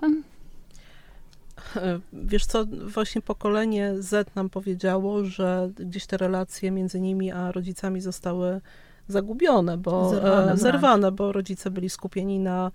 E, 1.76 2.00
wiesz 2.13 2.46
co, 2.46 2.65
właśnie 2.86 3.22
pokolenie 3.22 3.93
Z 4.00 4.36
nam 4.36 4.50
powiedziało, 4.50 5.26
że 5.26 5.69
gdzieś 5.76 6.06
te 6.06 6.17
relacje 6.17 6.72
między 6.72 7.02
nimi 7.02 7.32
a 7.32 7.52
rodzicami 7.52 8.02
zostały 8.02 8.62
zagubione, 9.08 9.78
bo 9.78 10.10
zerwane, 10.10 10.52
e, 10.52 10.58
zerwane 10.58 11.12
bo 11.12 11.32
rodzice 11.32 11.72
byli 11.72 11.89
skupieni 11.89 12.39
na 12.39 12.72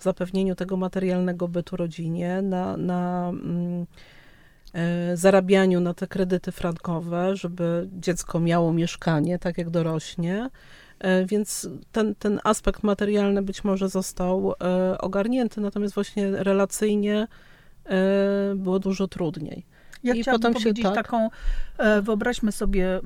zapewnieniu 0.00 0.54
tego 0.54 0.76
materialnego 0.76 1.48
bytu 1.48 1.76
rodzinie, 1.76 2.42
na, 2.42 2.76
na 2.76 3.28
mm, 3.28 3.86
E, 3.86 3.86
zarabianiu 5.14 5.80
na 5.80 5.94
te 5.94 6.06
kredyty 6.06 6.52
frankowe, 6.52 7.36
żeby 7.36 7.88
dziecko 7.92 8.40
miało 8.40 8.72
mieszkanie, 8.72 9.38
tak 9.38 9.58
jak 9.58 9.70
dorośnie. 9.70 10.50
E, 10.98 11.26
więc 11.26 11.68
ten, 11.92 12.14
ten 12.14 12.40
aspekt 12.44 12.82
materialny 12.82 13.42
być 13.42 13.64
może 13.64 13.88
został 13.88 14.52
e, 14.52 14.98
ogarnięty, 14.98 15.60
natomiast 15.60 15.94
właśnie 15.94 16.30
relacyjnie 16.30 17.26
było 18.56 18.78
dużo 18.78 19.08
trudniej. 19.08 19.66
Ja 20.02 20.14
I 20.14 20.24
potem 20.24 20.54
powiedzieć 20.54 20.82
tak... 20.82 20.94
taką, 20.94 21.28
wyobraźmy 22.02 22.52
sobie 22.52 23.00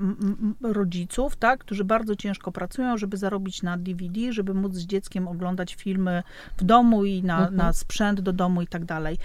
rodziców, 0.61 1.35
tak, 1.35 1.59
którzy 1.59 1.83
bardzo 1.83 2.15
ciężko 2.15 2.51
pracują, 2.51 2.97
żeby 2.97 3.17
zarobić 3.17 3.63
na 3.63 3.77
DVD, 3.77 4.33
żeby 4.33 4.53
móc 4.53 4.73
z 4.73 4.85
dzieckiem 4.85 5.27
oglądać 5.27 5.75
filmy 5.75 6.23
w 6.57 6.63
domu 6.63 7.05
i 7.05 7.23
na, 7.23 7.37
mhm. 7.37 7.55
na 7.55 7.73
sprzęt 7.73 8.21
do 8.21 8.33
domu 8.33 8.61
i 8.61 8.67
tak 8.67 8.85
dalej. 8.85 9.17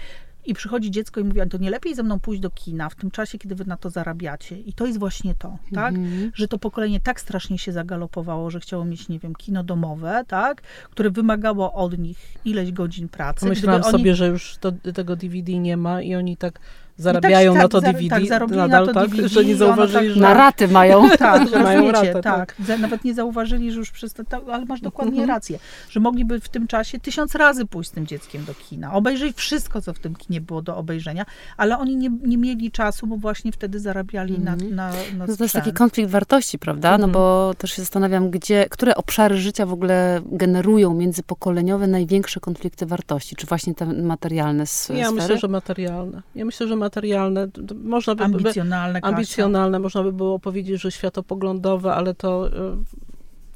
I 0.45 0.53
przychodzi 0.53 0.91
dziecko 0.91 1.19
i 1.19 1.23
mówi, 1.23 1.41
to 1.49 1.57
nie 1.57 1.69
lepiej 1.69 1.95
ze 1.95 2.03
mną 2.03 2.19
pójść 2.19 2.41
do 2.41 2.49
kina 2.49 2.89
w 2.89 2.95
tym 2.95 3.11
czasie, 3.11 3.37
kiedy 3.37 3.55
wy 3.55 3.65
na 3.65 3.77
to 3.77 3.89
zarabiacie. 3.89 4.59
I 4.59 4.73
to 4.73 4.85
jest 4.85 4.99
właśnie 4.99 5.35
to, 5.35 5.57
tak? 5.73 5.95
Mhm. 5.95 6.31
Że 6.35 6.47
to 6.47 6.59
pokolenie 6.59 6.99
tak 6.99 7.21
strasznie 7.21 7.57
się 7.57 7.71
zagalopowało, 7.71 8.51
że 8.51 8.59
chciało 8.59 8.85
mieć, 8.85 9.09
nie 9.09 9.19
wiem, 9.19 9.35
kino 9.35 9.63
domowe, 9.63 10.23
tak? 10.27 10.61
Które 10.61 11.09
wymagało 11.09 11.73
od 11.73 11.97
nich 11.97 12.17
ileś 12.45 12.71
godzin 12.71 13.09
pracy. 13.09 13.45
Myślałam 13.45 13.83
sobie, 13.83 14.15
że 14.15 14.27
już 14.27 14.57
to, 14.57 14.71
tego 14.93 15.15
DVD 15.15 15.53
nie 15.53 15.77
ma 15.77 16.01
i 16.01 16.15
oni 16.15 16.37
tak 16.37 16.59
zarabiają 16.97 17.53
tak, 17.53 17.61
na 17.61 17.67
to 17.67 17.81
tak, 17.81 17.95
DVD 17.95 18.27
tak, 18.27 18.49
nadal, 18.49 18.69
na 18.69 18.85
to 18.85 18.93
tak, 18.93 19.09
DVD, 19.09 19.29
że 19.29 19.45
nie 19.45 19.55
zauważyli, 19.55 20.07
tak, 20.07 20.15
że... 20.15 20.21
Na 20.21 20.33
raty 20.33 20.67
mają. 20.67 21.09
Tak, 21.09 21.47
że 21.51 21.63
mają 21.63 21.91
ratę, 21.91 22.21
tak. 22.21 22.55
tak. 22.67 22.79
Nawet 22.79 23.03
nie 23.03 23.13
zauważyli, 23.13 23.71
że 23.71 23.79
już 23.79 23.91
przez 23.91 24.13
to, 24.13 24.23
ale 24.51 24.65
masz 24.65 24.81
dokładnie 24.81 25.21
mhm. 25.21 25.29
rację, 25.29 25.59
że 25.89 25.99
mogliby 25.99 26.39
w 26.39 26.49
tym 26.49 26.67
czasie 26.67 26.99
tysiąc 26.99 27.35
razy 27.35 27.65
pójść 27.65 27.89
z 27.89 27.93
tym 27.93 28.07
dzieckiem 28.07 28.45
do 28.45 28.53
kina, 28.53 28.93
obejrzeć 28.93 29.37
wszystko, 29.37 29.81
co 29.81 29.93
w 29.93 29.99
tym 29.99 30.15
kinie 30.15 30.41
było 30.41 30.61
do 30.61 30.77
obejrzenia, 30.77 31.25
ale 31.57 31.77
oni 31.77 31.95
nie, 31.95 32.09
nie 32.23 32.37
mieli 32.37 32.71
czasu, 32.71 33.07
bo 33.07 33.17
właśnie 33.17 33.51
wtedy 33.51 33.79
zarabiali 33.79 34.35
mhm. 34.35 34.59
na, 34.75 34.75
na, 34.75 34.93
na 35.17 35.25
no 35.27 35.37
To 35.37 35.43
jest 35.43 35.55
taki 35.55 35.73
konflikt 35.73 36.09
wartości, 36.09 36.59
prawda? 36.59 36.89
No 36.89 36.95
mhm. 36.95 37.11
No 37.11 37.19
bo 37.19 37.53
też 37.57 37.71
się 37.71 37.81
zastanawiam, 37.81 38.29
gdzie, 38.29 38.65
które 38.69 38.95
obszary 38.95 39.37
życia 39.37 39.65
w 39.65 39.73
ogóle 39.73 40.21
generują 40.25 40.93
międzypokoleniowe 40.93 41.87
największe 41.87 42.39
konflikty 42.39 42.85
wartości? 42.85 43.35
Czy 43.35 43.47
właśnie 43.47 43.75
te 43.75 43.85
materialne 43.85 44.67
sfery? 44.67 44.99
Ja 44.99 45.11
myślę, 45.11 45.37
że 45.37 45.47
materialne. 45.47 46.21
Ja 46.35 46.45
myślę, 46.45 46.67
że 46.67 46.75
materialne, 46.83 47.47
można 47.83 48.15
by, 48.15 48.23
ambicjonalne, 48.23 49.01
by, 49.01 49.07
ambicjonalne 49.07 49.79
można 49.79 50.03
by 50.03 50.13
było 50.13 50.39
powiedzieć, 50.39 50.81
że 50.81 50.91
światopoglądowe, 50.91 51.93
ale 51.93 52.13
to, 52.13 52.47
y, 52.47 52.51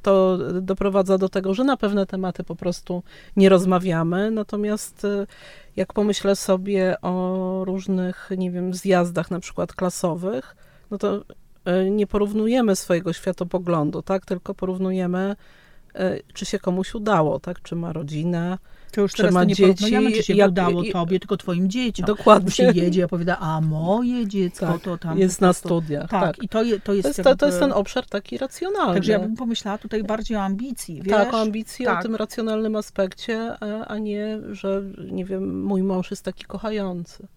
to 0.01 0.37
doprowadza 0.61 1.17
do 1.17 1.29
tego, 1.29 1.53
że 1.53 1.63
na 1.63 1.77
pewne 1.77 2.05
tematy 2.05 2.43
po 2.43 2.55
prostu 2.55 3.03
nie 3.35 3.49
rozmawiamy. 3.49 4.31
Natomiast 4.31 5.05
y, 5.05 5.27
jak 5.75 5.93
pomyślę 5.93 6.35
sobie 6.35 6.95
o 7.01 7.61
różnych, 7.65 8.29
nie 8.37 8.51
wiem, 8.51 8.73
zjazdach 8.73 9.31
na 9.31 9.39
przykład 9.39 9.73
klasowych, 9.73 10.55
no 10.91 10.97
to 10.97 11.17
y, 11.17 11.89
nie 11.91 12.07
porównujemy 12.07 12.75
swojego 12.75 13.13
światopoglądu, 13.13 14.01
tak, 14.01 14.25
tylko 14.25 14.53
porównujemy 14.53 15.35
czy 16.33 16.45
się 16.45 16.59
komuś 16.59 16.95
udało, 16.95 17.39
tak? 17.39 17.61
Czy 17.61 17.75
ma 17.75 17.93
rodzinę, 17.93 18.57
To 18.91 19.01
już 19.01 19.11
Czy 19.11 19.17
teraz 19.17 19.33
to 19.33 19.43
nie 19.43 19.55
dzieci, 19.55 20.13
czy 20.13 20.23
się 20.23 20.33
jak- 20.33 20.49
udało 20.51 20.83
i- 20.83 20.91
tobie, 20.91 21.19
tylko 21.19 21.37
twoim 21.37 21.69
dzieciom. 21.69 22.05
Dokładnie. 22.05 22.45
Już 22.45 22.53
się 22.55 22.63
jedzie 22.63 23.01
i 23.01 23.03
opowiada, 23.03 23.37
a 23.39 23.61
moje 23.61 24.27
dziecko 24.27 24.65
Tak, 24.65 24.81
to 24.81 24.97
tam 24.97 25.17
jest 25.19 25.41
na 25.41 25.53
studiach. 25.53 26.09
Tak, 26.09 26.21
Tak. 26.35 26.43
i 26.43 26.49
to, 26.49 26.63
je, 26.63 26.79
to 26.79 26.93
jest 26.93 27.03
To 27.03 27.07
jest, 27.09 27.17
jakby... 27.17 27.35
to, 27.37 27.45
jest 27.45 27.59
ten 27.59 27.71
obszar 27.71 28.05
taki 28.05 28.37
racjonalny. 28.37 28.93
Także 28.93 29.11
ja 29.11 29.19
bym 29.19 29.35
pomyślała 29.35 29.77
tutaj 29.77 30.03
bardziej 30.03 30.37
o 30.37 30.41
ambicji, 30.43 31.01
wiesz? 31.01 31.13
tak, 31.17 31.33
o 31.33 31.41
ambicji, 31.41 31.85
Tak. 31.85 31.99
o 31.99 32.01
tym 32.03 32.15
racjonalnym 32.15 32.75
aspekcie, 32.75 33.53
a- 33.59 33.85
a 33.85 33.97
nie, 33.97 34.39
że 34.51 34.81
nie 35.11 35.25
wiem, 35.25 35.63
mój 35.63 35.83
mąż 35.83 36.11
jest 36.11 36.23
taki 36.23 36.43
kochający. 36.45 37.27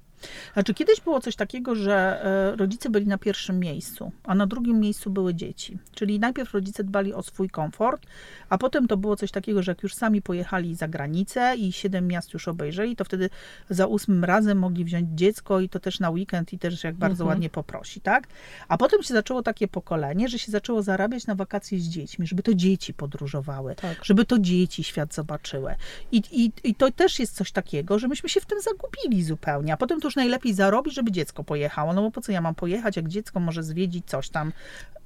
Znaczy 0.52 0.74
kiedyś 0.74 1.00
było 1.00 1.20
coś 1.20 1.36
takiego, 1.36 1.74
że 1.74 2.24
e, 2.52 2.56
rodzice 2.56 2.90
byli 2.90 3.06
na 3.06 3.18
pierwszym 3.18 3.58
miejscu, 3.60 4.12
a 4.24 4.34
na 4.34 4.46
drugim 4.46 4.80
miejscu 4.80 5.10
były 5.10 5.34
dzieci. 5.34 5.78
Czyli 5.94 6.18
najpierw 6.20 6.54
rodzice 6.54 6.84
dbali 6.84 7.14
o 7.14 7.22
swój 7.22 7.50
komfort, 7.50 8.06
a 8.48 8.58
potem 8.58 8.88
to 8.88 8.96
było 8.96 9.16
coś 9.16 9.30
takiego, 9.30 9.62
że 9.62 9.70
jak 9.70 9.82
już 9.82 9.94
sami 9.94 10.22
pojechali 10.22 10.74
za 10.74 10.88
granicę 10.88 11.54
i 11.56 11.72
siedem 11.72 12.06
miast 12.08 12.32
już 12.32 12.48
obejrzeli, 12.48 12.96
to 12.96 13.04
wtedy 13.04 13.30
za 13.70 13.86
ósmym 13.86 14.24
razem 14.24 14.58
mogli 14.58 14.84
wziąć 14.84 15.08
dziecko 15.14 15.60
i 15.60 15.68
to 15.68 15.80
też 15.80 16.00
na 16.00 16.10
weekend 16.10 16.52
i 16.52 16.58
też 16.58 16.84
jak 16.84 16.94
bardzo 16.94 17.24
Mhm. 17.24 17.28
ładnie 17.28 17.50
poprosi, 17.50 18.00
tak? 18.00 18.26
A 18.68 18.78
potem 18.78 19.02
się 19.02 19.14
zaczęło 19.14 19.42
takie 19.42 19.68
pokolenie, 19.68 20.28
że 20.28 20.38
się 20.38 20.52
zaczęło 20.52 20.82
zarabiać 20.82 21.26
na 21.26 21.34
wakacje 21.34 21.78
z 21.78 21.88
dziećmi, 21.88 22.26
żeby 22.26 22.42
to 22.42 22.54
dzieci 22.54 22.94
podróżowały, 22.94 23.74
Tak. 23.74 24.04
żeby 24.04 24.24
to 24.24 24.38
dzieci 24.38 24.84
świat 24.84 25.14
zobaczyły. 25.14 25.74
I, 26.12 26.22
i, 26.30 26.52
I 26.64 26.74
to 26.74 26.90
też 26.90 27.18
jest 27.18 27.34
coś 27.36 27.52
takiego, 27.52 27.98
że 27.98 28.08
myśmy 28.08 28.28
się 28.28 28.40
w 28.40 28.46
tym 28.46 28.58
zagubili 28.60 29.24
zupełnie. 29.24 29.72
A 29.72 29.76
potem 29.76 30.00
to 30.00 30.09
już 30.10 30.16
najlepiej 30.16 30.54
zarobić, 30.54 30.94
żeby 30.94 31.12
dziecko 31.12 31.44
pojechało. 31.44 31.92
No 31.92 32.02
bo 32.02 32.10
po 32.10 32.20
co 32.20 32.32
ja 32.32 32.40
mam 32.40 32.54
pojechać, 32.54 32.96
jak 32.96 33.08
dziecko 33.08 33.40
może 33.40 33.62
zwiedzić 33.62 34.06
coś 34.06 34.28
tam. 34.28 34.52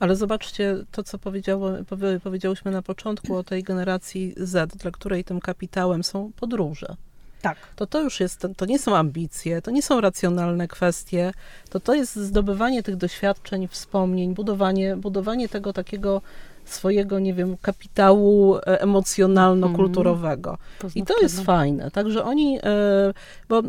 Ale 0.00 0.16
zobaczcie 0.16 0.76
to, 0.92 1.02
co 1.02 1.18
powiedziało, 1.18 1.70
powie- 1.70 2.20
powiedziałyśmy 2.20 2.70
na 2.70 2.82
początku 2.82 3.36
o 3.36 3.44
tej 3.44 3.62
generacji 3.62 4.34
Z, 4.36 4.76
dla 4.76 4.90
której 4.90 5.24
tym 5.24 5.40
kapitałem 5.40 6.04
są 6.04 6.32
podróże. 6.36 6.96
Tak. 7.42 7.58
To 7.76 7.86
to 7.86 8.02
już 8.02 8.20
jest, 8.20 8.46
to 8.56 8.66
nie 8.66 8.78
są 8.78 8.96
ambicje, 8.96 9.62
to 9.62 9.70
nie 9.70 9.82
są 9.82 10.00
racjonalne 10.00 10.68
kwestie, 10.68 11.32
to 11.70 11.80
to 11.80 11.94
jest 11.94 12.16
zdobywanie 12.16 12.82
tych 12.82 12.96
doświadczeń, 12.96 13.68
wspomnień, 13.68 14.34
budowanie, 14.34 14.96
budowanie 14.96 15.48
tego 15.48 15.72
takiego 15.72 16.22
swojego, 16.64 17.18
nie 17.18 17.34
wiem, 17.34 17.56
kapitału 17.62 18.56
e, 18.56 18.60
emocjonalno-kulturowego. 18.82 20.56
I 20.94 21.02
to 21.02 21.14
jest 21.22 21.40
fajne. 21.40 21.90
Także 21.90 22.24
oni, 22.24 22.58
e, 22.62 22.62
bo 23.48 23.62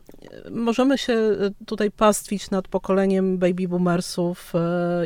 możemy 0.51 0.97
się 0.97 1.13
e, 1.13 1.37
tutaj 1.65 1.91
pastwić 1.91 2.51
nad 2.51 2.67
pokoleniem 2.67 3.37
baby 3.37 3.67
boomersów, 3.67 4.53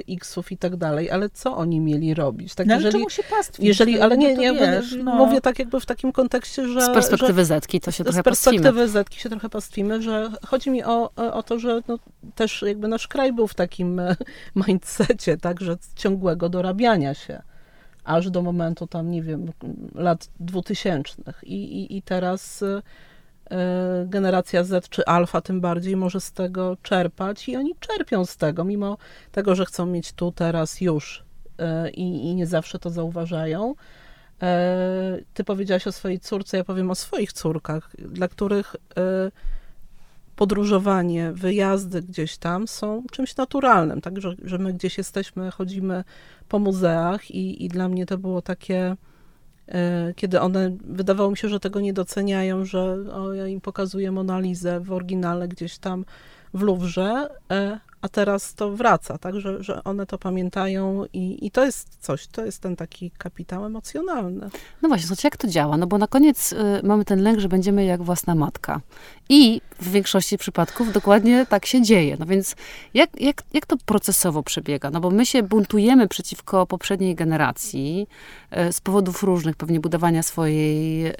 X-ów 0.09 0.51
i 0.51 0.57
tak 0.57 0.75
dalej, 0.75 1.11
ale 1.11 1.29
co 1.29 1.57
oni 1.57 1.79
mieli 1.79 2.13
robić? 2.13 2.55
Tak, 2.55 2.67
No, 2.67 2.75
jeżeli, 2.75 2.91
czemu 2.91 3.09
się 3.09 3.23
pastwić? 3.23 3.67
jeżeli, 3.67 3.95
No, 3.95 4.03
ale 4.03 4.17
nie, 4.17 4.35
to 4.35 4.41
nie, 4.41 4.53
wiesz, 4.53 4.95
no. 5.03 5.15
mówię 5.15 5.41
tak 5.41 5.59
jakby 5.59 5.79
w 5.79 5.85
takim 5.85 6.11
kontekście, 6.11 6.67
że... 6.67 6.81
Z 6.81 6.85
że, 6.85 6.93
perspektywy 6.93 7.45
Zetki 7.45 7.79
to 7.79 7.91
się 7.91 8.03
z 8.03 8.07
trochę 8.07 8.23
pastwimy. 8.23 8.53
perspektywy 8.55 8.87
Zetki 8.89 9.19
się 9.19 9.29
trochę 9.29 9.49
pastwimy, 9.49 10.01
że 10.01 10.31
chodzi 10.47 10.69
mi 10.71 10.83
o, 10.83 11.11
o 11.15 11.43
to, 11.43 11.59
że 11.59 11.81
no, 11.87 11.99
też 12.35 12.61
jakby 12.67 12.87
nasz 12.87 13.07
kraj 13.07 13.33
był 13.33 13.47
w 13.47 13.53
takim 13.55 14.01
mindsetie, 14.67 15.37
tak, 15.37 15.59
że 15.61 15.77
ciągłego 15.95 16.49
dorabiania 16.49 17.13
się, 17.13 17.41
aż 18.09 18.29
do 18.29 18.41
momentu 18.41 18.87
tam, 18.87 19.11
nie 19.11 19.21
wiem, 19.23 19.51
lat 19.95 20.29
dwutysięcznych. 20.39 21.41
I, 21.43 21.55
i, 21.55 21.97
i 21.97 22.01
teraz 22.01 22.63
e, 22.63 22.81
e, 23.51 24.05
generacja 24.07 24.63
Z 24.63 24.89
czy 24.89 25.05
Alfa 25.05 25.41
tym 25.41 25.61
bardziej 25.61 25.95
może 25.95 26.21
z 26.21 26.31
tego 26.31 26.77
czerpać 26.81 27.49
i 27.49 27.55
oni 27.55 27.75
czerpią 27.79 28.25
z 28.25 28.37
tego, 28.37 28.63
mimo 28.63 28.97
tego, 29.31 29.55
że 29.55 29.65
chcą 29.65 29.85
mieć 29.85 30.13
tu, 30.13 30.31
teraz, 30.31 30.81
już 30.81 31.23
e, 31.59 31.89
i, 31.89 32.35
nie 32.35 32.47
zawsze 32.47 32.79
to 32.79 32.89
zauważają. 32.89 33.75
E, 34.41 35.17
Ty 35.33 35.43
powiedziałaś 35.43 35.87
o 35.87 35.91
swojej 35.91 36.19
córce, 36.19 36.57
ja 36.57 36.63
powiem 36.63 36.91
o 36.91 36.95
swoich 36.95 37.33
córkach, 37.33 37.89
dla 37.97 38.27
których 38.27 38.75
podróżowanie, 40.39 41.31
wyjazdy 41.33 42.01
gdzieś 42.01 42.37
tam 42.37 42.67
są 42.67 43.03
czymś 43.11 43.37
naturalnym, 43.37 44.01
tak, 44.01 44.21
że, 44.21 44.35
że 44.43 44.57
my 44.57 44.73
gdzieś 44.73 44.97
jesteśmy, 44.97 45.51
chodzimy 45.51 46.03
po 46.49 46.59
muzeach 46.59 47.31
i, 47.31 47.65
i 47.65 47.67
dla 47.67 47.89
mnie 47.89 48.05
to 48.05 48.17
było 48.17 48.41
takie, 48.41 48.95
e, 49.67 50.13
kiedy 50.15 50.41
one, 50.41 50.77
wydawało 50.83 51.31
mi 51.31 51.37
się, 51.37 51.49
że 51.49 51.59
tego 51.59 51.79
nie 51.79 51.93
doceniają, 51.93 52.65
że 52.65 52.97
o, 53.13 53.33
ja 53.33 53.47
im 53.47 53.61
pokazuję 53.61 54.11
Monalizę 54.11 54.79
w 54.79 54.91
oryginale 54.91 55.47
gdzieś 55.47 55.77
tam 55.77 56.05
w 56.53 56.61
Louvre, 56.61 57.29
e, 57.51 57.79
a 58.01 58.09
teraz 58.09 58.53
to 58.53 58.71
wraca, 58.71 59.17
tak, 59.17 59.39
że, 59.39 59.63
że 59.63 59.83
one 59.83 60.05
to 60.05 60.17
pamiętają 60.17 61.05
i, 61.13 61.45
i 61.45 61.51
to 61.51 61.65
jest 61.65 61.97
coś, 61.99 62.27
to 62.27 62.45
jest 62.45 62.61
ten 62.61 62.75
taki 62.75 63.11
kapitał 63.11 63.65
emocjonalny. 63.65 64.49
No 64.81 64.89
właśnie, 64.89 65.07
słuchajcie, 65.07 65.27
jak 65.27 65.37
to 65.37 65.47
działa? 65.47 65.77
No 65.77 65.87
bo 65.87 65.97
na 65.97 66.07
koniec 66.07 66.51
y, 66.51 66.57
mamy 66.83 67.05
ten 67.05 67.23
lęk, 67.23 67.39
że 67.39 67.49
będziemy 67.49 67.85
jak 67.85 68.03
własna 68.03 68.35
matka. 68.35 68.81
I 69.29 69.61
w 69.79 69.91
większości 69.91 70.37
przypadków 70.37 70.93
dokładnie 70.93 71.45
tak 71.49 71.65
się 71.65 71.81
dzieje. 71.81 72.17
No 72.19 72.25
więc 72.25 72.55
jak, 72.93 73.21
jak, 73.21 73.43
jak 73.53 73.65
to 73.65 73.77
procesowo 73.85 74.43
przebiega? 74.43 74.89
No 74.91 74.99
bo 74.99 75.09
my 75.09 75.25
się 75.25 75.43
buntujemy 75.43 76.07
przeciwko 76.07 76.65
poprzedniej 76.65 77.15
generacji 77.15 78.07
y, 78.69 78.73
z 78.73 78.81
powodów 78.81 79.23
różnych, 79.23 79.55
pewnie 79.55 79.79
budowania 79.79 80.23
swojej 80.23 81.07
y, 81.07 81.13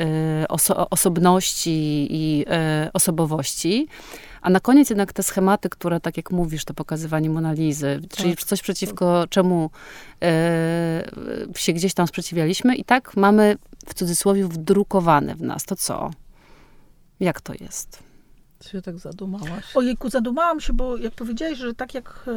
oso- 0.49 0.87
osobności 0.89 2.07
i 2.09 2.45
y, 2.85 2.91
osobowości. 2.93 3.87
A 4.41 4.49
na 4.49 4.59
koniec 4.59 4.89
jednak 4.89 5.13
te 5.13 5.23
schematy, 5.23 5.69
które, 5.69 5.99
tak 5.99 6.17
jak 6.17 6.31
mówisz, 6.31 6.65
to 6.65 6.73
pokazywanie 6.73 7.29
Monalizy, 7.29 7.99
czyli 8.09 8.35
coś 8.35 8.61
przeciwko 8.61 9.25
czemu 9.29 9.69
e, 10.21 11.03
się 11.55 11.73
gdzieś 11.73 11.93
tam 11.93 12.07
sprzeciwialiśmy 12.07 12.75
i 12.75 12.83
tak 12.83 13.17
mamy 13.17 13.57
w 13.85 13.93
cudzysłowie 13.93 14.47
wdrukowane 14.47 15.35
w 15.35 15.41
nas. 15.41 15.65
To 15.65 15.75
co? 15.75 16.11
Jak 17.19 17.41
to 17.41 17.53
jest? 17.59 18.09
Ty 18.59 18.69
się 18.69 18.81
tak 18.81 18.97
zadumałaś. 18.97 19.75
Ojejku, 19.75 20.09
zadumałam 20.09 20.59
się, 20.59 20.73
bo 20.73 20.97
jak 20.97 21.13
powiedziałeś, 21.13 21.57
że 21.57 21.73
tak 21.73 21.93
jak 21.93 22.25
e, 22.27 22.31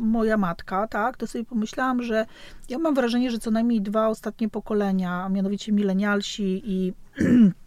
moja 0.00 0.36
matka, 0.36 0.86
tak, 0.86 1.16
to 1.16 1.26
sobie 1.26 1.44
pomyślałam, 1.44 2.02
że 2.02 2.26
ja 2.68 2.78
mam 2.78 2.94
wrażenie, 2.94 3.30
że 3.30 3.38
co 3.38 3.50
najmniej 3.50 3.80
dwa 3.80 4.08
ostatnie 4.08 4.48
pokolenia, 4.48 5.24
a 5.24 5.28
mianowicie 5.28 5.72
milenialsi 5.72 6.62
i 6.64 6.92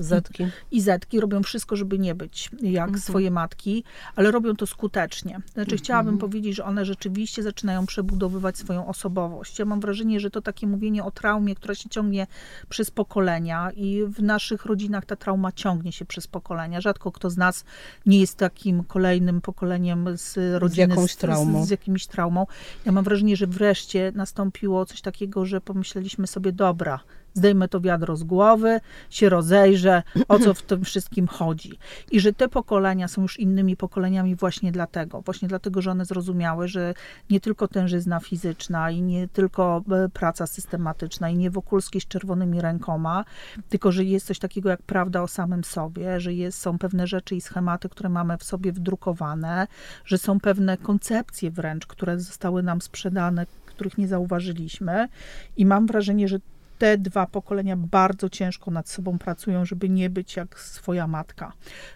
Zetki. 0.00 0.46
i 0.70 0.80
Zetki 0.80 1.20
robią 1.20 1.42
wszystko, 1.42 1.76
żeby 1.76 1.98
nie 1.98 2.14
być 2.14 2.50
jak 2.62 2.84
Mhm. 2.88 2.98
swoje 3.00 3.30
matki, 3.30 3.84
ale 4.16 4.30
robią 4.30 4.56
to 4.56 4.66
skutecznie. 4.66 5.40
Znaczy, 5.54 5.76
chciałabym 5.76 6.14
Mhm. 6.14 6.30
powiedzieć, 6.30 6.56
że 6.56 6.64
one 6.64 6.84
rzeczywiście 6.84 7.42
zaczynają 7.42 7.86
przebudowywać 7.86 8.58
swoją 8.58 8.86
osobowość. 8.86 9.58
Ja 9.58 9.64
mam 9.64 9.80
wrażenie, 9.80 10.20
że 10.20 10.30
to 10.30 10.42
takie 10.42 10.66
mówienie 10.66 11.04
o 11.04 11.10
traumie, 11.10 11.54
która 11.54 11.74
się 11.74 11.88
ciągnie 11.88 12.26
przez 12.68 12.90
pokolenia 12.90 13.70
i 13.70 14.02
w 14.08 14.22
naszych 14.22 14.64
rodzinach 14.64 15.04
ta 15.04 15.16
trauma 15.16 15.52
ciągnie 15.52 15.92
się 15.92 16.04
przez 16.04 16.26
pokolenia. 16.26 16.80
Rzadko 16.80 17.12
kto 17.12 17.30
z 17.30 17.36
nas 17.36 17.64
nie 18.06 18.20
jest 18.20 18.36
takim 18.36 18.84
kolejnym 18.84 19.40
pokoleniem 19.40 20.08
z 20.18 20.60
rodziny 20.62 20.88
jakąś 20.88 21.16
traumą. 21.16 21.64
Z, 21.64 21.68
z 21.68 21.70
jakimś 21.70 22.06
traumą. 22.06 22.46
Ja 22.84 22.92
mam 22.92 23.04
wrażenie, 23.04 23.36
że 23.36 23.46
wreszcie 23.46 24.12
nastąpiło 24.14 24.86
coś 24.86 25.00
takiego, 25.00 25.46
że 25.46 25.60
pomyśleliśmy 25.60 26.26
sobie, 26.26 26.52
dobra, 26.52 27.00
zdejmę 27.36 27.68
to 27.68 27.80
wiadro 27.80 28.16
z 28.16 28.24
głowy, 28.24 28.80
się 29.10 29.28
rozejrzę, 29.28 30.02
o 30.28 30.38
co 30.38 30.54
w 30.54 30.62
tym 30.62 30.84
wszystkim 30.84 31.26
chodzi. 31.26 31.78
I 32.10 32.20
że 32.20 32.32
te 32.32 32.48
pokolenia 32.48 33.08
są 33.08 33.22
już 33.22 33.40
innymi 33.40 33.76
pokoleniami 33.76 34.36
właśnie 34.36 34.72
dlatego. 34.72 35.20
Właśnie 35.20 35.48
dlatego, 35.48 35.82
że 35.82 35.90
one 35.90 36.04
zrozumiały, 36.04 36.68
że 36.68 36.94
nie 37.30 37.40
tylko 37.40 37.68
tężyzna 37.68 38.20
fizyczna 38.20 38.90
i 38.90 39.02
nie 39.02 39.28
tylko 39.28 39.84
e, 39.92 40.08
praca 40.08 40.46
systematyczna 40.46 41.30
i 41.30 41.36
nie 41.36 41.50
Wokulski 41.50 42.00
z 42.00 42.06
czerwonymi 42.06 42.60
rękoma, 42.60 43.24
tylko, 43.68 43.92
że 43.92 44.04
jest 44.04 44.26
coś 44.26 44.38
takiego 44.38 44.68
jak 44.68 44.82
prawda 44.82 45.22
o 45.22 45.28
samym 45.28 45.64
sobie, 45.64 46.20
że 46.20 46.34
jest, 46.34 46.58
są 46.58 46.78
pewne 46.78 47.06
rzeczy 47.06 47.36
i 47.36 47.40
schematy, 47.40 47.88
które 47.88 48.08
mamy 48.08 48.38
w 48.38 48.44
sobie 48.44 48.72
wdrukowane, 48.72 49.66
że 50.04 50.18
są 50.18 50.40
pewne 50.40 50.76
koncepcje 50.76 51.50
wręcz, 51.50 51.86
które 51.86 52.20
zostały 52.20 52.62
nam 52.62 52.80
sprzedane, 52.80 53.46
których 53.66 53.98
nie 53.98 54.08
zauważyliśmy. 54.08 55.08
I 55.56 55.66
mam 55.66 55.86
wrażenie, 55.86 56.28
że 56.28 56.38
te 56.78 56.98
dwa 56.98 57.26
pokolenia 57.26 57.76
bardzo 57.76 58.28
ciężko 58.28 58.70
nad 58.70 58.88
sobą 58.88 59.18
pracują, 59.18 59.64
żeby 59.64 59.88
nie 59.88 60.10
być 60.10 60.36
jak 60.36 60.60
swoja 60.60 61.06
matka. 61.06 61.52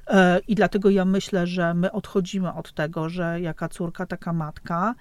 E, 0.06 0.40
I 0.48 0.54
dlatego 0.54 0.90
ja 0.90 1.04
myślę, 1.04 1.46
że 1.46 1.74
my 1.74 1.92
odchodzimy 1.92 2.52
od 2.52 2.72
tego, 2.72 3.08
że 3.08 3.40
jaka 3.40 3.68
córka, 3.68 4.06
taka 4.06 4.32
matka. 4.32 4.94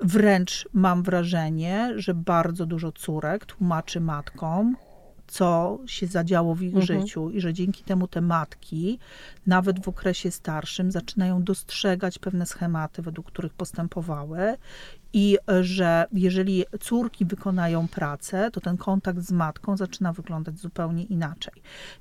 Wręcz 0.00 0.68
mam 0.72 1.02
wrażenie, 1.02 1.92
że 1.96 2.14
bardzo 2.14 2.66
dużo 2.66 2.92
córek 2.92 3.46
tłumaczy 3.46 4.00
matkom, 4.00 4.76
co 5.26 5.78
się 5.86 6.06
zadziało 6.06 6.54
w 6.54 6.62
ich 6.62 6.74
Mhm. 6.76 7.00
życiu 7.00 7.30
i 7.30 7.40
że 7.40 7.52
dzięki 7.52 7.84
temu 7.84 8.08
te 8.08 8.20
matki, 8.20 8.98
nawet 9.46 9.84
w 9.84 9.88
okresie 9.88 10.30
starszym, 10.30 10.90
zaczynają 10.90 11.42
dostrzegać 11.42 12.18
pewne 12.18 12.46
schematy, 12.46 13.02
według 13.02 13.26
których 13.26 13.54
postępowały 13.54 14.56
i 15.12 15.38
że 15.60 16.06
jeżeli 16.12 16.64
córki 16.80 17.24
wykonają 17.24 17.88
pracę, 17.88 18.50
to 18.50 18.60
ten 18.60 18.76
kontakt 18.76 19.20
z 19.20 19.32
matką 19.32 19.76
zaczyna 19.76 20.12
wyglądać 20.12 20.58
zupełnie 20.58 21.04
inaczej. 21.04 21.52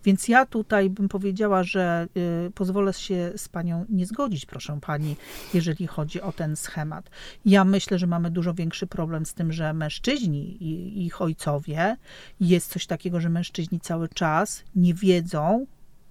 Więc 0.03 0.27
ja 0.27 0.45
tutaj 0.45 0.89
bym 0.89 1.09
powiedziała, 1.09 1.63
że 1.63 2.07
y, 2.47 2.51
pozwolę 2.51 2.93
się 2.93 3.31
z 3.35 3.49
panią 3.49 3.85
nie 3.89 4.05
zgodzić, 4.05 4.45
proszę 4.45 4.79
pani, 4.81 5.15
jeżeli 5.53 5.87
chodzi 5.87 6.21
o 6.21 6.31
ten 6.31 6.55
schemat. 6.55 7.09
Ja 7.45 7.65
myślę, 7.65 7.99
że 7.99 8.07
mamy 8.07 8.31
dużo 8.31 8.53
większy 8.53 8.87
problem 8.87 9.25
z 9.25 9.33
tym, 9.33 9.51
że 9.51 9.73
mężczyźni 9.73 10.63
i 10.63 11.05
ich 11.05 11.21
ojcowie, 11.21 11.97
jest 12.39 12.71
coś 12.71 12.87
takiego, 12.87 13.19
że 13.19 13.29
mężczyźni 13.29 13.79
cały 13.79 14.09
czas 14.09 14.63
nie 14.75 14.93
wiedzą, 14.93 15.65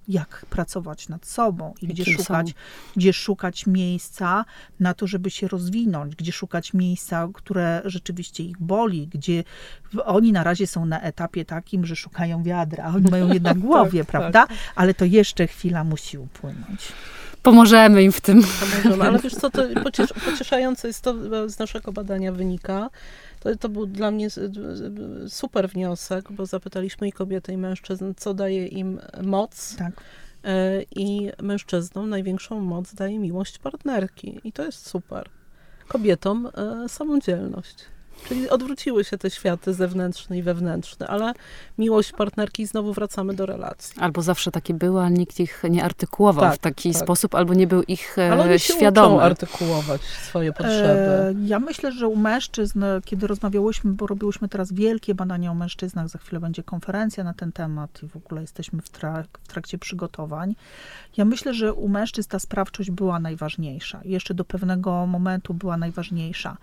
jak 0.09 0.47
pracować 0.51 1.09
nad 1.09 1.27
sobą 1.27 1.75
i 1.83 1.87
gdzie 1.87 2.05
szukać, 2.05 2.55
gdzie 2.97 3.13
szukać 3.13 3.67
miejsca 3.67 4.45
na 4.81 4.95
to, 4.95 5.07
żeby 5.07 5.31
się 5.31 5.49
rozwinąć, 5.49 6.17
gdzie 6.17 6.33
szukać 6.33 6.75
miejsca, 6.75 7.29
które 7.35 7.83
rzeczywiście 7.85 8.45
ich 8.45 8.59
boli, 8.59 9.09
gdzie 9.09 9.45
oni 10.05 10.33
na 10.33 10.45
razie 10.45 10.67
są 10.67 10.87
na 10.87 11.01
etapie 11.01 11.45
takim, 11.45 11.87
że 11.87 11.97
szukają 11.97 12.43
wiadra, 12.43 12.87
oni 12.95 13.11
mają 13.11 13.33
jednak 13.39 13.59
głowie, 13.59 14.01
tak, 14.01 14.09
prawda? 14.09 14.47
Tak. 14.47 14.57
Ale 14.75 14.95
to 14.95 15.05
jeszcze 15.05 15.47
chwila 15.47 15.85
musi 15.85 16.19
upłynąć 16.19 16.93
pomożemy 17.43 18.03
im 18.03 18.12
w 18.12 18.20
tym. 18.20 18.43
Pomożemy, 18.82 19.05
ale 19.05 19.18
wiesz 19.18 19.34
co, 19.34 19.51
to 19.51 19.62
pociesz, 19.82 20.12
pocieszające 20.24 20.88
jest 20.88 21.05
to, 21.05 21.14
z 21.49 21.59
naszego 21.59 21.93
badania 21.93 22.32
wynika, 22.32 22.91
to, 23.41 23.57
to 23.57 23.68
był 23.68 23.86
dla 23.86 24.11
mnie 24.11 24.28
super 25.28 25.68
wniosek, 25.68 26.32
bo 26.32 26.47
zapytaliśmy 26.47 27.09
i 27.09 27.12
kobiety, 27.12 27.53
i 27.53 27.57
mężczyzn, 27.57 28.12
co 28.16 28.34
daje 28.34 28.66
im 28.66 29.01
moc. 29.22 29.76
Tak. 29.76 29.93
E, 30.45 30.82
I 30.82 31.30
mężczyznom 31.43 32.09
największą 32.09 32.61
moc 32.61 32.95
daje 32.95 33.18
miłość 33.18 33.59
partnerki. 33.59 34.41
I 34.45 34.53
to 34.53 34.64
jest 34.64 34.86
super. 34.86 35.28
Kobietom 35.88 36.49
e, 36.55 36.88
samodzielność. 36.88 37.76
Czyli 38.29 38.51
odwróciły 38.51 39.05
się 39.05 39.18
te 39.18 39.31
światy 39.31 39.75
zewnętrzny 39.75 40.39
i 40.39 40.43
wewnętrzny, 40.43 41.09
ale 41.09 41.33
miłość 41.79 42.12
partnerki 42.12 42.66
znowu 42.66 42.93
wracamy 42.93 43.35
do 43.35 43.47
relacji. 43.47 44.01
Albo 44.01 44.23
zawsze 44.23 44.51
takie 44.51 44.75
były, 44.75 45.01
ale 45.01 45.11
nikt 45.11 45.41
ich 45.41 45.62
nie 45.71 45.85
artykułował 45.85 46.45
tak, 46.45 46.55
w 46.55 46.59
taki 46.59 46.93
tak. 46.93 47.03
sposób, 47.03 47.35
albo 47.35 47.55
nie 47.55 47.66
był 47.66 47.83
ich 47.83 48.18
e, 48.18 48.33
ale 48.33 48.43
oni 48.43 48.59
świadomy. 48.59 49.16
Się 49.16 49.23
artykułować 49.23 50.01
swoje 50.03 50.53
potrzeby. 50.53 51.01
E, 51.01 51.35
ja 51.45 51.61
myślę, 51.61 51.93
że 51.93 52.09
u 52.09 52.16
mężczyzn, 52.16 52.85
kiedy 53.05 53.27
rozmawiałyśmy, 53.27 53.93
bo 53.93 54.07
robiłyśmy 54.07 54.49
teraz 54.49 54.73
wielkie 54.73 55.14
badania 55.14 55.51
o 55.51 55.55
mężczyznach, 55.55 56.09
za 56.09 56.18
chwilę 56.18 56.41
będzie 56.41 56.62
konferencja 56.62 57.25
na 57.25 57.35
ten 57.35 57.53
temat 57.53 58.03
i 58.03 58.09
w 58.09 58.16
ogóle 58.16 58.41
jesteśmy 58.41 58.83
w, 58.83 58.89
trak 58.89 59.27
w 59.43 59.49
trakcie 59.49 59.79
przygotowań. 59.79 60.55
Ja 61.16 61.25
myślę, 61.25 61.55
że 61.55 61.75
u 61.75 61.89
mężczyzn 61.89 62.29
ta 62.31 62.39
sprawczość 62.39 62.91
była 62.91 63.21
najważniejsza. 63.21 64.01
Jeszcze 64.05 64.35
do 64.35 64.45
pewnego 64.45 65.07
momentu 65.07 65.55
była 65.55 65.77
najważniejsza. 65.77 66.57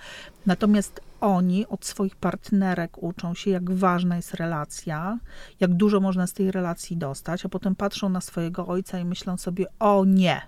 Natomiast 0.46 1.02
oni 1.22 1.68
od 1.68 1.86
swoich 1.86 2.16
partnerek 2.16 3.04
uczą 3.04 3.34
się, 3.34 3.52
jak 3.52 3.72
ważna 3.72 4.16
jest 4.16 4.34
relacja, 4.34 5.20
jak 5.60 5.74
dużo 5.74 6.00
można 6.00 6.28
z 6.28 6.34
tej 6.34 6.52
relacji 6.52 6.98
dostać, 6.98 7.46
a 7.46 7.50
potem 7.50 7.76
patrzą 7.76 8.10
na 8.10 8.22
swojego 8.22 8.68
ojca 8.68 9.00
i 9.00 9.06
myślą 9.06 9.38
sobie: 9.38 9.66
O 9.80 10.06
nie, 10.06 10.42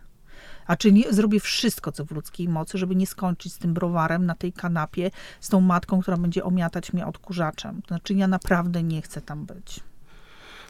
a 0.68 0.76
czy 0.76 0.92
nie, 0.92 1.14
zrobię 1.14 1.40
wszystko, 1.40 1.92
co 1.92 2.06
w 2.06 2.12
ludzkiej 2.12 2.50
mocy, 2.50 2.78
żeby 2.78 2.96
nie 2.96 3.08
skończyć 3.08 3.54
z 3.54 3.58
tym 3.58 3.74
browarem 3.74 4.26
na 4.26 4.36
tej 4.36 4.54
kanapie, 4.54 5.12
z 5.40 5.50
tą 5.50 5.62
matką, 5.62 6.02
która 6.02 6.18
będzie 6.18 6.44
omiatać 6.44 6.94
mnie 6.94 7.08
odkurzaczem. 7.08 7.82
To 7.82 7.88
znaczy, 7.88 8.14
ja 8.14 8.28
naprawdę 8.28 8.84
nie 8.84 9.02
chcę 9.02 9.22
tam 9.22 9.46
być 9.46 9.89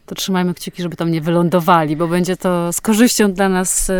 to 0.10 0.16
trzymajmy 0.16 0.54
kciuki, 0.54 0.82
żeby 0.82 0.96
tam 0.96 1.12
nie 1.12 1.22
wylądowali, 1.22 1.96
bo 1.96 2.08
będzie 2.08 2.38
to 2.38 2.74
z 2.74 2.82
korzyścią 2.82 3.34
dla 3.34 3.50
nas 3.50 3.90
y, 3.90 3.94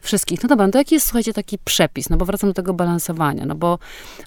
wszystkich. 0.00 0.42
No 0.42 0.48
dobra, 0.48 0.66
no 0.66 0.72
to 0.72 0.78
jaki 0.78 0.94
jest, 0.94 1.06
słuchajcie, 1.06 1.32
taki 1.32 1.58
przepis? 1.58 2.10
No 2.10 2.16
bo 2.16 2.24
wracam 2.24 2.50
do 2.50 2.54
tego 2.54 2.74
balansowania, 2.74 3.46
no 3.46 3.54
bo 3.54 3.78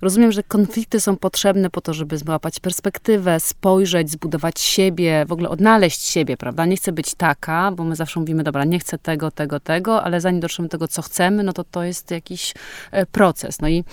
rozumiem, 0.02 0.32
że 0.32 0.44
konflikty 0.44 1.00
są 1.00 1.18
potrzebne 1.18 1.70
po 1.70 1.82
to, 1.82 1.94
żeby 1.94 2.18
złapać 2.18 2.60
perspektywę, 2.60 3.40
spojrzeć, 3.40 4.12
zbudować 4.12 4.60
siebie, 4.60 5.26
w 5.28 5.32
ogóle 5.32 5.50
odnaleźć 5.50 6.02
siebie, 6.10 6.38
prawda? 6.38 6.66
Nie 6.66 6.78
chcę 6.78 6.92
być 6.92 7.16
taka, 7.16 7.72
bo 7.72 7.84
my 7.84 7.96
zawsze 7.96 8.20
mówimy, 8.20 8.44
dobra, 8.44 8.66
nie 8.66 8.80
chcę 8.80 8.98
tego, 8.98 9.32
tego, 9.32 9.60
tego, 9.60 10.04
ale 10.04 10.22
zanim 10.22 10.40
dotrzemy 10.40 10.68
do 10.68 10.72
tego, 10.72 10.88
co 10.88 11.02
chcemy, 11.02 11.44
no 11.44 11.54
to 11.54 11.64
to 11.64 11.84
jest 11.84 12.12
jakiś 12.12 12.54
e, 12.92 13.06
proces. 13.06 13.62
No 13.62 13.68
i 13.68 13.84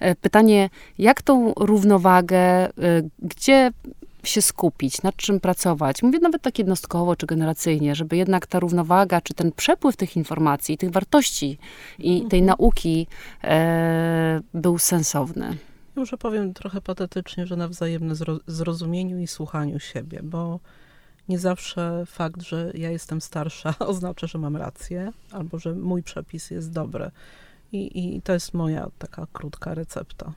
e, 0.00 0.14
pytanie, 0.14 0.70
jak 0.98 1.22
tą 1.22 1.52
równowagę, 1.56 2.38
e, 2.38 2.70
gdzie 3.18 3.70
się 4.28 4.42
skupić, 4.42 5.02
nad 5.02 5.16
czym 5.16 5.40
pracować. 5.40 6.02
Mówię 6.02 6.18
nawet 6.18 6.42
tak 6.42 6.58
jednostkowo 6.58 7.16
czy 7.16 7.26
generacyjnie, 7.26 7.94
żeby 7.94 8.16
jednak 8.16 8.46
ta 8.46 8.60
równowaga, 8.60 9.20
czy 9.20 9.34
ten 9.34 9.52
przepływ 9.52 9.96
tych 9.96 10.16
informacji, 10.16 10.78
tych 10.78 10.90
wartości 10.90 11.58
i 11.98 12.26
tej 12.28 12.40
mhm. 12.40 12.44
nauki 12.46 13.06
e, 13.44 14.40
był 14.54 14.78
sensowny. 14.78 15.56
Może 15.96 16.18
powiem 16.18 16.54
trochę 16.54 16.80
patetycznie, 16.80 17.46
że 17.46 17.56
na 17.56 17.68
wzajemne 17.68 18.14
zrozumieniu 18.46 19.18
i 19.18 19.26
słuchaniu 19.26 19.80
siebie, 19.80 20.20
bo 20.22 20.60
nie 21.28 21.38
zawsze 21.38 22.04
fakt, 22.06 22.42
że 22.42 22.72
ja 22.74 22.90
jestem 22.90 23.20
starsza, 23.20 23.74
oznacza, 23.92 24.26
że 24.26 24.38
mam 24.38 24.56
rację, 24.56 25.12
albo 25.32 25.58
że 25.58 25.74
mój 25.74 26.02
przepis 26.02 26.50
jest 26.50 26.72
dobry. 26.72 27.10
I, 27.72 28.16
i 28.16 28.22
to 28.22 28.32
jest 28.32 28.54
moja 28.54 28.88
taka 28.98 29.26
krótka 29.32 29.74
recepta. 29.74 30.32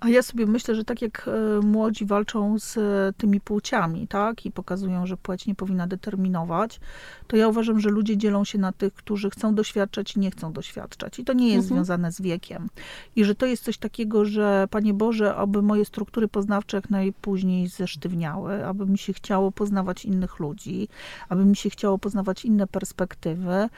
A 0.00 0.08
ja 0.08 0.22
sobie 0.22 0.46
myślę, 0.46 0.74
że 0.74 0.84
tak 0.84 1.02
jak 1.02 1.28
e, 1.28 1.66
młodzi 1.66 2.06
walczą 2.06 2.58
z 2.58 2.76
e, 2.76 3.12
tymi 3.16 3.40
płciami, 3.40 4.08
tak, 4.08 4.46
i 4.46 4.50
pokazują, 4.50 5.06
że 5.06 5.16
płeć 5.16 5.46
nie 5.46 5.54
powinna 5.54 5.86
determinować, 5.86 6.80
to 7.26 7.36
ja 7.36 7.48
uważam, 7.48 7.80
że 7.80 7.90
ludzie 7.90 8.16
dzielą 8.16 8.44
się 8.44 8.58
na 8.58 8.72
tych, 8.72 8.94
którzy 8.94 9.30
chcą 9.30 9.54
doświadczać 9.54 10.16
i 10.16 10.20
nie 10.20 10.30
chcą 10.30 10.52
doświadczać. 10.52 11.18
I 11.18 11.24
to 11.24 11.32
nie 11.32 11.48
jest 11.48 11.64
mhm. 11.64 11.76
związane 11.76 12.12
z 12.12 12.20
wiekiem. 12.20 12.68
I 13.16 13.24
że 13.24 13.34
to 13.34 13.46
jest 13.46 13.64
coś 13.64 13.78
takiego, 13.78 14.24
że 14.24 14.68
Panie 14.70 14.94
Boże, 14.94 15.34
aby 15.34 15.62
moje 15.62 15.84
struktury 15.84 16.28
poznawcze 16.28 16.76
jak 16.76 16.90
najpóźniej 16.90 17.68
zesztywniały, 17.68 18.66
aby 18.66 18.86
mi 18.86 18.98
się 18.98 19.12
chciało 19.12 19.52
poznawać 19.52 20.04
innych 20.04 20.38
ludzi, 20.38 20.88
aby 21.28 21.44
mi 21.44 21.56
się 21.56 21.70
chciało 21.70 21.98
poznawać 21.98 22.44
inne 22.44 22.66
perspektywy, 22.66 23.68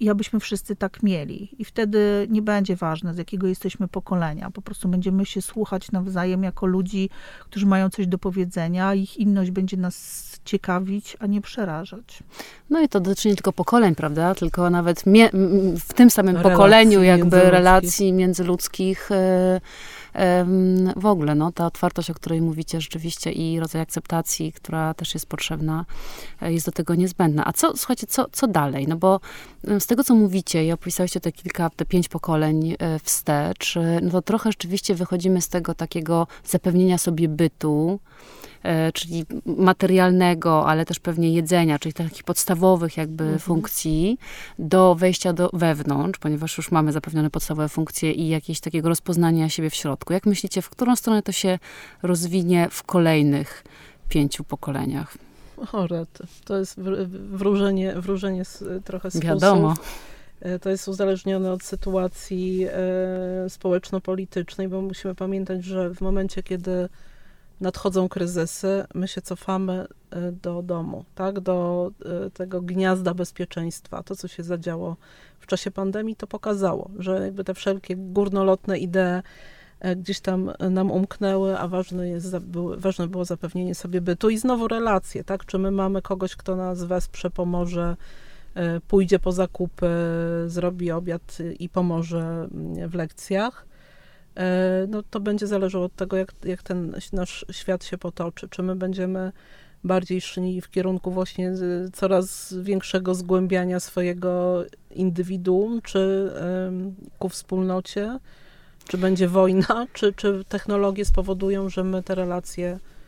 i 0.00 0.10
abyśmy 0.10 0.40
wszyscy 0.40 0.76
tak 0.76 1.02
mieli. 1.02 1.48
I 1.58 1.64
wtedy 1.64 2.26
nie 2.30 2.42
będzie 2.42 2.76
ważne, 2.76 3.14
z 3.14 3.18
jakiego 3.18 3.46
jesteśmy 3.46 3.88
pokolenia. 3.88 4.50
Po 4.50 4.62
prostu 4.62 4.88
będziemy 4.88 5.26
się 5.26 5.42
słuchać 5.42 5.92
nawzajem 5.92 6.42
jako 6.42 6.66
ludzi, 6.66 7.10
którzy 7.40 7.66
mają 7.66 7.90
coś 7.90 8.06
do 8.06 8.18
powiedzenia, 8.18 8.94
ich 8.94 9.16
inność 9.16 9.50
będzie 9.50 9.76
nas 9.76 10.30
ciekawić, 10.44 11.16
a 11.20 11.26
nie 11.26 11.40
przerażać. 11.40 12.22
No 12.70 12.80
i 12.80 12.88
to 12.88 13.00
dotyczy 13.00 13.28
nie 13.28 13.34
tylko 13.34 13.52
pokoleń, 13.52 13.94
prawda? 13.94 14.34
Tylko 14.34 14.70
nawet 14.70 15.04
w 15.80 15.92
tym 15.94 16.10
samym 16.10 16.36
relacji 16.36 16.52
pokoleniu, 16.52 17.02
jakby 17.02 17.40
relacji 17.40 18.12
międzyludzkich. 18.12 19.10
Y, 19.10 19.60
w 20.96 21.06
ogóle 21.06 21.34
no, 21.34 21.52
ta 21.52 21.66
otwartość, 21.66 22.10
o 22.10 22.14
której 22.14 22.42
mówicie 22.42 22.80
rzeczywiście 22.80 23.32
i 23.32 23.60
rodzaj 23.60 23.82
akceptacji, 23.82 24.52
która 24.52 24.94
też 24.94 25.14
jest 25.14 25.26
potrzebna, 25.26 25.84
e, 26.42 26.52
jest 26.52 26.66
do 26.66 26.72
tego 26.72 26.94
niezbędna. 26.94 27.44
A 27.46 27.52
co, 27.52 27.76
słuchajcie, 27.76 28.06
co, 28.06 28.26
co 28.32 28.46
dalej? 28.46 28.88
No 28.88 28.96
bo 28.96 29.20
z 29.78 29.86
tego, 29.86 30.04
co 30.04 30.14
mówicie 30.14 30.64
i 30.64 30.72
opisaliście 30.72 31.20
te 31.20 31.32
kilka, 31.32 31.70
te 31.70 31.84
pięć 31.84 32.08
pokoleń 32.08 32.76
e, 32.78 32.98
wstecz, 32.98 33.76
e, 33.76 34.00
no 34.02 34.10
to 34.10 34.22
trochę 34.22 34.50
rzeczywiście 34.50 34.94
wychodzimy 34.94 35.40
z 35.40 35.48
tego 35.48 35.74
takiego 35.74 36.26
zapewnienia 36.44 36.98
sobie 36.98 37.28
bytu, 37.28 38.00
czyli 38.94 39.26
materialnego, 39.46 40.66
ale 40.66 40.84
też 40.86 40.98
pewnie 40.98 41.32
jedzenia, 41.32 41.78
czyli 41.78 41.92
takich 41.92 42.24
podstawowych 42.24 42.96
jakby 42.96 43.24
mhm. 43.24 43.40
funkcji, 43.40 44.18
do 44.58 44.94
wejścia 44.94 45.32
do 45.32 45.50
wewnątrz, 45.52 46.18
ponieważ 46.18 46.56
już 46.56 46.70
mamy 46.70 46.92
zapewnione 46.92 47.30
podstawowe 47.30 47.68
funkcje 47.68 48.12
i 48.12 48.28
jakieś 48.28 48.60
takiego 48.60 48.88
rozpoznania 48.88 49.48
siebie 49.48 49.70
w 49.70 49.74
środku. 49.74 50.12
Jak 50.12 50.26
myślicie, 50.26 50.62
w 50.62 50.70
którą 50.70 50.96
stronę 50.96 51.22
to 51.22 51.32
się 51.32 51.58
rozwinie 52.02 52.68
w 52.70 52.82
kolejnych 52.82 53.64
pięciu 54.08 54.44
pokoleniach? 54.44 55.16
O, 55.72 55.88
To 56.44 56.58
jest 56.58 56.80
wróżenie, 57.10 57.94
wróżenie 57.96 58.44
z, 58.44 58.64
trochę 58.84 59.10
z 59.10 59.20
Wiadomo. 59.20 59.74
E, 60.40 60.58
to 60.58 60.70
jest 60.70 60.88
uzależnione 60.88 61.52
od 61.52 61.62
sytuacji 61.62 62.66
e, 62.66 63.50
społeczno-politycznej, 63.50 64.68
bo 64.68 64.82
musimy 64.82 65.14
pamiętać, 65.14 65.64
że 65.64 65.94
w 65.94 66.00
momencie, 66.00 66.42
kiedy 66.42 66.88
nadchodzą 67.60 68.08
kryzysy, 68.08 68.84
my 68.94 69.08
się 69.08 69.22
cofamy 69.22 69.86
e, 70.10 70.32
do 70.32 70.62
domu, 70.62 71.04
tak, 71.14 71.40
do 71.40 71.90
e, 72.26 72.30
tego 72.30 72.60
gniazda 72.60 73.14
bezpieczeństwa. 73.14 74.02
To, 74.02 74.16
co 74.16 74.28
się 74.28 74.42
zadziało 74.42 74.96
w 75.40 75.46
czasie 75.46 75.70
pandemii, 75.70 76.16
to 76.16 76.26
pokazało, 76.26 76.90
że 76.98 77.20
jakby 77.24 77.44
te 77.44 77.54
wszelkie 77.54 77.96
górnolotne 77.96 78.78
idee 78.78 79.22
e, 79.80 79.96
gdzieś 79.96 80.20
tam 80.20 80.52
nam 80.70 80.90
umknęły, 80.90 81.58
a 81.58 81.68
ważne, 81.68 82.08
jest, 82.08 82.36
ważne 82.76 83.08
było 83.08 83.24
zapewnienie 83.24 83.74
sobie 83.74 84.00
bytu. 84.00 84.30
I 84.30 84.38
znowu 84.38 84.68
relacje, 84.68 85.24
tak, 85.24 85.46
czy 85.46 85.58
my 85.58 85.70
mamy 85.70 86.02
kogoś, 86.02 86.36
kto 86.36 86.56
nas 86.56 86.84
wesprze, 86.84 87.30
pomoże, 87.30 87.96
pójdzie 88.88 89.18
po 89.18 89.32
zakupy, 89.32 89.90
zrobi 90.46 90.90
obiad 90.90 91.38
i 91.58 91.68
pomoże 91.68 92.48
mm, 92.52 92.88
w 92.88 92.94
lekcjach, 92.94 93.66
no 94.88 95.02
to 95.10 95.20
będzie 95.20 95.46
zależało 95.46 95.84
od 95.84 95.94
tego, 95.94 96.16
jak, 96.16 96.32
jak 96.44 96.62
ten 96.62 96.94
nasz 97.12 97.44
świat 97.50 97.84
się 97.84 97.98
potoczy. 97.98 98.48
Czy 98.48 98.62
my 98.62 98.76
będziemy 98.76 99.32
bardziej 99.84 100.20
szli 100.20 100.60
w 100.60 100.70
kierunku 100.70 101.10
właśnie 101.10 101.52
coraz 101.92 102.54
większego 102.62 103.14
zgłębiania 103.14 103.80
swojego 103.80 104.64
indywiduum, 104.90 105.82
czy 105.82 106.32
ku 107.18 107.28
wspólnocie, 107.28 108.18
Czy 108.88 108.98
będzie 108.98 109.28
wojna, 109.28 109.86
czy, 109.92 110.12
czy 110.12 110.44
technologie 110.48 111.04
spowodują, 111.04 111.68
że 111.68 111.84
my 111.84 112.02
te 112.02 112.14
relacje 112.14 112.68
e, 112.68 112.99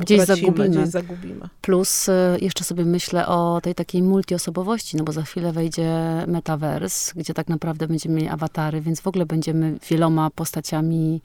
Gdzieś 0.00 0.22
utracimy, 0.22 0.46
zagubimy. 0.46 0.68
Gdzieś 0.68 0.88
zagubimy. 0.88 1.48
Plus 1.60 2.08
y, 2.08 2.12
jeszcze 2.40 2.64
sobie 2.64 2.84
myślę 2.84 3.26
o 3.26 3.60
tej 3.62 3.74
takiej 3.74 4.02
multiosobowości, 4.02 4.96
no 4.96 5.04
bo 5.04 5.12
za 5.12 5.22
chwilę 5.22 5.52
wejdzie 5.52 5.90
metavers, 6.26 7.12
gdzie 7.12 7.34
tak 7.34 7.48
naprawdę 7.48 7.88
będziemy 7.88 8.14
mieli 8.14 8.28
awatary, 8.28 8.80
więc 8.80 9.00
w 9.00 9.06
ogóle 9.06 9.26
będziemy 9.26 9.78
wieloma 9.90 10.30
postaciami 10.30 11.20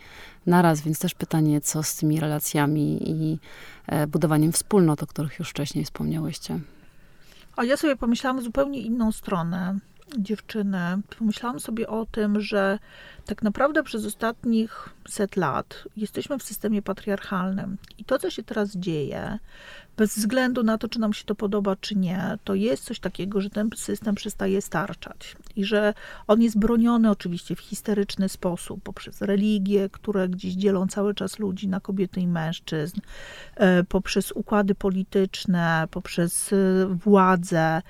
naraz, 0.45 0.81
więc 0.81 0.99
też 0.99 1.13
pytanie, 1.13 1.61
co 1.61 1.83
z 1.83 1.95
tymi 1.95 2.19
relacjami 2.19 3.09
i 3.09 3.39
e, 3.87 4.07
budowaniem 4.07 4.51
wspólnot, 4.51 5.03
o 5.03 5.07
których 5.07 5.39
już 5.39 5.49
wcześniej 5.49 5.85
wspomniałyście. 5.85 6.59
A 7.55 7.63
ja 7.63 7.77
sobie 7.77 7.95
pomyślałam 7.95 8.41
zupełnie 8.41 8.81
inną 8.81 9.11
stronę 9.11 9.79
dziewczyny. 10.17 10.79
Pomyślałam 11.19 11.59
sobie 11.59 11.87
o 11.87 12.05
tym, 12.05 12.41
że 12.41 12.79
tak 13.25 13.43
naprawdę 13.43 13.83
przez 13.83 14.05
ostatnich 14.05 14.89
set 15.09 15.35
lat 15.35 15.83
jesteśmy 15.97 16.39
w 16.39 16.43
systemie 16.43 16.81
patriarchalnym. 16.81 17.77
I 17.97 18.03
to, 18.05 18.19
co 18.19 18.29
się 18.29 18.43
teraz 18.43 18.75
dzieje, 18.75 19.39
bez 19.97 20.17
względu 20.17 20.63
na 20.63 20.77
to, 20.77 20.87
czy 20.87 20.99
nam 20.99 21.13
się 21.13 21.25
to 21.25 21.35
podoba, 21.35 21.75
czy 21.75 21.95
nie, 21.95 22.37
to 22.43 22.55
jest 22.55 22.83
coś 22.83 22.99
takiego, 22.99 23.41
że 23.41 23.49
ten 23.49 23.69
system 23.75 24.15
przestaje 24.15 24.61
starczać. 24.61 25.35
I 25.55 25.65
że 25.65 25.93
on 26.27 26.41
jest 26.41 26.59
broniony 26.59 27.09
oczywiście 27.09 27.55
w 27.55 27.59
histeryczny 27.59 28.29
sposób, 28.29 28.83
poprzez 28.83 29.21
religie, 29.21 29.89
które 29.89 30.29
gdzieś 30.29 30.53
dzielą 30.53 30.87
cały 30.87 31.15
czas 31.15 31.39
ludzi 31.39 31.67
na 31.67 31.79
kobiety 31.79 32.21
i 32.21 32.27
mężczyzn, 32.27 32.99
e, 33.55 33.83
poprzez 33.83 34.31
układy 34.31 34.75
polityczne, 34.75 35.87
poprzez 35.91 36.53
e, 36.53 36.55
władzę. 36.85 37.81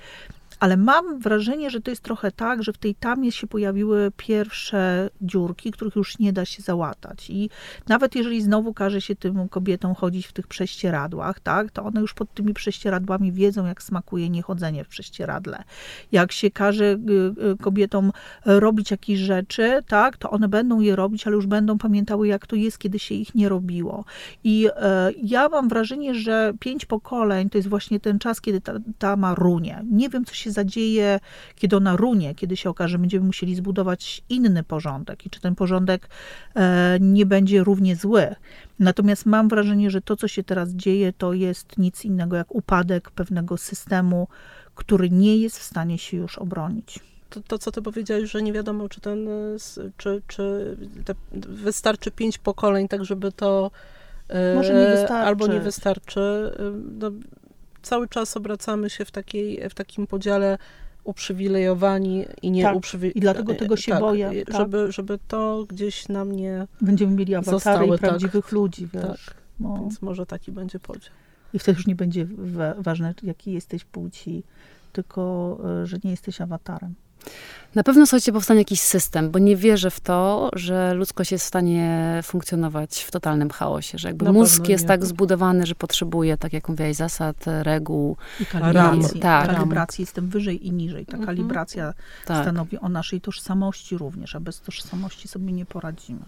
Ale 0.60 0.78
mam 0.78 1.20
wrażenie, 1.20 1.70
że 1.70 1.82
to 1.82 1.92
jest 1.92 2.04
trochę 2.04 2.32
tak, 2.32 2.64
że 2.64 2.74
w 2.74 2.78
tej 2.78 2.96
tamie 2.96 3.32
się 3.32 3.48
pojawiły 3.48 4.12
pierwsze 4.18 5.10
dziurki, 5.22 5.72
których 5.72 5.96
już 5.96 6.20
nie 6.20 6.34
da 6.34 6.46
się 6.46 6.62
załatać. 6.62 7.30
I 7.30 7.50
nawet 7.88 8.16
jeżeli 8.16 8.42
znowu 8.42 8.74
każe 8.74 9.02
się 9.02 9.16
tym 9.16 9.50
kobietom 9.50 9.96
chodzić 9.96 10.28
w 10.28 10.34
tych 10.34 10.48
prześcieradłach, 10.48 11.40
tak, 11.40 11.72
to 11.72 11.84
one 11.84 12.02
już 12.02 12.14
pod 12.14 12.34
tymi 12.34 12.54
prześcieradłami 12.54 13.32
wiedzą, 13.32 13.66
jak 13.66 13.84
smakuje 13.84 14.30
niechodzenie 14.30 14.84
w 14.84 14.88
prześcieradle. 14.88 15.64
Jak 16.12 16.32
się 16.32 16.52
każe 16.52 16.86
y, 16.86 16.98
y, 17.54 17.58
kobietom 17.62 18.12
robić 18.46 18.92
jakieś 18.92 19.20
rzeczy, 19.20 19.84
tak, 19.88 20.18
to 20.18 20.30
one 20.30 20.48
będą 20.48 20.80
je 20.80 20.96
robić, 20.96 21.28
ale 21.28 21.36
już 21.36 21.48
będą 21.48 21.78
pamiętały, 21.78 22.28
jak 22.28 22.48
to 22.48 22.56
jest, 22.56 22.78
kiedy 22.78 23.00
się 23.00 23.16
ich 23.16 23.36
nie 23.36 23.50
robiło. 23.50 24.06
I 24.44 24.68
e, 24.76 25.12
ja 25.24 25.50
mam 25.50 25.70
wrażenie, 25.70 26.16
że 26.16 26.54
pięć 26.60 26.86
pokoleń 26.86 27.50
to 27.50 27.58
jest 27.58 27.70
właśnie 27.70 28.00
ten 28.00 28.20
czas, 28.20 28.42
kiedy 28.42 28.62
ta 28.62 28.74
tama 28.98 29.36
runie. 29.36 29.84
Nie 29.92 30.10
wiem, 30.10 30.26
co 30.26 30.34
się 30.34 30.49
zadzieje, 30.52 31.20
kiedy 31.56 31.76
ona 31.78 31.96
runie, 31.96 32.36
kiedy 32.36 32.58
się 32.58 32.70
okaże, 32.70 32.92
że 32.92 33.00
będziemy 33.00 33.26
musieli 33.26 33.56
zbudować 33.56 34.24
inny 34.30 34.64
porządek 34.64 35.26
i 35.26 35.30
czy 35.30 35.40
ten 35.42 35.56
porządek 35.56 36.10
e, 36.56 36.98
nie 37.02 37.26
będzie 37.26 37.64
równie 37.64 37.96
zły. 37.96 38.36
Natomiast 38.80 39.26
mam 39.26 39.48
wrażenie, 39.50 39.90
że 39.90 40.02
to, 40.02 40.16
co 40.18 40.28
się 40.28 40.44
teraz 40.44 40.70
dzieje, 40.70 41.14
to 41.14 41.34
jest 41.34 41.78
nic 41.78 42.06
innego 42.06 42.36
jak 42.36 42.56
upadek 42.56 43.12
pewnego 43.12 43.58
systemu, 43.58 44.28
który 44.76 45.10
nie 45.10 45.38
jest 45.38 45.60
w 45.60 45.64
stanie 45.64 45.98
się 45.98 46.18
już 46.18 46.38
obronić. 46.38 47.00
To, 47.30 47.42
to 47.42 47.58
co 47.60 47.72
ty 47.72 47.82
powiedziałeś, 47.82 48.32
że 48.32 48.42
nie 48.42 48.54
wiadomo, 48.54 48.90
czy 48.90 49.02
ten, 49.02 49.28
s- 49.56 49.80
czy, 49.98 50.22
czy 50.28 50.76
te, 51.06 51.14
wystarczy 51.48 52.12
pięć 52.12 52.38
pokoleń, 52.38 52.88
tak 52.88 53.06
żeby 53.06 53.32
to 53.32 53.72
y, 54.32 54.56
Może 54.56 54.74
nie 54.74 54.88
wystarczy. 54.96 55.14
albo 55.28 55.48
nie 55.48 55.60
wystarczy. 55.60 56.52
No, 57.00 57.12
cały 57.82 58.08
czas 58.08 58.38
obracamy 58.38 58.90
się 58.90 59.06
w, 59.06 59.12
takiej, 59.12 59.70
w 59.70 59.74
takim 59.74 60.08
podziale 60.08 60.58
uprzywilejowani 61.04 62.26
i 62.42 62.52
nie 62.52 62.64
Tak, 62.64 62.76
uprzywilejowani. 62.76 63.18
i 63.18 63.22
dlatego 63.22 63.56
tego 63.56 63.78
się 63.78 64.00
boję, 64.00 64.46
tak. 64.46 64.56
Żeby, 64.58 64.92
żeby 64.92 65.20
to 65.28 65.66
gdzieś 65.70 66.08
na 66.10 66.26
mnie, 66.26 66.68
Będziemy 66.82 67.16
mieli 67.16 67.36
awatary 67.36 67.86
i 67.86 67.90
tak. 67.90 68.00
prawdziwych 68.00 68.52
ludzi, 68.52 68.88
wiesz. 68.94 69.26
tak, 69.26 69.36
No. 69.60 69.78
więc 69.82 70.02
może 70.02 70.26
taki 70.26 70.52
będzie 70.52 70.80
podział. 70.80 71.14
I 71.54 71.60
wtedy 71.60 71.78
już 71.78 71.88
nie 71.88 71.96
będzie 71.96 72.26
wa- 72.38 72.74
ważne, 72.78 73.14
jaki 73.24 73.52
jesteś 73.54 73.84
płci, 73.86 74.44
tylko 74.94 75.58
e, 75.82 75.86
że 75.86 75.98
nie 76.04 76.12
jesteś 76.12 76.42
awatarem. 76.42 76.94
Na 77.76 77.84
pewno, 77.84 78.06
słuchajcie, 78.06 78.32
powstanie 78.34 78.60
jakiś 78.60 78.82
system, 78.82 79.32
bo 79.32 79.40
nie 79.40 79.56
wierzę 79.56 79.92
w 79.92 80.00
to, 80.00 80.50
że 80.54 80.94
ludzkość 80.94 81.32
jest 81.32 81.46
w 81.46 81.48
stanie 81.48 82.20
funkcjonować 82.24 83.04
w 83.04 83.12
totalnym 83.12 83.50
chaosie, 83.50 83.98
że 83.98 84.08
jakby 84.08 84.26
Na 84.26 84.32
mózg 84.32 84.68
jest 84.70 84.84
nie. 84.84 84.88
tak 84.88 85.06
zbudowany, 85.06 85.66
że 85.66 85.76
potrzebuje, 85.76 86.38
tak 86.38 86.54
jak 86.54 86.70
mówiłaś, 86.70 86.96
zasad, 86.96 87.36
reguł. 87.64 88.18
I 88.40 88.46
kalibracji. 88.46 89.20
tak. 89.20 89.48
kalibracji 89.56 90.02
jestem 90.02 90.30
wyżej 90.30 90.68
i 90.68 90.72
niżej. 90.72 91.06
Ta 91.06 91.18
Mhm. 91.18 91.26
kalibracja 91.26 91.94
Tak. 92.26 92.42
stanowi 92.44 92.78
o 92.80 92.90
naszej 92.90 93.22
tożsamości 93.22 93.98
również, 93.98 94.36
a 94.36 94.40
bez 94.40 94.62
tożsamości 94.62 95.28
sobie 95.28 95.54
nie 95.54 95.66
poradzimy. 95.66 96.20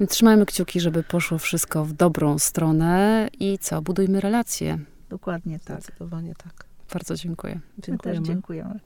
Więc 0.00 0.10
trzymajmy 0.12 0.46
kciuki, 0.46 0.80
żeby 0.80 1.02
poszło 1.02 1.38
wszystko 1.38 1.84
w 1.84 1.92
dobrą 1.92 2.38
stronę 2.38 3.28
i 3.40 3.58
co, 3.58 3.82
budujmy 3.82 4.20
relacje. 4.20 4.78
Dokładnie 5.10 5.58
tak. 5.64 5.82
Zdecydowanie 5.82 6.34
tak. 6.44 6.64
Bardzo 6.92 7.14
dziękuję. 7.14 7.54
My 7.54 7.60
też 7.82 7.86
Dziękujemy. 7.86 8.26
dziękujemy. 8.26 8.80